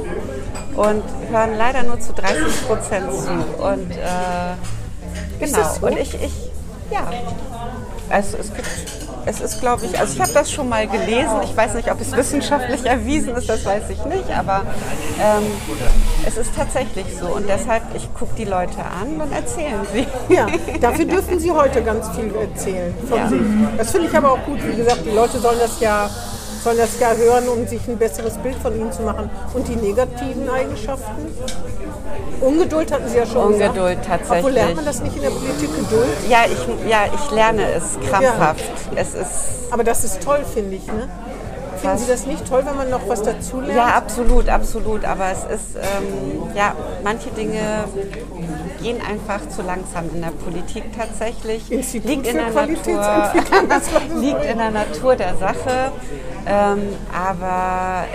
und 0.76 1.04
hören 1.30 1.58
leider 1.58 1.84
nur 1.84 2.00
zu 2.00 2.14
30 2.14 2.68
Prozent 2.68 3.12
zu. 3.12 3.32
Und 3.62 3.92
äh, 3.92 4.56
genau. 5.40 5.74
So? 5.80 5.88
Und 5.88 5.98
ich, 5.98 6.14
ich, 6.16 6.52
ja. 6.92 7.08
Also 8.10 8.38
es 8.38 8.54
gibt 8.54 8.68
es 9.30 9.42
ist, 9.42 9.60
glaube 9.62 9.86
ich, 9.86 10.00
also 10.00 10.14
ich 10.14 10.20
habe 10.20 10.34
das 10.34 10.52
schon 10.52 10.68
mal 10.70 10.88
gelesen. 10.88 11.36
Ich 11.44 11.56
weiß 11.56 11.76
nicht, 11.76 11.92
ob 11.92 12.02
es 12.02 12.12
wissenschaftlich 12.12 12.84
erwiesen 12.86 13.36
ist, 13.36 13.48
das 13.48 13.64
weiß 13.64 13.84
ich 13.92 14.04
nicht, 14.06 14.36
aber 14.36 14.64
ähm, 15.22 15.44
es 16.26 16.36
ist 16.36 16.56
tatsächlich 16.56 17.06
so. 17.20 17.28
Und 17.28 17.48
deshalb, 17.48 17.84
ich 17.96 18.12
gucke 18.16 18.34
die 18.36 18.46
Leute 18.46 18.80
an 18.80 19.22
und 19.22 19.32
erzählen 19.32 19.86
sie. 19.94 20.08
Ja, 20.34 20.48
dafür 20.82 21.06
dürfen 21.06 21.40
sie 21.40 21.52
heute 21.52 21.84
ganz 21.84 22.10
viel 22.10 22.34
erzählen 22.36 22.94
von 23.08 23.18
ja. 23.18 23.30
sich. 23.30 23.42
Das 23.78 23.92
finde 23.92 24.08
ich 24.08 24.18
aber 24.18 24.32
auch 24.32 24.44
gut. 24.46 24.60
Wie 24.66 24.76
gesagt, 24.76 25.06
die 25.06 25.16
Leute 25.16 25.40
sollen 25.40 25.60
das 25.60 25.80
ja 25.80 26.10
sollen 26.64 26.78
das 26.78 27.00
ja 27.00 27.14
hören, 27.14 27.48
um 27.48 27.68
sich 27.68 27.88
ein 27.88 27.98
besseres 27.98 28.38
Bild 28.38 28.56
von 28.56 28.76
ihnen 28.76 28.92
zu 28.92 29.02
machen. 29.02 29.30
Und 29.54 29.68
die 29.68 29.76
negativen 29.76 30.50
Eigenschaften? 30.50 31.34
Ungeduld 32.42 32.92
hatten 32.92 33.10
Sie 33.10 33.18
ja 33.18 33.26
schon 33.26 33.54
Ungeduld 33.54 34.02
gesagt. 34.02 34.06
tatsächlich. 34.08 34.38
Obwohl 34.38 34.52
lernt 34.52 34.76
man 34.76 34.86
das 34.86 35.02
nicht 35.02 35.16
in 35.16 35.22
der 35.22 35.30
Politik 35.30 35.76
Geduld? 35.76 36.08
Ja, 36.30 36.46
ich, 36.46 36.90
ja, 36.90 37.06
ich 37.14 37.32
lerne 37.32 37.72
es 37.74 37.98
krampfhaft. 38.10 38.64
Ja. 38.94 39.02
Es 39.02 39.14
ist 39.14 39.72
Aber 39.72 39.84
das 39.84 40.04
ist 40.04 40.22
toll, 40.22 40.44
finde 40.54 40.76
ich. 40.76 40.88
Ne? 40.88 41.10
Finden 41.82 41.98
Sie 41.98 42.08
das 42.08 42.26
nicht 42.26 42.48
toll, 42.48 42.64
wenn 42.66 42.76
man 42.76 42.90
noch 42.90 43.08
was 43.08 43.24
dazu 43.24 43.62
lernt? 43.62 43.76
Ja, 43.76 43.86
absolut, 43.96 44.50
absolut. 44.50 45.06
Aber 45.06 45.32
es 45.32 45.44
ist, 45.44 45.76
ähm, 45.76 46.44
ja, 46.56 46.74
manche 47.04 47.30
Dinge 47.32 47.86
gehen 48.82 48.98
einfach 49.02 49.48
zu 49.50 49.62
langsam 49.62 50.10
in 50.14 50.22
der 50.22 50.32
Politik 50.32 50.84
tatsächlich. 50.96 51.72
Institut 51.72 52.10
liegt 52.10 52.28
in 52.28 52.36
der 52.36 52.50
Natur, 52.50 53.34
liegt 54.22 54.46
in 54.46 54.58
der 54.58 54.72
Natur 54.72 55.16
der 55.16 55.36
Sache. 55.38 55.92
Ähm, 56.46 56.96
aber 57.14 58.06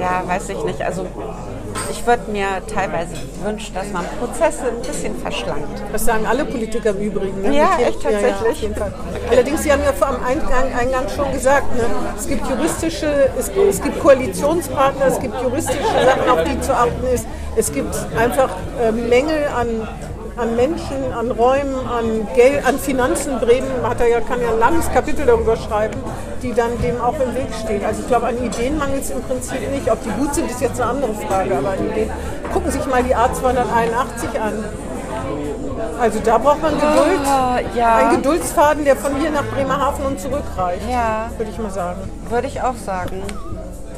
ja, 0.00 0.22
weiß 0.26 0.48
ich 0.50 0.64
nicht. 0.64 0.82
Also 0.82 1.06
ich 1.90 2.06
würde 2.06 2.30
mir 2.30 2.46
teilweise 2.72 3.14
wünschen, 3.42 3.74
dass 3.74 3.90
man 3.92 4.04
Prozesse 4.18 4.64
ein 4.68 4.82
bisschen 4.82 5.16
verschlankt. 5.18 5.82
Das 5.92 6.04
sagen 6.04 6.26
alle 6.26 6.44
Politiker 6.44 6.90
im 6.90 6.98
Übrigen. 6.98 7.42
Ne? 7.42 7.56
Ja, 7.56 7.78
echt 7.78 8.02
tatsächlich. 8.02 8.62
Ja, 8.62 8.68
ja, 8.68 8.92
Allerdings, 9.30 9.62
Sie 9.62 9.72
haben 9.72 9.82
ja 9.82 9.92
vor 9.92 10.08
am 10.08 10.24
Eingang, 10.24 10.72
Eingang 10.78 11.08
schon 11.08 11.32
gesagt, 11.32 11.74
ne? 11.76 11.84
es 12.16 12.26
gibt 12.28 12.48
juristische, 12.48 13.30
es, 13.38 13.48
es, 13.48 13.82
gibt 13.82 14.00
Koalitionspartner, 14.00 15.06
es 15.06 15.20
gibt 15.20 15.40
juristische 15.40 15.82
Sachen, 15.82 16.30
auf 16.30 16.44
die 16.44 16.60
zu 16.60 16.74
achten 16.74 17.06
ist. 17.12 17.26
Es 17.56 17.72
gibt 17.72 17.94
einfach 18.16 18.50
äh, 18.80 18.92
Mängel 18.92 19.46
an 19.48 19.88
an 20.38 20.54
Menschen, 20.54 21.12
an 21.12 21.30
Räumen, 21.30 21.74
an 21.74 22.28
Geld, 22.34 22.64
an 22.64 22.78
Finanzen. 22.78 23.40
Bremen 23.40 23.68
hat 23.82 24.00
er 24.00 24.08
ja, 24.08 24.20
kann 24.20 24.40
ja 24.40 24.50
ein 24.50 24.58
langes 24.58 24.90
Kapitel 24.92 25.26
darüber 25.26 25.56
schreiben, 25.56 25.98
die 26.42 26.52
dann 26.52 26.80
dem 26.80 27.00
auch 27.00 27.14
im 27.14 27.34
Weg 27.34 27.48
stehen. 27.64 27.84
Also 27.84 28.02
ich 28.02 28.08
glaube, 28.08 28.28
an 28.28 28.38
Ideen 28.42 28.78
mangelt 28.78 29.02
es 29.02 29.10
im 29.10 29.22
Prinzip 29.22 29.60
nicht. 29.70 29.90
Ob 29.90 30.02
die 30.02 30.10
gut 30.10 30.34
sind, 30.34 30.50
ist 30.50 30.60
jetzt 30.60 30.80
eine 30.80 30.90
andere 30.90 31.14
Frage, 31.14 31.56
aber 31.56 31.70
an 31.70 31.90
Ideen. 31.90 32.10
Gucken 32.52 32.70
Sie 32.70 32.78
sich 32.78 32.86
mal 32.86 33.02
die 33.02 33.16
A281 33.16 34.40
an. 34.40 34.64
Also 36.00 36.20
da 36.24 36.38
braucht 36.38 36.62
man 36.62 36.74
Geduld. 36.74 37.20
Oh, 37.24 37.76
ja. 37.76 37.96
Ein 37.96 38.16
Geduldsfaden, 38.16 38.84
der 38.84 38.96
von 38.96 39.16
hier 39.16 39.30
nach 39.30 39.44
Bremerhaven 39.44 40.06
und 40.06 40.20
zurück 40.20 40.44
reicht. 40.56 40.88
Ja. 40.88 41.30
Würde 41.36 41.50
ich 41.50 41.58
mal 41.58 41.70
sagen. 41.70 42.00
Würde 42.28 42.46
ich 42.46 42.62
auch 42.62 42.76
sagen. 42.76 43.22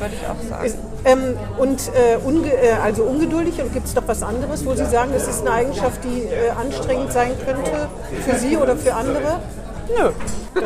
Würde 0.00 0.14
ich 0.14 0.26
auch 0.26 0.48
sagen. 0.48 0.64
Ist, 0.64 0.78
ähm, 1.04 1.36
und 1.58 1.88
äh, 1.88 2.16
unge 2.24 2.48
äh, 2.48 2.72
also 2.82 3.02
ungeduldig 3.04 3.60
und 3.60 3.72
gibt 3.72 3.86
es 3.86 3.94
doch 3.94 4.04
was 4.06 4.22
anderes, 4.22 4.64
wo 4.64 4.74
Sie 4.74 4.86
sagen, 4.86 5.10
das 5.12 5.28
ist 5.28 5.42
eine 5.42 5.52
Eigenschaft, 5.52 6.02
die 6.04 6.24
äh, 6.24 6.50
anstrengend 6.50 7.12
sein 7.12 7.32
könnte 7.44 7.88
für 8.24 8.36
Sie 8.36 8.56
oder 8.56 8.76
für 8.76 8.94
andere? 8.94 9.40
Nö. 9.88 10.10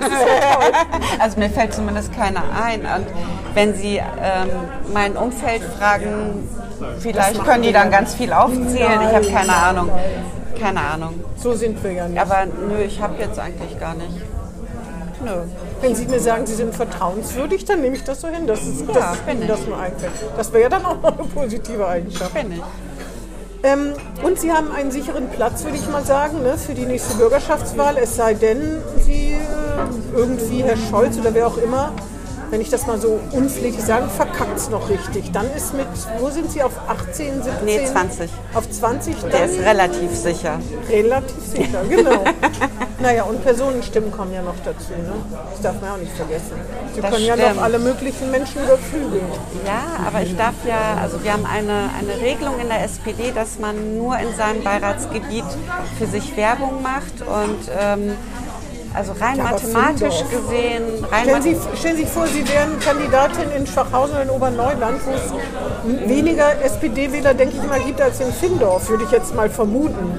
also 1.19 1.39
mir 1.39 1.51
fällt 1.51 1.75
zumindest 1.75 2.13
keiner 2.15 2.43
ein. 2.63 2.81
Und 2.81 3.07
wenn 3.55 3.75
Sie 3.75 3.97
ähm, 3.97 4.49
mein 4.93 5.17
Umfeld 5.17 5.63
fragen, 5.79 6.49
vielleicht 7.01 7.43
können 7.45 7.63
die 7.63 7.73
dann 7.73 7.91
ganz 7.91 8.15
viel 8.15 8.33
aufzählen. 8.33 9.01
Ich 9.03 9.15
habe 9.15 9.27
keine 9.27 9.53
Ahnung. 9.53 9.91
Keine 10.61 10.81
Ahnung. 10.81 11.25
So 11.37 11.55
sind 11.55 11.83
wir 11.83 11.93
ja 11.93 12.09
nicht. 12.09 12.21
Aber 12.21 12.47
nö, 12.47 12.83
ich 12.87 13.01
habe 13.01 13.15
jetzt 13.19 13.39
eigentlich 13.39 13.79
gar 13.81 13.95
nicht. 13.95 14.34
Nö. 15.25 15.31
Wenn 15.81 15.95
Sie 15.95 16.07
mir 16.07 16.21
sagen, 16.21 16.47
Sie 16.47 16.55
sind 16.55 16.75
vertrauenswürdig, 16.75 17.65
dann 17.65 17.81
nehme 17.81 17.97
ich 17.97 18.05
das 18.05 18.21
so 18.21 18.29
hin, 18.29 18.47
dass, 18.47 18.63
es, 18.63 18.81
Ja, 18.81 18.93
dass 18.95 19.19
bin 19.19 19.43
ich. 19.43 19.49
das 19.49 19.67
nur 19.67 19.79
einfällt. 19.79 20.13
Das 20.37 20.53
wäre 20.53 20.63
ja 20.65 20.69
dann 20.69 20.85
auch 20.85 21.01
noch 21.01 21.19
eine 21.19 21.27
positive 21.29 21.87
Eigenschaft. 21.87 22.35
Bin 22.35 22.53
ich. 22.53 22.63
Ähm, 23.63 23.95
und 24.23 24.39
Sie 24.39 24.53
haben 24.53 24.71
einen 24.73 24.91
sicheren 24.91 25.29
Platz, 25.31 25.65
würde 25.65 25.79
ich 25.79 25.89
mal 25.89 26.05
sagen, 26.05 26.43
ne, 26.43 26.59
für 26.59 26.75
die 26.75 26.85
nächste 26.85 27.15
Bürgerschaftswahl. 27.17 27.97
Es 27.97 28.15
sei 28.17 28.35
denn, 28.35 28.83
Sie 28.99 29.33
äh, 29.33 29.39
irgendwie, 30.17 30.63
Herr 30.63 30.77
Scholz 30.77 31.17
oder 31.19 31.33
wer 31.33 31.47
auch 31.47 31.57
immer, 31.57 31.93
wenn 32.55 32.61
ich 32.61 32.71
das 32.71 32.87
mal 32.87 33.01
so 33.01 33.19
unpfleglich 33.33 33.85
sage, 33.85 34.09
verkackt 34.09 34.57
es 34.57 34.71
noch 34.71 34.89
richtig. 34.89 35.33
Dann 35.33 35.53
ist 35.57 35.75
mit, 35.75 35.89
wo 36.21 36.31
sind 36.31 36.53
Sie, 36.53 36.63
auf 36.63 36.71
18, 36.87 37.43
17? 37.43 37.65
Nee, 37.65 37.85
20. 37.85 38.31
Auf 38.55 38.71
20, 38.71 39.17
dann 39.23 39.31
Der 39.33 39.45
ist 39.47 39.59
relativ 39.59 40.15
sicher. 40.15 40.61
relativ 40.89 41.45
sicher, 41.45 41.83
genau. 41.89 42.23
naja, 43.01 43.25
und 43.25 43.43
Personenstimmen 43.43 44.13
kommen 44.13 44.33
ja 44.33 44.43
noch 44.43 44.55
dazu. 44.65 44.93
Ne? 44.93 45.15
Das 45.51 45.63
darf 45.63 45.81
man 45.81 45.85
ja 45.91 45.95
auch 45.97 45.99
nicht 45.99 46.13
vergessen. 46.13 46.53
Sie 46.95 47.01
Das 47.01 47.11
können 47.11 47.25
ja 47.25 47.35
stimmt. 47.37 47.57
noch 47.57 47.63
alle 47.65 47.81
möglichen 47.81 48.31
Menschen 48.31 48.63
überflügeln. 48.63 49.27
Ja, 49.67 50.07
aber 50.07 50.23
ich 50.23 50.37
darf 50.37 50.55
ja, 50.65 50.99
also 51.03 51.25
wir 51.25 51.33
haben 51.33 51.47
eine, 51.47 51.91
eine 51.99 52.21
Regelung 52.25 52.61
in 52.61 52.69
der 52.69 52.85
SPD, 52.85 53.33
dass 53.35 53.59
man 53.59 53.99
nur 53.99 54.17
in 54.17 54.33
seinem 54.37 54.63
Beiratsgebiet 54.63 55.45
für 55.99 56.07
sich 56.07 56.37
Werbung 56.37 56.83
macht 56.83 57.21
und 57.21 57.69
ähm, 57.81 58.13
also 58.95 59.13
rein 59.21 59.37
Ja, 59.37 59.45
mathematisch 59.45 60.23
gesehen, 60.31 61.05
rein 61.11 61.25
Stellen 61.25 61.43
Sie, 61.43 61.57
stellen 61.77 61.97
Sie 61.97 62.03
sich 62.05 62.11
vor, 62.13 62.27
Sie 62.27 62.49
wären 62.49 62.79
Kandidatin 62.81 63.51
in 63.57 63.67
Schwachhausen 63.67 64.15
oder 64.15 64.23
in 64.23 64.31
Oberneuland, 64.31 65.01
wo 65.05 65.11
es 65.13 66.09
weniger 66.09 66.63
SPD-Wähler, 66.63 67.35
denke 67.35 67.57
ich 67.61 67.69
mal, 67.69 67.81
gibt 67.81 68.01
als 68.01 68.21
in 68.21 68.33
Findorf, 68.33 68.89
würde 68.89 69.05
ich 69.05 69.11
jetzt 69.11 69.35
mal 69.35 69.51
vermuten. 69.51 70.19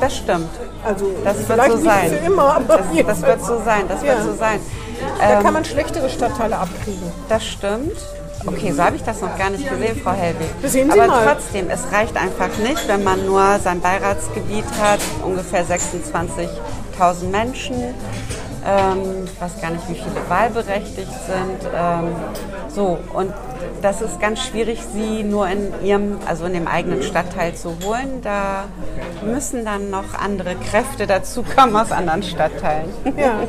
das 0.00 0.16
stimmt. 0.16 0.48
Also 0.84 1.06
Das 1.24 1.36
wird 1.38 1.46
vielleicht 1.48 1.70
so 1.72 1.76
nicht 1.78 1.84
sein. 1.90 2.10
für 2.10 2.16
immer, 2.26 2.56
aber 2.56 2.76
Das, 2.78 3.06
das 3.06 3.22
wird 3.22 3.44
so 3.44 3.60
sein, 3.64 3.82
das 3.88 4.02
Ja. 4.02 4.08
wird 4.08 4.22
so 4.24 4.34
sein. 4.34 4.60
Da 5.18 5.38
Ähm, 5.38 5.42
kann 5.42 5.52
man 5.54 5.64
schlechtere 5.64 6.08
Stadtteile 6.08 6.56
abkriegen. 6.58 7.12
Das 7.28 7.44
stimmt. 7.44 7.96
Okay, 8.46 8.70
so 8.72 8.82
habe 8.84 8.94
ich 8.96 9.02
das 9.02 9.20
noch 9.22 9.36
gar 9.36 9.50
nicht 9.50 9.68
gesehen, 9.68 10.00
Frau 10.04 10.12
Hellwig. 10.12 10.46
Sehen 10.64 10.90
Sie 10.92 11.00
Aber 11.00 11.08
mal. 11.10 11.26
trotzdem, 11.26 11.68
es 11.68 11.80
reicht 11.92 12.16
einfach 12.16 12.56
nicht, 12.58 12.86
wenn 12.86 13.02
man 13.02 13.26
nur 13.26 13.58
sein 13.64 13.80
Beiratsgebiet 13.80 14.64
hat, 14.80 15.00
ungefähr 15.24 15.64
26.000 16.98 17.24
Menschen. 17.30 17.76
Ähm, 18.64 19.24
ich 19.24 19.40
weiß 19.40 19.60
gar 19.60 19.70
nicht, 19.70 19.88
wie 19.88 19.94
viele 19.94 20.28
wahlberechtigt 20.28 21.12
sind. 21.12 21.70
Ähm, 21.74 22.14
so, 22.68 22.98
und 23.12 23.32
das 23.82 24.00
ist 24.02 24.18
ganz 24.20 24.40
schwierig, 24.42 24.80
sie 24.92 25.22
nur 25.22 25.46
in 25.48 25.72
ihrem, 25.84 26.18
also 26.26 26.46
in 26.46 26.54
dem 26.54 26.66
eigenen 26.66 27.02
Stadtteil 27.02 27.54
zu 27.54 27.76
holen. 27.84 28.20
Da 28.22 28.64
müssen 29.24 29.64
dann 29.64 29.90
noch 29.90 30.14
andere 30.14 30.56
Kräfte 30.56 31.06
dazukommen 31.06 31.76
aus 31.76 31.92
anderen 31.92 32.22
Stadtteilen. 32.22 32.88
Ja. 33.16 33.40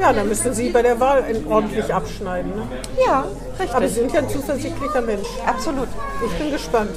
Ja, 0.00 0.12
dann 0.12 0.26
müssen 0.26 0.52
Sie 0.52 0.70
bei 0.70 0.82
der 0.82 0.98
Wahl 0.98 1.22
ordentlich 1.48 1.94
abschneiden. 1.94 2.50
Ne? 2.50 2.62
Ja, 3.06 3.24
Aber 3.72 3.86
Sie 3.86 3.94
sind 4.00 4.12
ja 4.12 4.18
ein 4.20 4.28
zuversichtlicher 4.28 5.00
Mensch. 5.00 5.28
absolut. 5.46 5.86
Ich 6.26 6.32
bin 6.38 6.50
gespannt. 6.50 6.90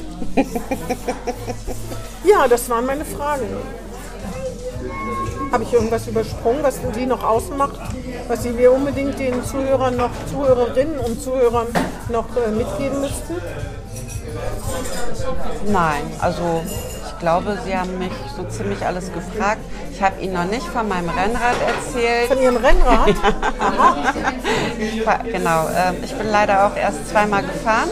ja, 2.23 2.47
das 2.47 2.67
waren 2.67 2.86
meine 2.88 3.05
Fragen. 3.05 3.45
Habe 5.56 5.64
ich 5.64 5.72
irgendwas 5.74 6.06
übersprungen, 6.06 6.64
was 6.64 6.82
Sie 6.93 7.06
noch 7.06 7.24
ausmacht, 7.24 7.80
was 8.28 8.43
Sie 8.43 8.49
mir 8.49 8.74
unbedingt 8.74 9.18
den 9.18 9.41
Zuhörern 9.41 9.95
noch, 9.95 10.10
Zuhörerinnen 10.30 10.99
und 10.99 11.24
Zuhörern 11.24 11.68
noch 12.10 12.26
äh, 12.36 12.51
mitgeben 12.51 12.99
müssten? 12.99 13.36
Nein, 15.72 16.01
also 16.20 16.62
ich 16.66 17.20
glaube, 17.22 17.58
Sie 17.66 17.74
haben 17.78 17.97
mich 17.97 18.12
so 18.36 18.43
ziemlich 18.49 18.86
alles 18.86 19.06
gefragt. 19.14 19.62
Ich 19.93 20.01
habe 20.03 20.20
Ihnen 20.20 20.34
noch 20.34 20.43
nicht 20.43 20.68
von 20.68 20.89
meinem 20.89 21.08
Rennrad 21.08 21.56
erzählt. 21.66 22.28
Von 22.28 22.41
Ihrem 22.41 22.58
Rennrad? 22.58 23.12
Fahr- 25.06 25.24
Genau, 25.32 25.70
ähm, 25.70 25.95
ich 26.03 26.14
bin 26.14 26.30
leider 26.32 26.68
auch 26.68 26.76
erst 26.76 27.08
zweimal 27.08 27.43
gefahren, 27.43 27.89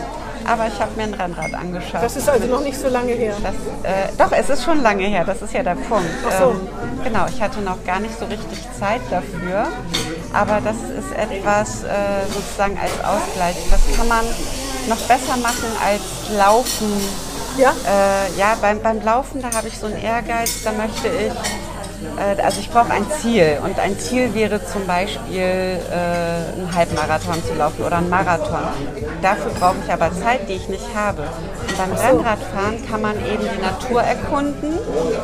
aber 0.48 0.68
ich 0.68 0.80
habe 0.80 0.92
mir 0.96 1.04
ein 1.04 1.14
Rennrad 1.14 1.54
angeschafft. 1.54 2.04
Das 2.04 2.16
ist 2.16 2.30
also 2.30 2.48
noch 2.48 2.62
nicht 2.62 2.80
so 2.80 2.88
lange 2.90 3.14
her. 3.14 3.36
Das, 3.42 3.56
äh, 3.84 4.10
doch, 4.18 4.32
es 4.32 4.50
ist 4.50 4.64
schon 4.64 4.82
lange 4.82 5.06
her, 5.06 5.24
das 5.24 5.42
ist 5.42 5.54
ja 5.54 5.64
der 5.64 5.76
Punkt. 5.76 6.10
Ach 6.28 6.40
so. 6.40 6.52
Ähm, 6.52 6.68
genau, 7.04 7.26
ich 7.28 7.42
hatte 7.42 7.62
noch 7.62 7.84
gar 7.86 8.00
nicht 8.00 8.18
so 8.18 8.26
richtig 8.26 8.60
Zeit 8.80 9.02
dafür, 9.10 9.68
aber 10.34 10.62
das 10.62 10.76
ist 10.76 11.12
etwas 11.16 11.84
äh, 11.84 12.26
sozusagen 12.34 12.78
als 12.78 12.94
Ausgleich. 13.04 13.58
Das 13.70 13.82
kann 13.98 14.08
man 14.08 14.26
noch 14.88 15.00
besser 15.08 15.38
machen 15.38 15.68
als 15.84 16.38
Laufen. 16.38 16.92
Ja? 17.58 17.72
Äh, 17.72 18.40
ja, 18.40 18.58
beim, 18.62 18.82
beim 18.82 19.02
Laufen, 19.04 19.42
da 19.42 19.54
habe 19.56 19.68
ich 19.68 19.78
so 19.78 19.86
einen 19.86 20.02
Ehrgeiz, 20.02 20.64
da 20.64 20.72
möchte 20.72 21.08
ich, 21.08 21.34
also 22.42 22.60
ich 22.60 22.70
brauche 22.70 22.92
ein 22.92 23.06
Ziel 23.10 23.60
und 23.64 23.80
ein 23.80 23.98
Ziel 23.98 24.34
wäre 24.34 24.64
zum 24.66 24.86
Beispiel 24.86 25.42
äh, 25.42 26.60
einen 26.60 26.70
Halbmarathon 26.74 27.44
zu 27.44 27.54
laufen 27.56 27.84
oder 27.84 27.98
einen 27.98 28.10
Marathon. 28.10 28.64
Dafür 29.22 29.52
brauche 29.60 29.76
ich 29.86 29.92
aber 29.92 30.12
Zeit, 30.14 30.50
die 30.50 30.54
ich 30.54 30.70
nicht 30.70 30.86
habe. 30.96 31.24
Und 31.24 31.78
beim 31.78 31.92
Rennradfahren 31.94 32.86
kann 32.90 33.02
man 33.02 33.16
eben 33.18 33.44
die 33.44 33.62
Natur 33.62 34.02
erkunden 34.02 34.78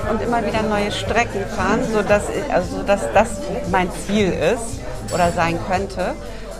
und 0.10 0.22
immer 0.22 0.46
wieder 0.46 0.64
neue 0.64 0.92
Strecken 0.92 1.46
fahren, 1.56 1.82
sodass, 1.92 2.24
ich, 2.30 2.54
also 2.54 2.78
sodass 2.78 3.02
das 3.14 3.30
mein 3.72 3.90
Ziel 3.92 4.32
ist 4.32 4.80
oder 5.14 5.32
sein 5.32 5.60
könnte. 5.70 6.16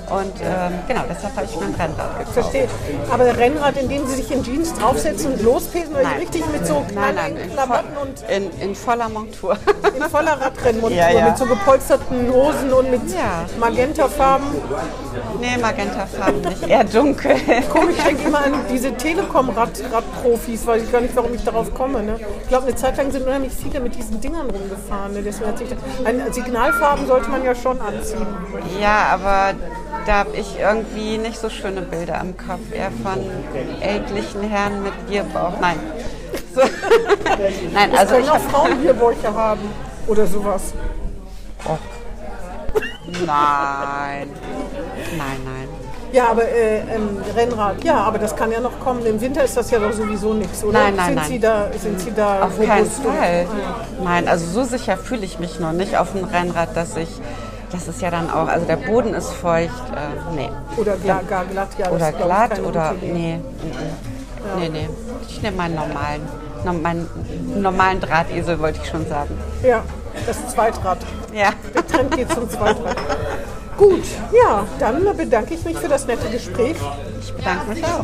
Und 0.10 0.34
ähm, 0.42 0.74
genau, 0.88 1.02
deshalb 1.10 1.36
habe 1.36 1.46
ich 1.46 1.56
mir 1.60 1.66
ein 1.66 1.76
Rennrad 1.76 2.18
gekauft. 2.20 2.34
Verstehe. 2.34 2.68
Aber 3.12 3.38
Rennrad, 3.38 3.78
in 3.78 3.90
dem 3.90 4.08
Sie 4.08 4.16
sich 4.16 4.32
in 4.32 4.44
Jeans 4.44 4.74
draufsetzen 4.74 5.34
und 5.34 5.42
lospesen, 5.44 5.94
oder 5.96 6.18
richtig 6.20 6.44
mit 6.52 6.66
so 6.66 6.84
in, 6.90 7.52
Klamotten 7.52 7.98
und 8.02 8.24
in, 8.30 8.50
in 8.62 8.76
voller 8.76 9.10
Montur. 9.10 9.58
in 9.96 10.04
voller 10.04 10.40
Radrennmontur, 10.42 10.98
Ja, 10.98 11.10
ja. 11.12 11.26
mit 11.26 11.38
so 11.38 11.46
gepolsterten 11.46 12.32
Hosen 12.34 12.74
und 12.74 12.92
mit 12.92 13.02
Ja. 13.14 13.46
Magentafarben. 13.60 14.48
nee, 15.40 15.58
Magentafarben 15.62 16.42
nicht, 16.42 16.68
eher 16.68 16.84
dunkel. 16.84 17.36
Komisch, 17.72 17.96
ich 17.98 18.04
denke 18.04 18.28
immer 18.28 18.40
an 18.46 18.54
diese 18.72 18.92
Telekom-Radprofis, 18.94 20.66
weiß 20.66 20.84
ich 20.84 20.92
gar 20.92 21.02
nicht, 21.02 21.16
warum 21.16 21.34
ich 21.34 21.44
darauf 21.44 21.74
komme. 21.74 22.04
Ne? 22.04 22.20
Ich 22.42 22.48
glaube, 22.48 22.68
eine 22.68 22.76
Zeit 22.76 22.98
lang 22.98 23.12
sind 23.12 23.26
unheimlich 23.26 23.54
viele 23.54 23.80
mit 23.80 23.96
diesen 23.96 24.20
Dingern 24.22 24.50
rumgefahren. 24.50 25.14
Ne? 25.14 25.22
Deswegen 25.22 25.50
hat 25.50 25.58
sich 25.58 25.68
ein 26.06 26.34
Signalfarben 26.34 27.08
sollte 27.08 27.30
man 27.30 27.44
ja 27.44 27.56
schon 27.56 27.80
anziehen. 27.82 28.26
Ja, 28.82 29.08
aber 29.12 29.54
da 30.10 30.16
habe 30.16 30.36
ich 30.36 30.60
irgendwie 30.60 31.20
nicht 31.20 31.40
so 31.40 31.52
schöne 31.52 31.84
Bilder 31.84 32.20
im 32.22 32.36
Kopf. 32.36 32.74
Eher 32.74 32.90
von 33.04 33.20
ältlichen 33.80 34.42
Herren 34.42 34.82
mit 34.82 35.08
Bierbauch. 35.08 35.54
Nein. 35.62 35.78
So. 36.56 36.62
Nein, 37.74 37.96
Also 37.96 38.16
ich 38.16 38.28
auch. 38.28 38.40
Frauen 38.40 38.82
Bierbäuche 38.82 39.32
haben 39.32 39.62
oder 40.08 40.26
sowas. 40.26 40.74
Nein. 43.06 44.30
Nein, 45.16 45.40
nein. 45.46 45.68
Ja, 46.12 46.30
aber 46.30 46.44
äh, 46.44 46.80
ähm, 46.80 47.22
Rennrad, 47.36 47.84
ja, 47.84 47.98
aber 47.98 48.18
das 48.18 48.36
kann 48.36 48.52
ja 48.52 48.60
noch 48.60 48.80
kommen. 48.80 49.06
Im 49.06 49.22
Winter 49.22 49.44
ist 49.44 49.56
das 49.56 49.70
ja 49.70 49.78
doch 49.78 49.94
sowieso 49.94 50.34
nichts, 50.34 50.64
oder? 50.64 50.80
Nein, 50.80 50.96
nein, 50.96 51.06
sind 51.06 51.16
nein. 51.16 51.28
Sie 51.28 51.40
da, 51.40 51.68
sind 51.78 52.00
Sie 52.02 52.12
da 52.16 52.46
Auf 52.46 52.58
keinen 52.58 52.90
Fall. 52.90 53.46
Nein, 54.04 54.28
also 54.28 54.46
so 54.48 54.64
sicher 54.64 54.98
fühle 54.98 55.24
ich 55.24 55.38
mich 55.38 55.60
noch 55.60 55.72
nicht 55.72 55.96
auf 55.98 56.14
dem 56.14 56.24
Rennrad, 56.24 56.76
dass 56.76 56.98
ich. 56.98 57.10
Das 57.72 57.88
ist 57.88 58.02
ja 58.02 58.10
dann 58.10 58.30
auch, 58.32 58.48
also 58.48 58.66
der 58.66 58.78
Boden 58.78 59.14
ist 59.14 59.32
feucht. 59.32 59.70
Äh, 59.96 60.36
nee. 60.36 60.50
Oder 60.78 60.96
gar, 60.98 61.22
gar 61.24 61.46
glatt, 61.46 61.70
ja. 61.78 61.90
Oder 61.92 62.12
glatt 62.12 62.60
oder. 62.60 62.94
gute 62.94 63.06
Idee. 63.06 63.14
Nee. 63.14 63.38
mhm. 63.38 64.60
Nee, 64.60 64.70
nee. 64.70 64.90
Ich 65.28 65.42
nehme 65.42 65.58
meinen 65.58 65.76
normalen. 65.76 66.22
no- 66.66 66.74
Meinen 66.74 67.08
normalen 67.62 68.00
Drahtesel, 68.02 68.60
wollte 68.60 68.80
ich 68.84 68.90
schon 68.90 69.08
sagen. 69.08 69.38
Ja, 69.64 69.84
das 70.26 70.48
Zweitrad. 70.48 70.98
Ja. 71.34 71.50
Der 71.76 71.86
Trend 71.86 72.16
geht 72.16 72.32
zum 72.32 72.50
Zweitrad. 72.50 72.96
Gut, 73.80 74.04
ja, 74.34 74.68
dann 74.78 75.06
bedanke 75.16 75.54
ich 75.54 75.64
mich 75.64 75.78
für 75.78 75.88
das 75.88 76.06
nette 76.06 76.30
Gespräch. 76.30 76.76
Ich 77.22 77.32
bedanke 77.32 77.74
mich 77.74 77.86
auch. 77.86 78.04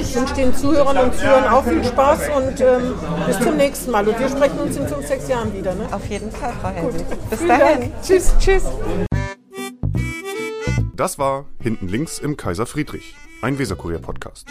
Ich 0.00 0.16
wünsche 0.16 0.34
den 0.34 0.52
Zuhörern 0.52 0.98
und 0.98 1.14
Zuhörern 1.14 1.46
auch 1.46 1.62
viel 1.62 1.84
Spaß 1.84 2.22
und 2.36 2.60
ähm, 2.60 2.94
bis 3.24 3.38
zum 3.38 3.56
nächsten 3.56 3.92
Mal. 3.92 4.08
Und 4.08 4.18
wir 4.18 4.28
sprechen 4.28 4.58
uns 4.58 4.76
in 4.76 4.88
fünf, 4.88 5.06
sechs 5.06 5.28
Jahren 5.28 5.54
wieder. 5.54 5.76
Ne? 5.76 5.86
Auf 5.92 6.04
jeden 6.08 6.32
Fall, 6.32 6.52
Frau 6.60 6.70
Helwig. 6.70 7.06
Bis 7.30 7.38
Vielen 7.38 7.48
dahin. 7.48 7.80
Dank. 7.82 8.02
Tschüss. 8.02 8.34
Tschüss. 8.40 8.64
Das 10.96 11.20
war 11.20 11.46
Hinten 11.60 11.86
links 11.86 12.18
im 12.18 12.36
Kaiser 12.36 12.66
Friedrich, 12.66 13.14
ein 13.42 13.60
Weserkurier-Podcast. 13.60 14.48